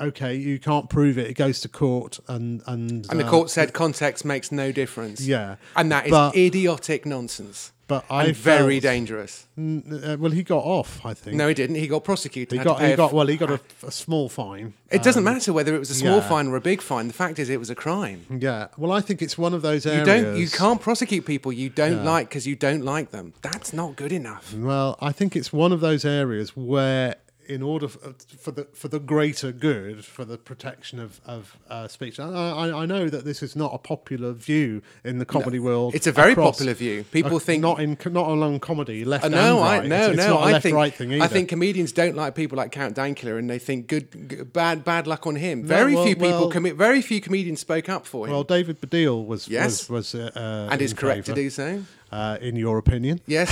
Okay, 0.00 0.36
you 0.36 0.60
can't 0.60 0.88
prove 0.88 1.18
it. 1.18 1.26
It 1.28 1.34
goes 1.34 1.60
to 1.62 1.68
court, 1.68 2.20
and 2.28 2.62
and 2.66 3.06
And 3.10 3.18
the 3.18 3.26
uh, 3.26 3.30
court 3.30 3.50
said 3.50 3.72
context 3.72 4.24
makes 4.24 4.52
no 4.52 4.70
difference. 4.70 5.20
Yeah. 5.26 5.56
And 5.74 5.90
that 5.90 6.06
is 6.06 6.10
But- 6.12 6.36
idiotic 6.36 7.04
nonsense. 7.04 7.72
But 7.86 8.04
I 8.08 8.26
and 8.26 8.36
very 8.36 8.80
dangerous. 8.80 9.46
uh, 9.58 10.16
well, 10.18 10.30
he 10.30 10.42
got 10.42 10.64
off. 10.64 11.04
I 11.04 11.12
think 11.12 11.36
No, 11.36 11.48
he 11.48 11.54
didn't. 11.54 11.76
He 11.76 11.86
got 11.86 12.02
prosecuted. 12.02 12.58
he 12.58 12.64
got 12.64 12.80
he 12.80 12.94
got 12.96 13.06
f- 13.06 13.12
well, 13.12 13.26
he 13.26 13.36
got 13.36 13.50
a, 13.50 13.60
a 13.86 13.90
small 13.90 14.28
fine. 14.28 14.72
It 14.90 15.02
doesn't 15.02 15.24
matter 15.24 15.52
whether 15.52 15.74
it 15.74 15.78
was 15.78 15.90
a 15.90 15.94
small 15.94 16.18
yeah. 16.18 16.28
fine 16.28 16.46
or 16.46 16.56
a 16.56 16.60
big 16.60 16.80
fine. 16.80 17.08
The 17.08 17.14
fact 17.14 17.38
is, 17.38 17.50
it 17.50 17.58
was 17.58 17.68
a 17.68 17.74
crime. 17.74 18.24
Yeah, 18.40 18.68
well, 18.78 18.92
I 18.92 19.00
think 19.00 19.20
it's 19.20 19.36
one 19.36 19.52
of 19.52 19.60
those 19.62 19.84
areas. 19.84 20.06
You 20.08 20.14
don't. 20.14 20.36
You 20.38 20.48
can't 20.48 20.80
prosecute 20.80 21.26
people 21.26 21.52
you 21.52 21.68
don't 21.68 22.04
like 22.04 22.28
because 22.28 22.46
you 22.46 22.56
don't 22.56 22.84
like 22.84 23.10
them. 23.10 23.34
That's 23.42 23.72
not 23.72 23.96
good 23.96 24.12
enough. 24.12 24.54
Well, 24.54 24.96
I 25.00 25.12
think 25.12 25.36
it's 25.36 25.52
one 25.52 25.72
of 25.72 25.80
those 25.80 26.04
areas 26.04 26.56
where 26.56 27.16
in 27.46 27.62
order 27.62 27.88
for, 27.88 28.14
for 28.38 28.50
the 28.50 28.64
for 28.72 28.88
the 28.88 28.98
greater 29.00 29.52
good, 29.52 30.04
for 30.04 30.24
the 30.24 30.38
protection 30.38 30.98
of 30.98 31.20
of 31.26 31.56
uh, 31.68 31.88
speech. 31.88 32.18
I, 32.20 32.28
I, 32.28 32.82
I 32.82 32.86
know 32.86 33.08
that 33.08 33.24
this 33.24 33.42
is 33.42 33.54
not 33.56 33.74
a 33.74 33.78
popular 33.78 34.32
view 34.32 34.82
in 35.04 35.18
the 35.18 35.24
comedy 35.24 35.58
world. 35.58 35.94
It's 35.94 36.06
a 36.06 36.12
very 36.12 36.32
across- 36.32 36.56
popular 36.56 36.74
view. 36.74 37.04
People 37.10 37.36
uh, 37.36 37.38
think 37.40 37.62
not 37.62 37.80
in 37.80 37.96
not 38.06 38.28
along 38.28 38.60
comedy 38.60 39.04
left 39.04 39.24
Uh, 39.24 39.26
and 39.26 39.34
no, 39.34 39.60
right. 39.60 39.82
I 39.82 39.86
no 39.86 39.96
it's, 40.10 40.18
it's 40.18 40.26
no. 40.26 40.38
I 40.38 40.58
think 40.60 40.76
right 40.76 40.94
thing 40.94 41.12
either. 41.12 41.24
I 41.24 41.28
think 41.28 41.48
comedians 41.48 41.92
don't 41.92 42.16
like 42.16 42.34
people 42.34 42.56
like 42.56 42.72
Count 42.72 42.96
Dankula, 42.96 43.38
and 43.38 43.48
they 43.48 43.58
think 43.58 43.86
good, 43.86 44.28
good 44.28 44.52
bad 44.52 44.84
bad 44.84 45.06
luck 45.06 45.26
on 45.26 45.36
him. 45.36 45.64
Very 45.64 45.94
well- 45.94 46.04
few 46.04 46.14
people 46.16 46.30
well- 46.40 46.50
commit. 46.50 46.76
Very 46.76 47.02
few 47.02 47.20
comedians 47.20 47.60
spoke 47.60 47.88
up 47.88 48.06
for 48.06 48.26
him, 48.26 48.32
well, 48.32 48.44
David 48.44 48.80
Baddiel 48.80 49.26
was 49.26 49.48
Yes. 49.48 49.88
was, 49.88 50.14
was 50.14 50.14
uh, 50.14 50.30
uh, 50.34 50.68
and 50.72 50.80
is 50.82 50.92
correct 50.94 51.26
to 51.26 51.32
favour, 51.34 51.42
do 51.42 51.50
so. 51.50 51.82
Uh, 52.14 52.38
in 52.40 52.54
your 52.56 52.78
opinion. 52.78 53.20
Yes, 53.26 53.50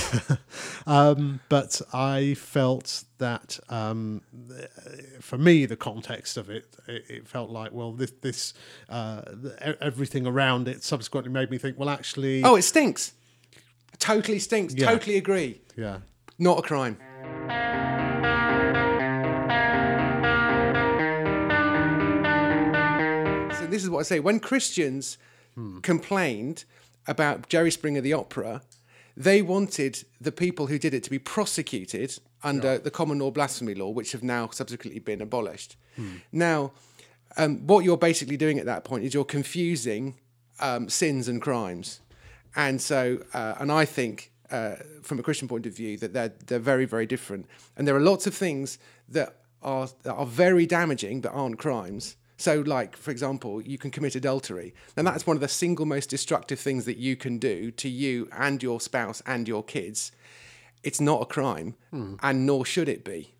Um, 0.87 1.41
but 1.49 1.81
I 1.93 2.35
felt 2.35 3.05
that 3.19 3.59
um, 3.69 4.23
for 5.21 5.39
me, 5.39 5.67
the 5.67 5.77
context 5.77 6.37
of 6.37 6.51
it, 6.51 6.65
it, 6.89 7.05
it 7.09 7.29
felt 7.29 7.51
like, 7.51 7.73
well, 7.73 7.93
this, 7.93 8.13
this 8.21 8.55
uh, 8.89 9.23
everything 9.81 10.27
around 10.27 10.69
it 10.69 10.83
subsequently 10.83 11.31
made 11.33 11.51
me 11.51 11.59
think, 11.59 11.79
well, 11.79 11.89
actually, 11.91 12.43
Oh, 12.45 12.57
it 12.57 12.63
stinks. 12.63 13.13
Totally 13.99 14.39
stinks. 14.39 14.75
Yeah. 14.75 14.87
Totally 14.91 15.17
agree. 15.17 15.61
yeah, 15.77 15.99
Not 16.39 16.59
a 16.59 16.63
crime. 16.63 16.97
So 23.59 23.67
this 23.67 23.85
is 23.85 23.91
what 23.91 24.01
I 24.01 24.03
say. 24.03 24.19
When 24.21 24.41
Christians 24.41 25.19
complained 25.83 26.65
about 27.07 27.49
Jerry 27.49 27.71
Springer 27.71 28.01
the 28.01 28.13
opera, 28.13 28.63
they 29.17 29.43
wanted 29.43 30.05
the 30.21 30.33
people 30.33 30.69
who 30.69 30.79
did 30.79 30.95
it 30.95 31.03
to 31.05 31.11
be 31.11 31.19
prosecuted 31.19 32.19
under 32.43 32.79
the 32.79 32.91
common 32.91 33.19
law 33.19 33.31
blasphemy 33.31 33.75
law, 33.75 33.91
which 33.91 34.13
have 34.13 34.23
now 34.23 34.49
subsequently 34.51 35.01
been 35.01 35.21
abolished. 35.21 35.77
Now, 36.33 36.73
um, 37.37 37.67
what 37.67 37.85
you're 37.85 37.97
basically 37.99 38.37
doing 38.37 38.59
at 38.59 38.67
that 38.67 38.85
point 38.85 39.05
is 39.05 39.15
you're 39.15 39.25
confusing 39.25 40.17
um, 40.61 40.89
sins 40.89 41.29
and 41.29 41.41
crimes, 41.41 42.01
and 42.57 42.81
so 42.81 43.23
uh, 43.35 43.55
and 43.59 43.71
I 43.71 43.85
think 43.85 44.33
uh, 44.51 44.77
from 45.03 45.19
a 45.19 45.23
Christian 45.23 45.49
point 45.49 45.67
of 45.67 45.77
view 45.77 45.97
that 45.99 46.13
they're 46.13 46.33
they're 46.47 46.59
very 46.59 46.85
very 46.85 47.07
different, 47.07 47.47
and 47.77 47.87
there 47.87 47.97
are 47.97 48.01
lots 48.01 48.27
of 48.27 48.35
things 48.35 48.79
that 49.09 49.37
are 49.63 49.89
that 50.03 50.15
are 50.15 50.27
very 50.27 50.67
damaging 50.67 51.21
but 51.21 51.33
aren't 51.33 51.59
crimes. 51.59 52.17
So, 52.43 52.61
like 52.61 52.97
for 52.97 53.11
example, 53.11 53.63
you 53.63 53.79
can 53.79 53.91
commit 53.91 54.15
adultery, 54.15 54.75
and 54.97 55.07
that's 55.07 55.27
one 55.27 55.37
of 55.37 55.41
the 55.41 55.49
single 55.49 55.87
most 55.87 56.11
destructive 56.11 56.59
things 56.59 56.85
that 56.87 56.97
you 56.97 57.17
can 57.17 57.39
do 57.39 57.71
to 57.73 57.89
you 57.89 58.29
and 58.33 58.63
your 58.63 58.81
spouse 58.81 59.23
and 59.27 59.47
your 59.47 59.63
kids. 59.63 60.13
It's 60.83 61.01
not 61.01 61.23
a 61.23 61.27
crime, 61.27 61.77
hmm. 61.91 62.15
and 62.21 62.47
nor 62.47 62.67
should 62.67 62.89
it 62.89 63.05
be 63.05 63.35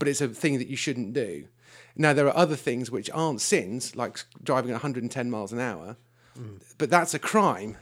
but 0.00 0.08
it's 0.08 0.20
a 0.20 0.28
thing 0.28 0.58
that 0.58 0.66
you 0.66 0.76
shouldn't 0.76 1.12
do. 1.12 1.46
Now, 1.94 2.12
there 2.12 2.26
are 2.26 2.36
other 2.36 2.56
things 2.56 2.90
which 2.90 3.08
aren't 3.10 3.40
sins, 3.40 3.94
like 3.94 4.24
driving 4.42 4.70
at 4.70 4.74
110 4.74 5.30
miles 5.30 5.52
an 5.52 5.60
hour, 5.60 5.96
hmm. 6.34 6.56
but 6.78 6.90
that's 6.90 7.14
a 7.14 7.18
crime, 7.20 7.76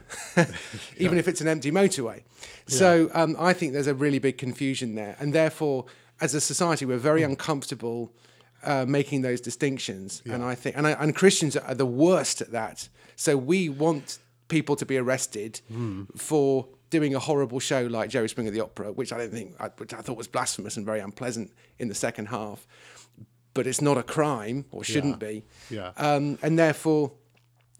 even 0.97 1.17
if 1.17 1.27
it's 1.27 1.41
an 1.41 1.47
empty 1.47 1.71
motorway. 1.71 2.21
So 2.67 3.09
um, 3.15 3.35
I 3.39 3.53
think 3.53 3.73
there's 3.73 3.87
a 3.87 3.95
really 3.95 4.19
big 4.19 4.37
confusion 4.37 4.93
there. 4.93 5.15
And 5.19 5.33
therefore, 5.33 5.85
as 6.21 6.35
a 6.35 6.41
society, 6.41 6.85
we're 6.85 6.97
very 6.97 7.23
hmm. 7.23 7.31
uncomfortable 7.31 8.11
uh, 8.63 8.85
making 8.87 9.21
those 9.21 9.41
distinctions. 9.41 10.21
And 10.25 10.43
I 10.43 10.55
think, 10.55 10.77
and, 10.77 10.85
I, 10.87 10.91
and 10.91 11.15
Christians 11.15 11.55
are 11.55 11.75
the 11.75 11.85
worst 11.85 12.41
at 12.41 12.51
that. 12.51 12.89
So 13.15 13.35
we 13.37 13.69
want 13.69 14.19
people 14.47 14.75
to 14.75 14.85
be 14.85 14.97
arrested 14.97 15.61
for 16.15 16.67
doing 16.89 17.13
a 17.13 17.19
horrible 17.19 17.59
show 17.59 17.83
like 17.85 18.09
Jerry 18.09 18.27
Springer 18.29 18.51
the 18.51 18.61
Opera, 18.61 18.91
which 18.91 19.13
I 19.13 19.17
don't 19.17 19.31
think, 19.31 19.55
I, 19.59 19.67
which 19.77 19.93
I 19.93 20.01
thought 20.01 20.17
was 20.17 20.27
blasphemous 20.27 20.75
and 20.77 20.85
very 20.85 20.99
unpleasant 20.99 21.51
in 21.77 21.87
the 21.87 21.95
second 21.95 22.27
half. 22.27 22.65
But 23.53 23.67
it's 23.67 23.81
not 23.81 23.97
a 23.97 24.03
crime, 24.03 24.65
or 24.71 24.83
shouldn't 24.83 25.19
be. 25.19 25.43
Yeah. 25.69 25.91
Um, 25.97 26.37
and 26.41 26.57
therefore, 26.57 27.11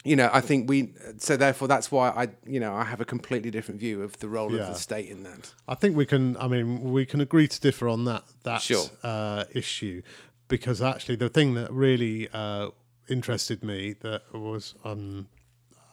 you 0.03 0.15
know, 0.15 0.29
I 0.33 0.41
think 0.41 0.67
we. 0.69 0.93
So 1.19 1.37
therefore, 1.37 1.67
that's 1.67 1.91
why 1.91 2.09
I, 2.09 2.27
you 2.45 2.59
know, 2.59 2.73
I 2.73 2.83
have 2.83 3.01
a 3.01 3.05
completely 3.05 3.51
different 3.51 3.79
view 3.79 4.01
of 4.01 4.17
the 4.19 4.27
role 4.29 4.51
Yeah. 4.51 4.61
of 4.63 4.67
the 4.69 4.75
state 4.79 5.09
in 5.09 5.23
that. 5.23 5.53
I 5.67 5.75
think 5.75 5.95
we 5.95 6.05
can. 6.05 6.35
I 6.37 6.47
mean, 6.47 6.91
we 6.91 7.05
can 7.05 7.21
agree 7.21 7.47
to 7.47 7.61
differ 7.61 7.87
on 7.87 8.05
that 8.05 8.23
that 8.43 8.61
Sure. 8.61 8.85
uh, 9.03 9.43
issue 9.53 10.01
because 10.49 10.81
actually, 10.81 11.15
the 11.15 11.29
thing 11.29 11.53
that 11.53 11.71
really 11.71 12.27
uh, 12.33 12.69
interested 13.07 13.63
me 13.63 13.93
that 14.01 14.23
was 14.33 14.75
um, 14.83 15.27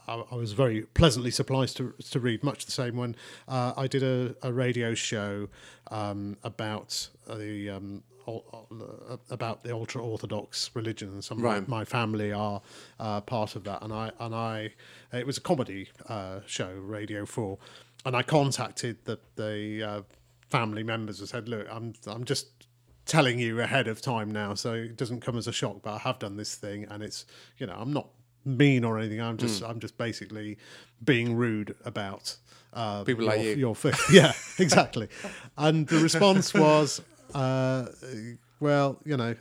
I, 0.08 0.14
I 0.32 0.34
was 0.34 0.52
very 0.52 0.82
pleasantly 0.82 1.30
surprised 1.30 1.76
to 1.76 1.94
to 2.10 2.18
read. 2.20 2.42
Much 2.42 2.64
the 2.66 2.72
same 2.72 2.96
when 2.96 3.14
uh, 3.46 3.72
I 3.76 3.86
did 3.86 4.02
a, 4.02 4.34
a 4.42 4.52
radio 4.52 4.94
show 4.94 5.48
um, 5.92 6.36
about 6.42 7.08
the. 7.28 7.70
Um, 7.70 8.02
ul- 8.26 9.20
about 9.30 9.62
the 9.62 9.72
ultra 9.72 10.02
orthodox 10.02 10.70
religion, 10.74 11.08
and 11.10 11.22
some 11.24 11.38
Right. 11.40 11.58
of 11.58 11.68
my, 11.68 11.78
my 11.78 11.84
family 11.84 12.32
are 12.32 12.60
uh, 12.98 13.20
part 13.20 13.54
of 13.54 13.62
that. 13.64 13.82
And 13.82 13.92
I 13.92 14.10
and 14.18 14.34
I, 14.34 14.72
it 15.12 15.24
was 15.26 15.38
a 15.38 15.40
comedy 15.40 15.88
uh, 16.08 16.40
show, 16.46 16.72
Radio 16.74 17.24
Four, 17.24 17.58
and 18.04 18.16
I 18.16 18.22
contacted 18.22 18.96
the 19.04 19.18
the 19.36 19.82
uh, 19.90 20.02
family 20.50 20.82
members 20.82 21.20
and 21.20 21.28
said, 21.28 21.48
"Look, 21.48 21.68
I'm 21.70 21.94
I'm 22.06 22.24
just 22.24 22.46
telling 23.06 23.38
you 23.38 23.60
ahead 23.60 23.88
of 23.88 24.02
time 24.02 24.30
now, 24.30 24.54
so 24.54 24.74
it 24.74 24.96
doesn't 24.96 25.20
come 25.20 25.38
as 25.38 25.46
a 25.46 25.52
shock. 25.52 25.78
But 25.82 25.94
I 25.94 25.98
have 25.98 26.18
done 26.18 26.36
this 26.36 26.54
thing, 26.54 26.84
and 26.90 27.02
it's 27.02 27.24
you 27.58 27.66
know 27.66 27.76
I'm 27.78 27.92
not 27.92 28.08
mean 28.44 28.84
or 28.84 28.98
anything. 28.98 29.20
I'm 29.20 29.36
just 29.36 29.62
I'm 29.62 29.80
just 29.80 29.96
basically 29.96 30.58
being 31.04 31.36
rude 31.36 31.74
about 31.84 32.36
uh, 32.72 33.04
People 33.04 33.24
your, 33.24 33.32
like 33.32 33.42
you. 33.42 33.54
Your 33.54 33.74
faith. 33.74 34.00
yeah, 34.12 34.32
exactly. 34.58 35.08
and 35.56 35.86
the 35.88 35.98
response 35.98 36.52
was, 36.52 37.00
uh, 37.34 37.86
well, 38.60 39.00
you 39.04 39.16
know, 39.16 39.34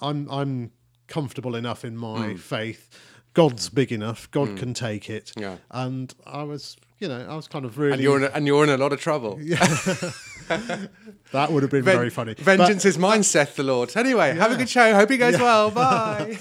I'm 0.00 0.28
I'm 0.30 0.72
comfortable 1.06 1.54
enough 1.54 1.84
in 1.84 1.96
my 1.96 2.34
faith. 2.36 2.88
God's 3.34 3.68
big 3.68 3.92
enough. 3.92 4.30
God 4.30 4.56
can 4.56 4.74
take 4.74 5.08
it. 5.08 5.32
Yeah. 5.36 5.58
And 5.70 6.12
I 6.26 6.42
was, 6.42 6.76
you 6.98 7.06
know, 7.06 7.26
I 7.28 7.36
was 7.36 7.46
kind 7.46 7.64
of 7.64 7.78
really. 7.78 7.92
And 7.92 8.02
you're 8.02 8.16
in 8.16 8.24
a, 8.24 8.28
and 8.28 8.46
you're 8.46 8.64
in 8.64 8.70
a 8.70 8.76
lot 8.76 8.92
of 8.92 9.00
trouble. 9.00 9.38
that 10.48 11.50
would 11.52 11.62
have 11.62 11.70
been 11.70 11.82
Ven- 11.84 11.96
very 11.96 12.10
funny. 12.10 12.34
But- 12.34 12.44
Vengeance 12.44 12.84
is 12.84 12.98
mine, 12.98 13.22
saith 13.22 13.56
the 13.56 13.62
Lord. 13.62 13.96
Anyway, 13.96 14.34
have 14.34 14.52
a 14.52 14.56
good 14.56 14.68
show. 14.68 14.94
Hope 14.94 15.10
it 15.10 15.18
goes 15.18 15.38
well. 15.38 15.70
Bye. 15.80 16.38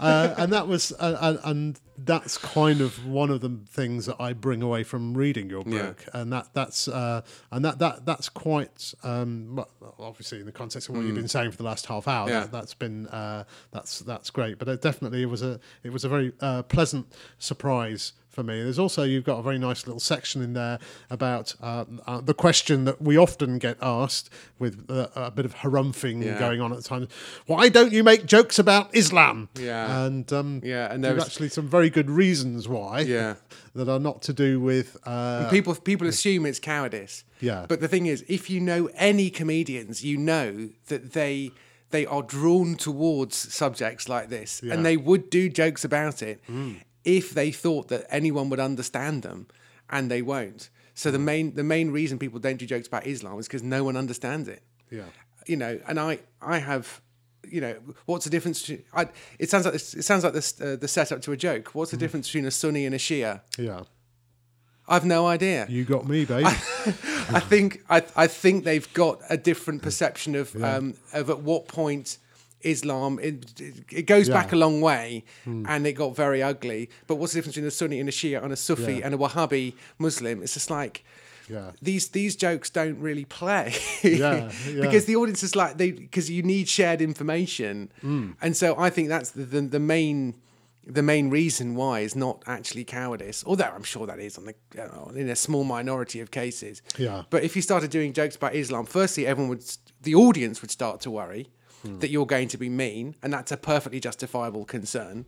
uh, 0.00 0.34
and 0.38 0.52
that 0.52 0.66
was 0.66 0.92
uh, 0.98 1.16
and, 1.20 1.38
and 1.44 1.80
that's 1.98 2.36
kind 2.38 2.80
of 2.80 3.06
one 3.06 3.30
of 3.30 3.40
the 3.40 3.58
things 3.68 4.06
that 4.06 4.16
I 4.20 4.32
bring 4.32 4.60
away 4.62 4.82
from 4.82 5.14
reading 5.14 5.48
your 5.48 5.62
Yeah. 5.66 5.82
book, 5.86 6.04
and 6.12 6.32
that 6.32 6.48
that's 6.52 6.88
uh, 6.88 7.22
and 7.52 7.64
that 7.64 7.78
that 7.78 8.04
that's 8.04 8.28
quite 8.28 8.92
um, 9.04 9.64
obviously 9.98 10.40
in 10.40 10.46
the 10.46 10.52
context 10.52 10.88
of 10.88 10.96
what 10.96 11.04
you've 11.04 11.14
been 11.14 11.28
saying 11.28 11.52
for 11.52 11.56
the 11.56 11.62
last 11.62 11.86
half 11.86 12.08
hour. 12.08 12.26
Mm. 12.26 12.30
Yeah. 12.30 12.40
That, 12.40 12.52
that's 12.52 12.74
been 12.74 13.06
uh, 13.08 13.44
that's 13.70 14.00
that's 14.00 14.30
great, 14.30 14.58
but 14.58 14.68
it 14.68 14.82
definitely 14.82 15.22
it 15.22 15.30
was 15.30 15.42
a 15.42 15.60
it 15.84 15.92
was 15.92 16.04
a 16.04 16.08
very 16.08 16.32
uh, 16.40 16.62
pleasant 16.64 17.06
surprise. 17.38 18.12
For 18.36 18.42
me, 18.42 18.62
there's 18.62 18.78
also 18.78 19.02
you've 19.02 19.24
got 19.24 19.38
a 19.38 19.42
very 19.42 19.56
nice 19.58 19.86
little 19.86 19.98
section 19.98 20.42
in 20.42 20.52
there 20.52 20.78
about 21.08 21.54
uh, 21.62 21.86
uh, 22.06 22.20
the 22.20 22.34
question 22.34 22.84
that 22.84 23.00
we 23.00 23.16
often 23.16 23.56
get 23.56 23.78
asked 23.80 24.28
with 24.58 24.84
uh, 24.90 25.08
a 25.16 25.30
bit 25.30 25.46
of 25.46 25.54
harumphing 25.54 26.22
Yeah. 26.22 26.38
going 26.38 26.60
on 26.60 26.70
at 26.70 26.76
the 26.76 26.84
time. 26.84 27.08
Why 27.46 27.70
don't 27.70 27.94
you 27.94 28.04
make 28.04 28.26
jokes 28.26 28.58
about 28.58 28.94
Islam? 28.94 29.48
Yeah. 29.58 30.04
and 30.04 30.30
um, 30.34 30.60
Yeah, 30.62 30.92
and 30.92 31.02
there's 31.02 31.24
actually 31.24 31.48
some 31.48 31.66
very 31.66 31.88
good 31.88 32.10
reasons 32.10 32.68
why. 32.68 33.00
Yeah. 33.00 33.36
that 33.74 33.88
are 33.88 33.98
not 33.98 34.20
to 34.28 34.34
do 34.34 34.60
with. 34.60 34.98
Uh, 35.06 35.48
people 35.48 35.74
people 35.74 36.06
assume 36.06 36.44
it's 36.44 36.58
cowardice. 36.60 37.24
Yeah. 37.40 37.64
But 37.66 37.80
the 37.80 37.88
thing 37.88 38.04
is, 38.04 38.22
if 38.28 38.50
you 38.50 38.60
know 38.60 38.90
any 38.96 39.30
comedians, 39.30 40.04
you 40.04 40.18
know 40.18 40.68
that 40.88 41.14
they 41.14 41.52
they 41.90 42.04
are 42.04 42.20
drawn 42.22 42.74
towards 42.76 43.34
subjects 43.34 44.10
like 44.10 44.28
this, 44.28 44.60
Yeah. 44.62 44.74
and 44.74 44.84
they 44.84 44.98
would 44.98 45.30
do 45.30 45.48
jokes 45.48 45.84
about 45.86 46.20
it 46.20 46.38
if 47.06 47.30
they 47.30 47.50
thought 47.50 47.88
that 47.88 48.04
anyone 48.10 48.50
would 48.50 48.60
understand 48.60 49.22
them, 49.22 49.46
and 49.88 50.10
they 50.10 50.20
won't. 50.20 50.68
So 50.94 51.10
the 51.10 51.18
main 51.18 51.54
the 51.54 51.64
main 51.64 51.90
reason 51.90 52.18
people 52.18 52.40
don't 52.40 52.58
do 52.58 52.66
jokes 52.66 52.88
about 52.88 53.06
Islam 53.06 53.38
is 53.38 53.46
because 53.46 53.62
no 53.62 53.84
one 53.84 53.96
understands 53.96 54.48
it. 54.48 54.62
Yeah. 54.90 55.04
You 55.46 55.56
know, 55.56 55.80
and 55.88 55.98
I 55.98 56.18
I 56.42 56.58
have. 56.58 57.00
You 57.48 57.60
know 57.60 57.76
what's 58.06 58.24
the 58.24 58.30
difference? 58.30 58.62
Between, 58.62 58.82
I, 58.92 59.06
it 59.38 59.48
sounds 59.48 59.64
like 59.66 59.74
this, 59.74 59.94
it 59.94 60.02
sounds 60.02 60.24
like 60.24 60.32
this, 60.32 60.60
uh, 60.60 60.76
the 60.80 60.88
setup 60.88 61.22
to 61.22 61.32
a 61.32 61.36
joke. 61.36 61.76
What's 61.76 61.92
the 61.92 61.96
difference 61.96 62.26
between 62.26 62.44
a 62.44 62.50
Sunni 62.50 62.84
and 62.86 62.92
a 62.92 62.98
Shia? 62.98 63.42
yeah, 63.56 63.82
I've 64.88 65.04
no 65.04 65.28
idea. 65.28 65.64
you 65.68 65.84
got 65.84 66.08
me, 66.08 66.24
babe. 66.24 66.44
I 66.46 67.38
think 67.38 67.84
I, 67.88 68.02
I 68.16 68.26
think 68.26 68.64
they've 68.64 68.92
got 68.94 69.20
a 69.30 69.36
different 69.36 69.82
perception 69.82 70.34
of 70.34 70.60
um, 70.60 70.94
of 71.12 71.30
at 71.30 71.40
what 71.40 71.68
point 71.68 72.18
Islam 72.74 73.18
it, 73.22 73.36
it 74.00 74.06
goes 74.14 74.28
back 74.28 74.52
a 74.52 74.56
long 74.56 74.80
way 74.80 75.24
and 75.46 75.86
it 75.86 75.92
got 75.94 76.16
very 76.16 76.42
ugly. 76.42 76.90
But 77.06 77.14
what's 77.16 77.32
the 77.32 77.38
difference 77.38 77.54
between 77.56 77.68
a 77.68 77.76
Sunni 77.80 78.00
and 78.00 78.08
a 78.08 78.12
Shia 78.12 78.42
and 78.44 78.52
a 78.52 78.56
Sufi 78.56 78.94
Yeah. 78.96 79.04
and 79.06 79.14
a 79.14 79.18
Wahhabi 79.18 79.74
Muslim? 79.98 80.42
It's 80.42 80.54
just 80.54 80.70
like 80.70 81.04
Yeah. 81.48 81.70
these 81.88 82.08
these 82.18 82.34
jokes 82.46 82.68
don't 82.70 82.98
really 83.08 83.24
play 83.40 83.66
Yeah, 84.02 84.50
yeah. 84.68 84.80
because 84.84 85.04
the 85.10 85.16
audience 85.20 85.42
is 85.48 85.54
like 85.62 85.72
they 85.78 85.90
because 85.92 86.26
you 86.36 86.42
need 86.54 86.66
shared 86.68 87.00
information 87.00 87.90
Mm. 88.02 88.34
and 88.44 88.52
so 88.56 88.66
I 88.86 88.88
think 88.90 89.06
that's 89.14 89.30
the 89.38 89.44
the, 89.54 89.60
the 89.76 89.84
main 89.96 90.34
the 91.00 91.02
main 91.02 91.26
reason 91.40 91.74
why 91.80 91.94
is 92.08 92.14
not 92.14 92.36
actually 92.46 92.84
cowardice, 92.84 93.42
although 93.48 93.72
I'm 93.76 93.82
sure 93.82 94.06
that 94.06 94.20
is 94.20 94.38
on 94.38 94.44
the 94.50 94.54
uh, 94.84 95.08
in 95.22 95.28
a 95.28 95.34
small 95.46 95.64
minority 95.64 96.20
of 96.24 96.28
cases. 96.30 96.74
Yeah. 96.96 97.22
But 97.28 97.40
if 97.42 97.56
you 97.56 97.62
started 97.70 97.90
doing 97.90 98.12
jokes 98.12 98.36
about 98.36 98.54
Islam, 98.54 98.84
firstly, 98.86 99.26
everyone 99.26 99.48
would, 99.54 99.64
the 100.08 100.14
audience 100.14 100.56
would 100.62 100.70
start 100.70 101.00
to 101.00 101.10
worry 101.10 101.48
Hmm. 101.86 101.98
that 102.00 102.10
you're 102.10 102.26
going 102.26 102.48
to 102.48 102.58
be 102.58 102.68
mean, 102.68 103.16
and 103.22 103.32
that's 103.32 103.52
a 103.52 103.56
perfectly 103.56 104.00
justifiable 104.00 104.64
concern. 104.64 105.26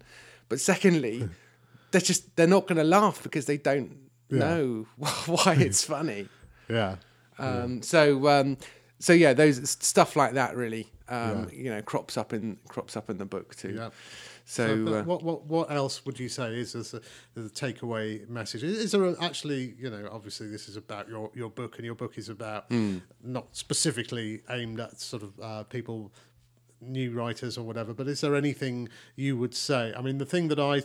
But 0.48 0.60
secondly, 0.60 1.28
they're 1.90 2.00
just 2.00 2.36
they're 2.36 2.46
not 2.46 2.66
going 2.66 2.78
to 2.78 2.84
laugh 2.84 3.22
because 3.22 3.46
they 3.46 3.56
don't 3.58 3.96
know 4.30 4.86
why 5.26 5.56
it's 5.58 5.84
funny. 5.84 6.28
Yeah. 6.68 6.96
Um, 7.38 7.82
so 7.82 8.28
um, 8.28 8.56
so 8.98 9.12
yeah, 9.12 9.32
those 9.32 9.70
stuff 9.70 10.16
like 10.16 10.34
that 10.34 10.56
really, 10.56 10.90
um, 11.08 11.48
you 11.52 11.70
know, 11.70 11.82
crops 11.82 12.16
up 12.16 12.32
in 12.32 12.58
crops 12.68 12.96
up 12.96 13.10
in 13.10 13.18
the 13.18 13.24
book 13.26 13.54
too. 13.54 13.74
Yeah. 13.76 13.90
So, 14.44 14.86
So, 14.86 14.94
uh, 14.94 15.02
what 15.02 15.22
what 15.22 15.44
what 15.44 15.70
else 15.70 16.06
would 16.06 16.18
you 16.18 16.28
say 16.30 16.54
is 16.58 16.74
as 16.74 16.94
a, 16.94 17.02
the 17.34 17.50
takeaway 17.50 18.26
message? 18.30 18.62
Is, 18.64 18.78
is 18.78 18.92
there 18.92 19.04
a, 19.04 19.14
actually, 19.22 19.74
you 19.78 19.90
know, 19.90 20.08
obviously 20.10 20.48
this 20.48 20.68
is 20.70 20.76
about 20.76 21.06
your 21.06 21.30
your 21.34 21.50
book, 21.50 21.76
and 21.76 21.84
your 21.84 21.94
book 21.94 22.16
is 22.16 22.28
about 22.30 22.64
Hmm. 22.70 22.98
not 23.22 23.54
specifically 23.54 24.40
aimed 24.48 24.80
at 24.80 24.98
sort 25.00 25.22
of 25.22 25.38
uh, 25.40 25.62
people, 25.64 26.12
new 26.80 27.12
writers 27.12 27.58
or 27.58 27.64
whatever. 27.64 27.92
But 27.94 28.08
is 28.08 28.20
there 28.20 28.34
anything 28.34 28.88
you 29.16 29.36
would 29.36 29.54
say? 29.54 29.92
I 29.96 30.02
mean, 30.02 30.18
the 30.18 30.26
thing 30.26 30.48
that 30.48 30.60
I 30.60 30.82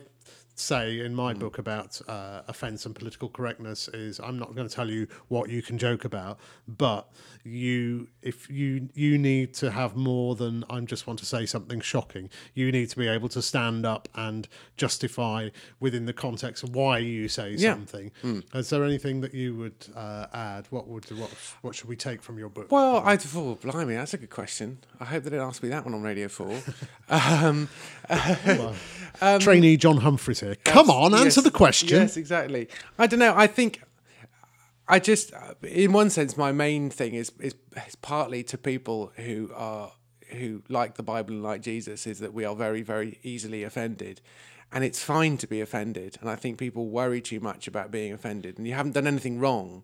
say 0.56 1.00
in 1.00 1.16
my 1.16 1.34
book 1.34 1.58
about 1.58 2.00
uh, 2.08 2.42
offence 2.48 2.86
and 2.86 2.96
political 2.96 3.30
correctness 3.30 3.88
is 3.88 4.20
I'm 4.20 4.38
not 4.38 4.56
going 4.56 4.68
to 4.68 4.74
tell 4.74 4.90
you 4.90 5.08
what 5.28 5.50
you 5.50 5.62
can 5.62 5.78
joke 5.78 6.06
about, 6.06 6.40
but 6.68 7.10
you 7.46 8.08
if 8.22 8.50
you 8.50 8.90
you 8.94 9.18
need 9.18 9.54
to 9.56 9.72
have 9.72 9.96
more 9.96 10.36
than 10.36 10.64
I 10.70 10.80
just 10.82 11.08
want 11.08 11.20
to 11.20 11.26
say 11.26 11.46
something 11.46 11.82
shocking. 11.82 12.30
You 12.54 12.72
need 12.72 12.90
to 12.90 12.98
be 12.98 13.08
able 13.08 13.30
to 13.30 13.42
stand 13.42 13.86
up 13.86 14.08
and 14.16 14.48
justify 14.78 15.50
within 15.80 16.06
the 16.06 16.14
context 16.14 16.64
of 16.64 16.76
why 16.76 17.00
you 17.00 17.28
say 17.28 17.56
Yeah. 17.58 17.74
something. 17.74 18.12
Is 18.54 18.70
there 18.70 18.84
anything 18.84 19.22
that 19.22 19.34
you 19.34 19.56
would 19.56 19.88
uh, 19.96 20.28
add? 20.34 20.68
What 20.70 20.88
would 20.88 21.06
what 21.18 21.32
what 21.62 21.76
should 21.76 21.90
we 21.90 21.96
take 21.96 22.22
from 22.22 22.38
your 22.38 22.50
book? 22.50 22.72
well, 22.72 22.98
I 22.98 23.18
oh, 23.36 23.56
blimey, 23.56 23.96
that's 23.96 24.14
a 24.14 24.18
good 24.18 24.30
question. 24.30 24.80
I 25.00 25.06
hope 25.06 25.24
they 25.24 25.30
didn't 25.32 25.46
ask 25.48 25.62
me 25.62 25.70
that 25.70 25.86
one 25.86 25.94
on 25.94 26.02
Radio 26.02 26.28
Four. 26.28 26.58
um, 27.10 27.68
Trainee 29.40 29.78
John 29.78 30.00
Humphrys 30.00 30.40
here. 30.40 30.56
Come 30.64 30.90
on, 30.90 31.14
answer 31.14 31.26
Yes, 31.40 31.44
the 31.44 31.52
question. 31.52 32.00
Yes, 32.00 32.18
exactly. 32.18 32.68
I 32.98 33.08
don't 33.08 33.20
know. 33.20 33.34
I 33.36 33.48
think 33.48 33.82
I 34.94 35.00
just, 35.00 35.34
uh, 35.34 35.56
in 35.64 35.92
one 35.92 36.12
sense, 36.12 36.38
my 36.38 36.52
main 36.52 36.92
thing 36.92 37.16
is 37.16 37.32
is, 37.40 37.56
is 37.88 37.96
partly 37.96 38.44
to 38.44 38.60
people 38.60 39.12
who 39.16 39.50
are 39.56 39.92
who 40.30 40.62
like 40.70 40.98
the 40.98 41.04
Bible 41.04 41.34
and 41.34 41.42
like 41.42 41.62
Jesus 41.62 42.06
is 42.06 42.20
that 42.20 42.32
we 42.32 42.46
are 42.46 42.56
very 42.56 42.84
very 42.84 43.18
easily 43.24 43.64
offended. 43.64 44.22
And 44.72 44.84
it's 44.84 45.04
fine 45.04 45.38
to 45.38 45.48
be 45.48 45.62
offended. 45.62 46.18
And 46.22 46.30
I 46.30 46.36
think 46.36 46.60
people 46.60 46.90
worry 46.90 47.22
too 47.22 47.40
much 47.40 47.68
about 47.68 47.90
being 47.90 48.14
offended. 48.14 48.60
And 48.60 48.68
you 48.68 48.76
haven't 48.76 48.92
done 48.92 49.08
anything 49.08 49.40
wrong. 49.40 49.82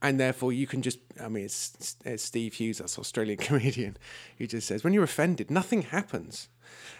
And 0.00 0.18
therefore, 0.18 0.52
you 0.54 0.66
can 0.66 0.80
just, 0.80 0.98
I 1.22 1.28
mean, 1.28 1.44
it's, 1.44 1.96
it's 2.06 2.22
Steve 2.22 2.54
Hughes, 2.54 2.78
that's 2.78 2.98
Australian 2.98 3.38
comedian, 3.48 3.98
who 4.38 4.46
just 4.46 4.66
says, 4.66 4.84
when 4.84 4.94
you're 4.94 5.04
offended, 5.04 5.50
nothing 5.50 5.82
happens. 5.82 6.48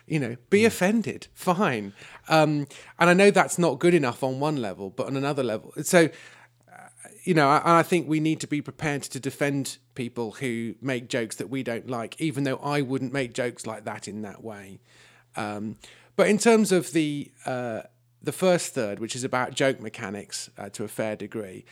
You 0.07 0.19
know, 0.19 0.37
be 0.51 0.65
offended, 0.65 1.29
fine. 1.35 1.93
Um, 2.29 2.67
and 2.99 3.11
I 3.11 3.15
know 3.15 3.31
that's 3.31 3.59
not 3.59 3.79
good 3.79 3.95
enough 3.95 4.23
on 4.23 4.41
one 4.41 4.57
level, 4.57 4.91
but 4.91 5.07
on 5.07 5.17
another 5.17 5.43
level. 5.43 5.73
So, 5.83 6.09
you 7.25 7.35
know, 7.35 7.49
I, 7.49 7.81
I 7.81 7.83
think 7.83 8.09
we 8.09 8.21
need 8.21 8.41
to 8.41 8.47
be 8.47 8.61
prepared 8.61 9.03
to 9.03 9.21
defend 9.21 9.79
people 9.95 10.33
who 10.33 10.75
make 10.81 11.09
jokes 11.09 11.37
that 11.37 11.51
we 11.51 11.63
don't 11.63 11.89
like, 11.89 12.21
even 12.21 12.45
though 12.45 12.57
I 12.57 12.83
wouldn't 12.83 13.13
make 13.13 13.35
jokes 13.35 13.67
like 13.67 13.85
that 13.85 14.09
in 14.09 14.23
that 14.23 14.43
way. 14.43 14.81
Um, 15.37 15.77
but 16.17 16.29
in 16.29 16.39
terms 16.39 16.73
of 16.73 16.93
the 16.93 17.31
uh, 17.47 17.83
the 18.23 18.33
first 18.33 18.75
third, 18.75 18.99
which 18.99 19.17
is 19.17 19.25
about 19.25 19.55
joke 19.55 19.81
mechanics 19.81 20.51
uh, 20.59 20.69
to 20.71 20.85
a 20.85 20.89
fair 20.89 21.17
degree, 21.17 21.65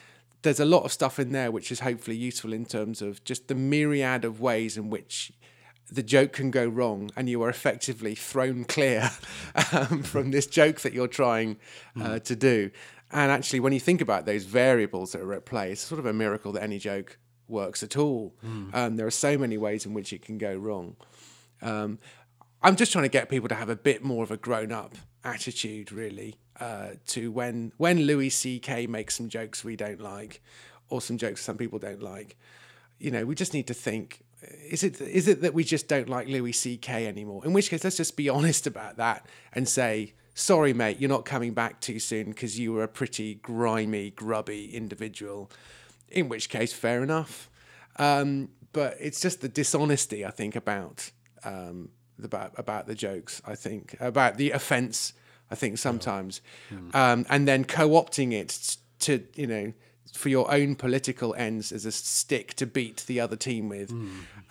there's 0.42 0.60
a 0.60 0.64
lot 0.64 0.84
of 0.84 0.92
stuff 0.92 1.18
in 1.18 1.32
there 1.32 1.50
which 1.50 1.70
is 1.70 1.80
hopefully 1.80 2.16
useful 2.16 2.52
in 2.52 2.64
terms 2.64 3.02
of 3.02 3.22
just 3.24 3.48
the 3.48 3.54
myriad 3.54 4.24
of 4.24 4.40
ways 4.40 4.76
in 4.76 4.88
which 4.88 5.32
the 5.90 6.02
joke 6.02 6.32
can 6.32 6.50
go 6.50 6.66
wrong 6.66 7.10
and 7.16 7.28
you 7.28 7.42
are 7.42 7.48
effectively 7.48 8.14
thrown 8.14 8.64
clear 8.64 9.10
um, 9.72 10.02
from 10.02 10.30
this 10.30 10.46
joke 10.46 10.80
that 10.80 10.92
you're 10.92 11.08
trying 11.08 11.56
uh, 12.00 12.18
to 12.20 12.36
do. 12.36 12.70
And 13.10 13.30
actually, 13.32 13.60
when 13.60 13.72
you 13.72 13.80
think 13.80 14.00
about 14.00 14.26
those 14.26 14.44
variables 14.44 15.12
that 15.12 15.22
are 15.22 15.32
at 15.32 15.46
play, 15.46 15.72
it's 15.72 15.80
sort 15.80 15.98
of 15.98 16.06
a 16.06 16.12
miracle 16.12 16.52
that 16.52 16.62
any 16.62 16.78
joke 16.78 17.18
works 17.48 17.82
at 17.82 17.96
all. 17.96 18.34
Um, 18.74 18.96
there 18.96 19.06
are 19.06 19.10
so 19.10 19.38
many 19.38 19.56
ways 19.56 19.86
in 19.86 19.94
which 19.94 20.12
it 20.12 20.22
can 20.22 20.36
go 20.36 20.54
wrong. 20.54 20.96
Um, 21.62 21.98
I'm 22.62 22.76
just 22.76 22.92
trying 22.92 23.04
to 23.04 23.08
get 23.08 23.28
people 23.28 23.48
to 23.48 23.54
have 23.54 23.68
a 23.68 23.76
bit 23.76 24.02
more 24.04 24.22
of 24.24 24.30
a 24.30 24.36
grown 24.36 24.72
up 24.72 24.94
attitude, 25.24 25.92
really, 25.92 26.36
uh, 26.60 26.90
to 27.06 27.30
when 27.32 27.72
when 27.76 28.02
Louis 28.02 28.30
C.K. 28.30 28.86
makes 28.86 29.16
some 29.16 29.28
jokes 29.28 29.64
we 29.64 29.76
don't 29.76 30.00
like, 30.00 30.42
or 30.88 31.00
some 31.00 31.16
jokes 31.18 31.42
some 31.42 31.56
people 31.56 31.78
don't 31.78 32.02
like. 32.02 32.36
You 32.98 33.10
know, 33.10 33.24
we 33.24 33.34
just 33.34 33.54
need 33.54 33.68
to 33.68 33.74
think: 33.74 34.24
is 34.42 34.82
it 34.82 35.00
is 35.00 35.28
it 35.28 35.40
that 35.42 35.54
we 35.54 35.64
just 35.64 35.88
don't 35.88 36.08
like 36.08 36.28
Louis 36.28 36.52
C.K. 36.52 37.06
anymore? 37.06 37.44
In 37.46 37.52
which 37.52 37.70
case, 37.70 37.84
let's 37.84 37.96
just 37.96 38.16
be 38.16 38.28
honest 38.28 38.66
about 38.66 38.96
that 38.98 39.26
and 39.52 39.68
say. 39.68 40.14
Sorry, 40.38 40.72
mate, 40.72 41.00
you're 41.00 41.08
not 41.08 41.24
coming 41.24 41.52
back 41.52 41.80
too 41.80 41.98
soon 41.98 42.26
because 42.30 42.60
you 42.60 42.72
were 42.72 42.84
a 42.84 42.88
pretty 42.88 43.34
grimy, 43.34 44.10
grubby 44.10 44.72
individual. 44.72 45.50
In 46.10 46.28
which 46.28 46.48
case, 46.48 46.72
fair 46.72 47.02
enough. 47.02 47.50
Um, 47.96 48.50
but 48.72 48.96
it's 49.00 49.20
just 49.20 49.40
the 49.40 49.48
dishonesty, 49.48 50.24
I 50.24 50.30
think, 50.30 50.54
about 50.54 51.10
um, 51.42 51.88
about 52.22 52.52
about 52.56 52.86
the 52.86 52.94
jokes. 52.94 53.42
I 53.44 53.56
think 53.56 53.96
about 53.98 54.36
the 54.36 54.52
offence. 54.52 55.12
I 55.50 55.56
think 55.56 55.76
sometimes, 55.78 56.40
um, 56.94 57.26
and 57.28 57.48
then 57.48 57.64
co-opting 57.64 58.32
it 58.32 58.76
to 59.00 59.24
you 59.34 59.46
know 59.48 59.72
for 60.12 60.28
your 60.28 60.48
own 60.52 60.76
political 60.76 61.34
ends 61.34 61.72
as 61.72 61.84
a 61.84 61.90
stick 61.92 62.54
to 62.54 62.66
beat 62.66 63.04
the 63.08 63.18
other 63.18 63.36
team 63.36 63.68
with. 63.68 63.90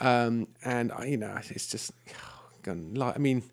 Um, 0.02 0.48
and 0.66 0.92
you 1.06 1.16
know, 1.18 1.38
it's 1.50 1.68
just, 1.68 1.92
gone 2.62 2.92
li- 2.94 3.14
I 3.16 3.18
mean, 3.20 3.44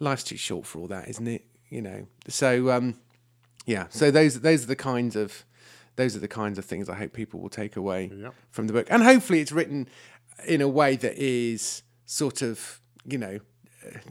life's 0.00 0.24
too 0.24 0.36
short 0.36 0.66
for 0.66 0.80
all 0.80 0.88
that, 0.88 1.08
isn't 1.08 1.26
it? 1.28 1.44
You 1.70 1.82
know, 1.82 2.06
so 2.28 2.70
um, 2.70 2.94
yeah. 3.66 3.86
So 3.90 4.10
those 4.10 4.40
those 4.40 4.64
are 4.64 4.68
the 4.68 4.76
kinds 4.76 5.16
of 5.16 5.44
those 5.96 6.16
are 6.16 6.20
the 6.20 6.28
kinds 6.28 6.58
of 6.58 6.64
things 6.64 6.88
I 6.88 6.94
hope 6.94 7.12
people 7.12 7.40
will 7.40 7.50
take 7.50 7.76
away 7.76 8.10
from 8.50 8.66
the 8.66 8.72
book, 8.72 8.86
and 8.90 9.02
hopefully 9.02 9.40
it's 9.40 9.52
written 9.52 9.88
in 10.46 10.60
a 10.60 10.68
way 10.68 10.96
that 10.96 11.16
is 11.16 11.82
sort 12.06 12.40
of 12.42 12.80
you 13.04 13.18
know 13.18 13.38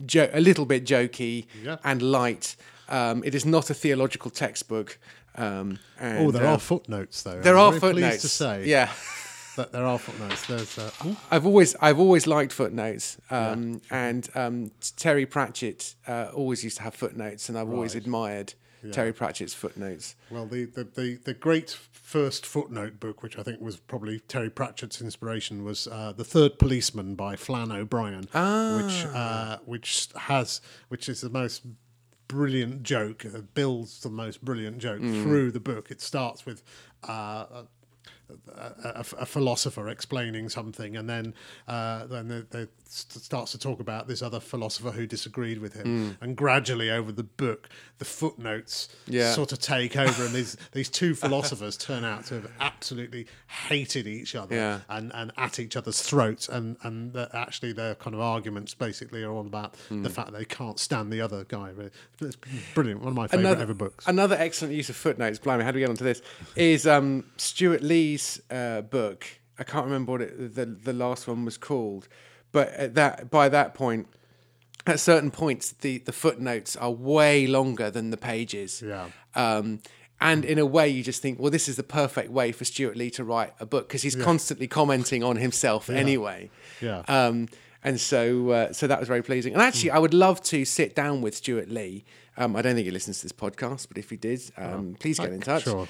jo- 0.06 0.30
a 0.32 0.40
little 0.40 0.66
bit 0.66 0.84
jokey 0.84 1.46
Yeah. 1.64 1.78
and 1.84 2.00
light. 2.02 2.56
Um, 2.88 3.22
it 3.24 3.34
is 3.34 3.44
not 3.44 3.70
a 3.70 3.74
theological 3.74 4.30
textbook. 4.30 4.98
Um, 5.34 5.78
and, 6.00 6.26
Oh, 6.26 6.30
there 6.32 6.46
uh, 6.46 6.54
are 6.54 6.58
footnotes 6.58 7.22
though. 7.22 7.40
there 7.40 7.56
I'm 7.58 7.74
are 7.74 7.78
footnotes 7.80 8.22
to 8.22 8.28
say, 8.28 8.64
Yeah. 8.66 8.90
there 9.64 9.84
are 9.84 9.98
footnotes. 9.98 10.46
There's 10.46 10.78
uh, 10.78 10.90
oh, 11.04 11.16
I've 11.30 11.46
always 11.46 11.74
I've 11.80 11.98
always 11.98 12.26
liked 12.26 12.52
footnotes, 12.52 13.18
um, 13.30 13.80
and 13.90 14.28
um, 14.34 14.70
Terry 14.96 15.26
Pratchett 15.26 15.94
uh, 16.06 16.30
always 16.34 16.64
used 16.64 16.76
to 16.78 16.82
have 16.84 16.94
footnotes, 16.94 17.48
and 17.48 17.58
I've 17.58 17.70
always 17.70 17.94
Right. 17.94 18.02
admired 18.04 18.54
Terry 18.92 19.12
Pratchett's 19.12 19.54
footnotes. 19.54 20.14
well, 20.30 20.46
the, 20.46 20.64
the, 20.64 20.84
the, 20.84 21.16
the 21.24 21.34
great 21.34 21.70
first 21.90 22.46
footnote 22.46 23.00
book, 23.00 23.22
which 23.24 23.36
I 23.36 23.42
think 23.42 23.60
was 23.60 23.76
probably 23.76 24.20
Terry 24.20 24.50
Pratchett's 24.50 25.00
inspiration, 25.02 25.64
was 25.64 25.88
uh, 25.88 26.12
the 26.16 26.22
Third 26.24 26.58
Policeman 26.60 27.16
by 27.16 27.34
Flann 27.34 27.72
O'Brien, 27.72 28.20
which 28.22 28.30
Ah. 28.34 29.54
uh, 29.54 29.58
which 29.66 30.08
has 30.16 30.60
which 30.88 31.08
is 31.08 31.20
the 31.20 31.28
most 31.28 31.62
brilliant 32.28 32.82
joke, 32.82 33.24
uh, 33.26 33.40
builds 33.54 34.00
the 34.00 34.10
most 34.10 34.44
brilliant 34.44 34.78
joke 34.78 35.00
Mm. 35.00 35.22
through 35.22 35.50
the 35.50 35.60
book. 35.60 35.90
It 35.90 36.00
starts 36.00 36.46
with. 36.46 36.62
Uh, 37.02 37.64
a, 38.54 39.04
a, 39.18 39.26
philosopher 39.26 39.88
explaining 39.88 40.48
something, 40.48 40.96
and 40.96 41.08
then 41.08 41.34
uh, 41.66 42.06
then 42.06 42.28
they, 42.28 42.42
they 42.50 42.66
st- 42.84 43.22
starts 43.22 43.52
to 43.52 43.58
talk 43.58 43.80
about 43.80 44.08
this 44.08 44.22
other 44.22 44.40
philosopher 44.40 44.90
who 44.90 45.06
disagreed 45.06 45.58
with 45.58 45.74
him, 45.74 46.16
and 46.20 46.36
gradually 46.36 46.90
over 46.90 47.12
the 47.12 47.22
book, 47.24 47.68
the 47.98 48.04
footnotes 48.04 48.88
Yeah. 49.06 49.32
sort 49.32 49.52
of 49.52 49.58
take 49.60 49.96
over, 49.96 50.24
and 50.24 50.34
these 50.34 50.56
these 50.72 50.88
two 50.88 51.14
philosophers 51.14 51.76
turn 51.76 52.04
out 52.04 52.26
to 52.26 52.34
have 52.34 52.50
absolutely 52.60 53.26
hated 53.46 54.06
each 54.06 54.34
other 54.34 54.54
Yeah. 54.54 54.80
and, 54.88 55.10
and 55.14 55.32
at 55.36 55.58
each 55.58 55.76
other's 55.76 56.02
throats, 56.02 56.48
and 56.48 56.76
and 56.82 57.16
actually 57.32 57.72
their 57.72 57.94
kind 57.94 58.14
of 58.14 58.20
arguments 58.20 58.74
basically 58.74 59.22
are 59.22 59.32
all 59.32 59.46
about 59.46 59.74
the 59.90 60.10
fact 60.10 60.32
they 60.32 60.44
can't 60.44 60.78
stand 60.78 61.12
the 61.12 61.20
other 61.20 61.44
guy. 61.44 61.70
Really. 61.70 61.90
It's 62.20 62.36
brilliant, 62.74 63.00
one 63.00 63.08
of 63.08 63.14
my 63.14 63.26
favourite 63.28 63.58
ever 63.58 63.74
books. 63.74 64.06
Another 64.06 64.36
excellent 64.38 64.74
use 64.74 64.88
of 64.88 64.96
footnotes. 64.96 65.38
Blimey, 65.38 65.64
how 65.64 65.70
do 65.70 65.76
we 65.76 65.80
get 65.80 65.90
onto 65.90 66.04
this? 66.04 66.22
Is 66.56 66.86
um, 66.86 67.24
Stewart 67.36 67.82
Lee's 67.82 68.17
uh, 68.50 68.82
book. 68.82 69.26
I 69.58 69.64
can't 69.64 69.84
remember 69.84 70.12
what 70.12 70.22
it, 70.22 70.54
the 70.54 70.66
the 70.66 70.92
last 70.92 71.26
one 71.26 71.44
was 71.44 71.56
called, 71.56 72.08
but 72.52 72.68
at 72.74 72.94
that 72.94 73.30
by 73.30 73.48
that 73.48 73.74
point, 73.74 74.06
at 74.86 75.00
certain 75.00 75.30
points, 75.30 75.72
the 75.72 75.98
the 75.98 76.12
footnotes 76.12 76.76
are 76.76 76.90
way 76.90 77.46
longer 77.46 77.90
than 77.90 78.10
the 78.10 78.16
pages. 78.16 78.82
Yeah. 78.84 79.06
Um, 79.34 79.80
and 80.20 80.44
in 80.44 80.58
a 80.58 80.66
way, 80.66 80.88
you 80.88 81.04
just 81.04 81.22
think, 81.22 81.38
well, 81.38 81.50
this 81.50 81.68
is 81.68 81.76
the 81.76 81.84
perfect 81.84 82.30
way 82.32 82.50
for 82.50 82.64
Stewart 82.64 82.96
Lee 82.96 83.10
to 83.10 83.22
write 83.22 83.52
a 83.60 83.66
book 83.66 83.86
because 83.86 84.02
he's 84.02 84.16
constantly 84.16 84.66
commenting 84.66 85.22
on 85.22 85.36
himself 85.36 85.88
anyway. 85.88 86.50
Yeah. 86.80 87.02
Um, 87.06 87.46
and 87.84 88.00
so, 88.00 88.50
uh, 88.50 88.72
so 88.72 88.88
that 88.88 88.98
was 88.98 89.06
very 89.06 89.22
pleasing. 89.22 89.52
And 89.52 89.62
actually, 89.62 89.92
I 89.92 89.98
would 89.98 90.14
love 90.14 90.42
to 90.44 90.64
sit 90.64 90.96
down 90.96 91.20
with 91.22 91.36
Stewart 91.36 91.68
Lee 91.70 92.04
Um, 92.36 92.56
I 92.56 92.62
don't 92.62 92.74
think 92.74 92.84
he 92.86 92.90
listens 92.90 93.18
to 93.20 93.24
this 93.26 93.32
podcast, 93.32 93.86
but 93.88 93.96
if 93.98 94.10
he 94.10 94.16
did, 94.16 94.40
um, 94.56 94.96
please 94.98 95.18
get 95.20 95.32
in 95.32 95.40
touch. 95.40 95.64
sure. 95.64 95.86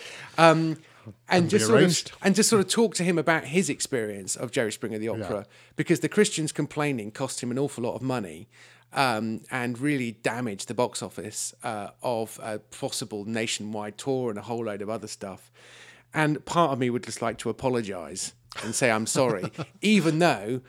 And 1.28 1.50
just 1.50 1.66
sort 1.66 1.82
of 1.82 2.04
and 2.22 2.34
just 2.34 2.48
sort 2.48 2.60
of 2.60 2.68
talk 2.68 2.94
to 2.96 3.04
him 3.04 3.18
about 3.18 3.44
his 3.44 3.68
experience 3.68 4.36
of 4.36 4.50
Jerry 4.50 4.72
Springer 4.72 4.98
the 4.98 5.08
Opera, 5.08 5.46
because 5.76 6.00
the 6.00 6.08
Christians 6.08 6.52
complaining 6.52 7.10
cost 7.10 7.42
him 7.42 7.50
an 7.50 7.58
awful 7.58 7.84
lot 7.84 7.94
of 7.94 8.02
money. 8.02 8.48
Um, 8.90 9.42
and 9.50 9.78
really 9.78 10.12
damaged 10.12 10.66
the 10.66 10.72
box 10.72 11.02
office 11.02 11.52
uh, 11.62 11.88
of 12.02 12.40
a 12.42 12.58
possible 12.58 13.26
nationwide 13.26 13.98
tour 13.98 14.30
and 14.30 14.38
a 14.38 14.42
whole 14.42 14.64
load 14.64 14.80
of 14.80 14.88
other 14.88 15.06
stuff. 15.06 15.52
And 16.14 16.42
part 16.46 16.70
of 16.72 16.78
me 16.78 16.88
would 16.88 17.02
just 17.02 17.20
like 17.20 17.36
to 17.40 17.50
apologise 17.50 18.32
and 18.64 18.74
say 18.74 18.90
I'm 18.90 19.06
sorry, 19.06 19.52
even 19.82 20.20
though 20.20 20.62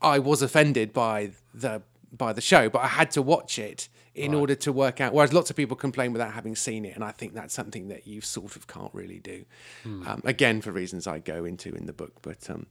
I 0.00 0.20
was 0.20 0.42
offended 0.42 0.92
by 0.92 1.32
the 1.52 1.82
by 2.12 2.32
the 2.32 2.40
show, 2.40 2.70
but 2.70 2.82
I 2.82 2.86
had 2.86 3.10
to 3.12 3.22
watch 3.22 3.58
it 3.58 3.88
in 4.16 4.34
order 4.34 4.54
to 4.54 4.72
work 4.72 5.00
out. 5.00 5.12
Whereas 5.12 5.32
lots 5.32 5.50
of 5.50 5.56
people 5.56 5.76
complain 5.76 6.12
without 6.12 6.32
having 6.32 6.56
seen 6.56 6.84
it, 6.84 6.94
and 6.94 7.04
I 7.04 7.12
think 7.12 7.34
that's 7.34 7.54
something 7.54 7.88
that 7.88 8.06
you 8.06 8.20
sort 8.20 8.56
of 8.56 8.66
can't 8.66 8.92
really 8.94 9.18
do. 9.20 9.44
Um, 9.84 10.22
again, 10.24 10.60
for 10.60 10.72
reasons 10.72 11.06
I 11.06 11.18
go 11.18 11.44
into 11.44 11.74
in 11.74 11.86
the 11.86 11.92
book, 11.92 12.14
but 12.22 12.48
um, 12.50 12.66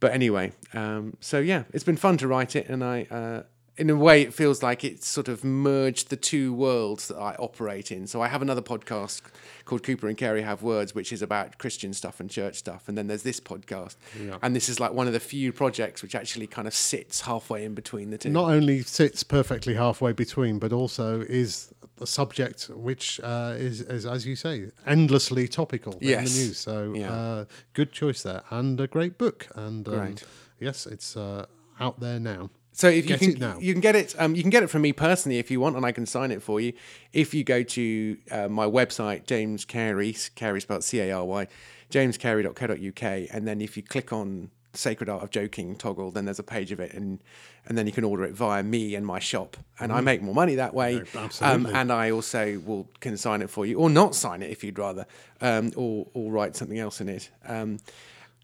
but 0.00 0.12
anyway, 0.12 0.52
um, 0.74 1.16
so 1.20 1.38
yeah, 1.38 1.64
it's 1.72 1.84
been 1.84 1.96
fun 1.96 2.18
to 2.18 2.28
write 2.28 2.54
it, 2.54 2.68
and 2.68 2.84
I. 2.84 3.06
Uh, 3.10 3.42
in 3.78 3.88
a 3.90 3.96
way, 3.96 4.22
it 4.22 4.34
feels 4.34 4.62
like 4.62 4.82
it's 4.82 5.06
sort 5.06 5.28
of 5.28 5.44
merged 5.44 6.10
the 6.10 6.16
two 6.16 6.52
worlds 6.52 7.08
that 7.08 7.16
I 7.16 7.34
operate 7.38 7.92
in. 7.92 8.06
So 8.08 8.20
I 8.20 8.26
have 8.28 8.42
another 8.42 8.60
podcast 8.60 9.22
called 9.64 9.84
Cooper 9.84 10.08
and 10.08 10.16
Cary 10.18 10.42
Have 10.42 10.62
Words, 10.62 10.94
which 10.94 11.12
is 11.12 11.22
about 11.22 11.58
Christian 11.58 11.92
stuff 11.92 12.18
and 12.18 12.28
church 12.28 12.56
stuff, 12.56 12.88
and 12.88 12.98
then 12.98 13.06
there's 13.06 13.22
this 13.22 13.38
podcast, 13.38 13.96
and 14.42 14.56
this 14.56 14.68
is 14.68 14.80
like 14.80 14.92
one 14.92 15.06
of 15.06 15.12
the 15.12 15.20
few 15.20 15.52
projects 15.52 16.02
which 16.02 16.14
actually 16.14 16.46
kind 16.48 16.66
of 16.66 16.74
sits 16.74 17.20
halfway 17.22 17.64
in 17.64 17.74
between 17.74 18.10
the 18.10 18.18
two. 18.18 18.30
Not 18.30 18.50
only 18.50 18.82
sits 18.82 19.22
perfectly 19.22 19.74
halfway 19.74 20.12
between, 20.12 20.58
but 20.58 20.72
also 20.72 21.20
is 21.20 21.72
a 22.00 22.06
subject 22.06 22.70
which 22.74 23.20
uh, 23.22 23.54
is, 23.56 23.80
is, 23.82 24.06
as 24.06 24.26
you 24.26 24.36
say, 24.36 24.70
endlessly 24.86 25.46
topical 25.48 25.94
in 26.00 26.08
the 26.24 26.30
news. 26.30 26.58
So 26.58 26.94
Yeah. 26.94 27.12
uh, 27.12 27.44
good 27.74 27.92
choice 27.92 28.22
there, 28.22 28.42
and 28.50 28.80
a 28.80 28.86
great 28.86 29.18
book. 29.18 29.46
And 29.54 29.86
um, 29.88 30.14
yes, 30.58 30.86
it's 30.86 31.16
uh, 31.16 31.46
out 31.78 32.00
there 32.00 32.18
now. 32.18 32.50
So 32.78 32.86
if 32.86 33.10
you 33.10 33.16
Get 33.16 33.18
can, 33.18 33.30
it 33.30 33.40
now. 33.40 33.58
you 33.58 33.74
can 33.74 33.80
get 33.80 33.96
it. 33.96 34.14
Um, 34.20 34.36
you 34.36 34.42
can 34.42 34.50
get 34.50 34.62
it 34.62 34.70
from 34.70 34.82
me 34.82 34.92
personally 34.92 35.40
if 35.40 35.50
you 35.50 35.58
want, 35.58 35.74
and 35.74 35.84
I 35.84 35.90
can 35.90 36.06
sign 36.06 36.30
it 36.30 36.40
for 36.40 36.60
you. 36.60 36.74
If 37.12 37.34
you 37.34 37.42
go 37.42 37.64
to 37.64 38.16
uh, 38.30 38.46
my 38.46 38.66
website, 38.66 39.26
James 39.26 39.64
Cary, 39.64 40.14
Cary 40.36 40.60
spelled 40.60 40.84
C 40.84 41.00
A 41.00 41.10
R 41.10 41.24
Y, 41.24 41.48
jamescary.co.uk, 41.90 43.02
and 43.32 43.48
then 43.48 43.60
if 43.60 43.76
you 43.76 43.82
click 43.82 44.12
on 44.12 44.52
Sacred 44.74 45.08
Art 45.08 45.24
of 45.24 45.30
Joking 45.30 45.74
toggle, 45.74 46.12
then 46.12 46.24
there's 46.24 46.38
a 46.38 46.44
page 46.44 46.70
of 46.70 46.78
it, 46.78 46.94
and 46.94 47.18
and 47.66 47.76
then 47.76 47.86
you 47.86 47.92
can 47.92 48.04
order 48.04 48.22
it 48.22 48.32
via 48.34 48.62
me 48.62 48.94
and 48.94 49.04
my 49.04 49.18
shop, 49.18 49.56
and 49.80 49.92
I 49.92 50.00
make 50.00 50.22
more 50.22 50.34
money 50.34 50.54
that 50.54 50.72
way. 50.72 51.00
Mm. 51.00 51.24
absolutely. 51.24 51.70
Um, 51.70 51.76
and 51.76 51.90
I 51.90 52.12
also 52.12 52.62
will 52.64 52.88
can 53.00 53.16
sign 53.16 53.42
it 53.42 53.50
for 53.50 53.66
you, 53.66 53.76
or 53.76 53.90
not 53.90 54.14
sign 54.14 54.40
it 54.40 54.52
if 54.52 54.62
you'd 54.62 54.78
rather, 54.78 55.04
um, 55.40 55.72
or 55.74 56.06
or 56.14 56.30
write 56.30 56.54
something 56.54 56.78
else 56.78 57.00
in 57.00 57.08
it. 57.08 57.28
Um, 57.44 57.80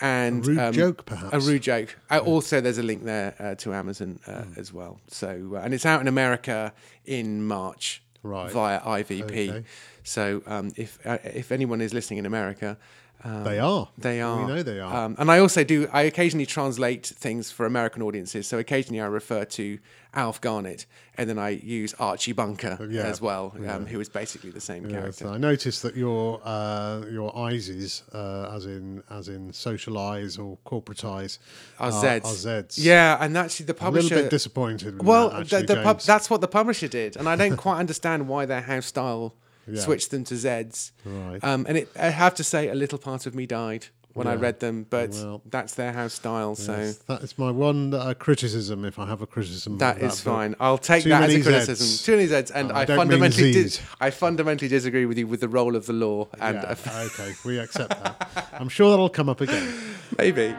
and 0.04 0.44
A 0.44 0.48
rude 0.48 0.58
um, 0.58 0.72
joke, 0.74 1.06
perhaps. 1.06 1.32
A 1.34 1.40
rude 1.50 1.62
joke. 1.62 1.90
Uh, 2.10 2.20
Also, 2.34 2.60
there's 2.60 2.78
a 2.78 2.82
link 2.82 3.04
there 3.04 3.34
uh, 3.38 3.54
to 3.62 3.72
Amazon 3.72 4.18
uh, 4.26 4.42
Hmm. 4.42 4.60
as 4.60 4.68
well. 4.72 5.00
So, 5.08 5.28
uh, 5.54 5.60
and 5.64 5.72
it's 5.74 5.86
out 5.86 6.00
in 6.00 6.08
America 6.08 6.72
in 7.06 7.28
March 7.46 8.02
Right. 8.22 8.50
via 8.52 8.80
IVP. 8.80 9.22
Okay. 9.50 9.64
So, 10.02 10.24
um, 10.46 10.72
if 10.76 10.98
uh, 11.06 11.18
if 11.42 11.50
anyone 11.52 11.80
is 11.84 11.92
listening 11.92 12.18
in 12.18 12.26
America, 12.26 12.76
um, 13.24 13.44
They 13.44 13.58
are. 13.58 13.88
they 13.98 14.20
are. 14.20 14.46
We 14.46 14.52
know 14.52 14.62
they 14.62 14.80
are. 14.80 15.04
Um, 15.06 15.16
and 15.18 15.30
I 15.30 15.38
also 15.38 15.64
do. 15.64 15.88
I 15.92 16.02
occasionally 16.02 16.46
translate 16.46 17.06
things 17.06 17.50
for 17.50 17.66
American 17.66 18.02
audiences. 18.02 18.46
So 18.46 18.58
occasionally 18.58 19.00
I 19.00 19.06
refer 19.06 19.44
to 19.44 19.78
Alf 20.12 20.40
Garnett, 20.40 20.86
and 21.18 21.28
then 21.28 21.38
I 21.38 21.48
use 21.50 21.92
Archie 21.98 22.32
Bunker 22.32 22.86
Yeah. 22.88 23.02
as 23.02 23.20
well, 23.20 23.52
um, 23.68 23.86
who 23.86 23.98
is 23.98 24.08
basically 24.08 24.50
the 24.50 24.60
same 24.60 24.84
Yes, 24.84 24.92
character. 24.92 25.28
I 25.28 25.38
noticed 25.38 25.82
that 25.82 25.96
your 25.96 26.40
uh, 26.44 27.00
your 27.10 27.36
ISIS, 27.36 28.02
uh, 28.12 28.52
as 28.54 28.66
in 28.66 29.02
as 29.10 29.28
in 29.28 29.50
socialise 29.52 30.38
or 30.38 30.58
corporatize, 30.64 31.38
Are 31.80 31.90
are, 31.90 32.02
Zeds. 32.04 32.24
are 32.24 32.62
Zeds. 32.62 32.74
Yeah, 32.76 33.16
and 33.20 33.36
actually 33.36 33.66
the 33.66 33.74
publisher 33.74 34.06
a 34.06 34.08
little 34.10 34.22
bit 34.24 34.30
disappointed. 34.30 35.02
Well, 35.02 35.30
that, 35.30 35.40
actually, 35.40 35.62
the 35.66 35.82
pub, 35.82 36.00
that's 36.00 36.28
what 36.30 36.40
the 36.40 36.48
publisher 36.48 36.88
did, 36.88 37.16
and 37.16 37.28
I 37.28 37.36
don't 37.36 37.56
quite 37.56 37.78
understand 37.84 38.28
why 38.28 38.44
their 38.46 38.60
house 38.60 38.86
style 38.86 39.34
Yeah. 39.66 39.80
switched 39.80 40.10
them 40.10 40.24
to 40.24 40.34
Zeds. 40.34 40.92
Right. 41.04 41.42
Um, 41.42 41.64
and 41.68 41.78
it, 41.78 41.88
I 41.98 42.10
have 42.10 42.34
to 42.36 42.44
say, 42.44 42.68
a 42.68 42.74
little 42.74 42.98
part 42.98 43.26
of 43.26 43.34
me 43.34 43.46
died 43.46 43.86
when 44.12 44.28
I 44.28 44.34
read 44.36 44.60
them, 44.60 44.86
but 44.88 45.10
Well, 45.10 45.42
that's 45.50 45.74
their 45.74 45.92
house 45.92 46.12
style, 46.14 46.54
so 46.54 46.92
that 47.08 47.22
is 47.22 47.36
my 47.36 47.50
one 47.50 47.92
uh, 47.92 48.14
criticism. 48.14 48.84
If 48.84 48.96
I 49.00 49.06
have 49.08 49.22
a 49.22 49.26
criticism, 49.26 49.78
that 49.78 49.96
of 49.96 50.02
book. 50.10 50.18
fine. 50.18 50.54
I'll 50.60 50.78
take 50.78 51.02
Too 51.02 51.08
that 51.08 51.24
as 51.24 51.30
a 51.30 51.32
many 51.32 51.42
criticism. 51.42 51.86
Zs. 51.86 52.04
Too 52.04 52.16
many 52.16 52.28
Zeds, 52.28 52.52
and 52.54 52.70
I 52.70 52.82
I, 52.82 52.84
don't 52.84 52.96
mean 52.96 53.08
fundamentally 53.08 53.50
Zs. 53.50 53.54
dis- 53.54 53.80
I 54.00 54.10
fundamentally 54.10 54.68
disagree 54.68 55.04
with 55.06 55.18
you 55.18 55.26
with 55.26 55.40
the 55.40 55.48
role 55.48 55.74
of 55.74 55.86
the 55.86 55.94
law, 55.94 56.28
and 56.40 56.56
Yeah, 56.62 56.76
uh, 56.86 57.08
okay, 57.12 57.32
we 57.44 57.58
accept 57.58 57.90
that. 58.04 58.50
I'm 58.52 58.68
sure 58.68 58.90
that'll 58.90 59.08
come 59.08 59.28
up 59.28 59.40
again. 59.40 59.74
maybe. 60.16 60.54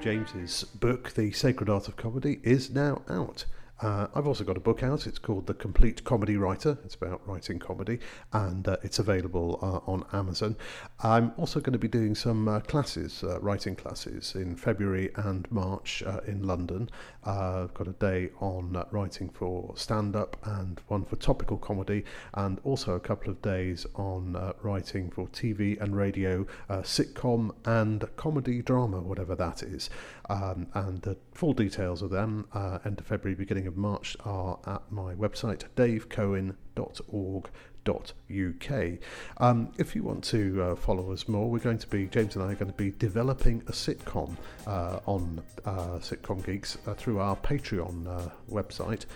James's 0.00 0.62
book, 0.64 1.12
The 1.14 1.32
Sacred 1.32 1.68
Art 1.68 1.88
of 1.88 1.96
Comedy, 1.96 2.38
is 2.44 2.70
now 2.70 3.02
out. 3.08 3.44
Uh, 3.80 4.08
I've 4.12 4.26
also 4.26 4.42
got 4.42 4.56
a 4.56 4.60
book 4.60 4.82
out. 4.82 5.06
It's 5.06 5.20
called 5.20 5.46
The 5.46 5.54
Complete 5.54 6.02
Comedy 6.02 6.36
Writer. 6.36 6.78
It's 6.84 6.96
about 6.96 7.20
writing 7.28 7.60
comedy, 7.60 8.00
and 8.32 8.66
uh, 8.66 8.76
it's 8.82 8.98
available 8.98 9.60
uh, 9.62 9.90
on 9.90 10.04
Amazon. 10.12 10.56
I'm 11.00 11.32
also 11.36 11.60
going 11.60 11.74
to 11.74 11.78
be 11.78 11.86
doing 11.86 12.16
some 12.16 12.48
uh, 12.48 12.58
classes, 12.60 13.22
uh, 13.22 13.38
writing 13.40 13.76
classes, 13.76 14.34
in 14.34 14.56
February 14.56 15.10
and 15.14 15.50
March 15.52 16.02
uh, 16.04 16.20
in 16.26 16.44
London. 16.44 16.90
I've 17.24 17.72
got 17.74 17.86
a 17.86 17.92
day 17.92 18.30
on 18.40 18.84
writing 18.90 19.28
for 19.28 19.72
stand 19.76 20.16
up 20.16 20.36
and 20.42 20.80
one 20.88 21.04
for 21.04 21.14
topical 21.14 21.56
comedy, 21.56 22.04
and 22.34 22.58
also 22.64 22.94
a 22.94 23.00
couple 23.00 23.30
of 23.30 23.40
days 23.42 23.86
on 23.94 24.54
writing 24.60 25.10
for 25.10 25.28
TV 25.28 25.80
and 25.80 25.96
radio, 25.96 26.46
sitcom 26.68 27.54
and 27.64 28.08
comedy 28.16 28.60
drama, 28.60 29.00
whatever 29.00 29.36
that 29.36 29.62
is. 29.62 29.88
Um, 30.28 30.66
and 30.74 31.00
the 31.02 31.16
full 31.32 31.52
details 31.52 32.02
of 32.02 32.10
them, 32.10 32.48
end 32.84 32.98
of 32.98 33.06
February, 33.06 33.36
beginning 33.36 33.67
of 33.68 33.76
March, 33.76 34.16
are 34.24 34.58
at 34.66 34.82
my 34.90 35.14
website, 35.14 35.64
davecohen.org. 35.76 37.50
uk. 37.88 38.98
Um, 39.38 39.72
if 39.78 39.96
you 39.96 40.02
want 40.02 40.24
to 40.24 40.62
uh, 40.62 40.76
follow 40.76 41.12
us 41.12 41.26
more, 41.28 41.48
we're 41.50 41.58
going 41.58 41.78
to 41.78 41.86
be 41.86 42.06
James 42.06 42.36
and 42.36 42.44
I 42.44 42.52
are 42.52 42.54
going 42.54 42.70
to 42.70 42.76
be 42.76 42.90
developing 42.98 43.62
a 43.66 43.72
sitcom 43.72 44.36
uh, 44.66 45.00
on 45.06 45.40
uh, 45.64 45.98
Sitcom 46.00 46.44
Geeks 46.44 46.76
uh, 46.86 46.94
through 46.94 47.18
our 47.20 47.36
Patreon 47.36 48.06
uh, 48.06 48.28
website. 48.50 49.06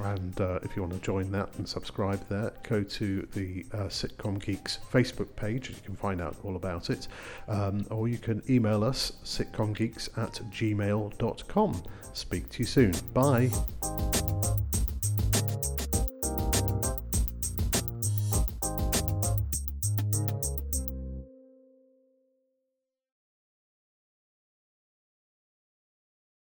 And 0.00 0.40
uh, 0.40 0.58
if 0.62 0.74
you 0.74 0.82
want 0.82 0.94
to 0.94 1.00
join 1.00 1.30
that 1.32 1.50
and 1.58 1.68
subscribe 1.68 2.26
there, 2.28 2.52
go 2.62 2.82
to 2.82 3.28
the 3.32 3.66
uh, 3.72 3.88
Sitcom 3.88 4.42
Geeks 4.42 4.78
Facebook 4.90 5.34
page. 5.36 5.68
You 5.68 5.76
can 5.84 5.96
find 5.96 6.20
out 6.20 6.36
all 6.44 6.56
about 6.56 6.90
it. 6.90 7.08
Um, 7.48 7.86
or 7.90 8.08
you 8.08 8.18
can 8.18 8.42
email 8.48 8.84
us 8.84 9.12
sitcomgeeks 9.24 10.08
at 10.16 10.40
gmail.com. 10.50 11.82
Speak 12.12 12.48
to 12.50 12.58
you 12.60 12.66
soon. 12.66 12.92
Bye. 13.14 13.50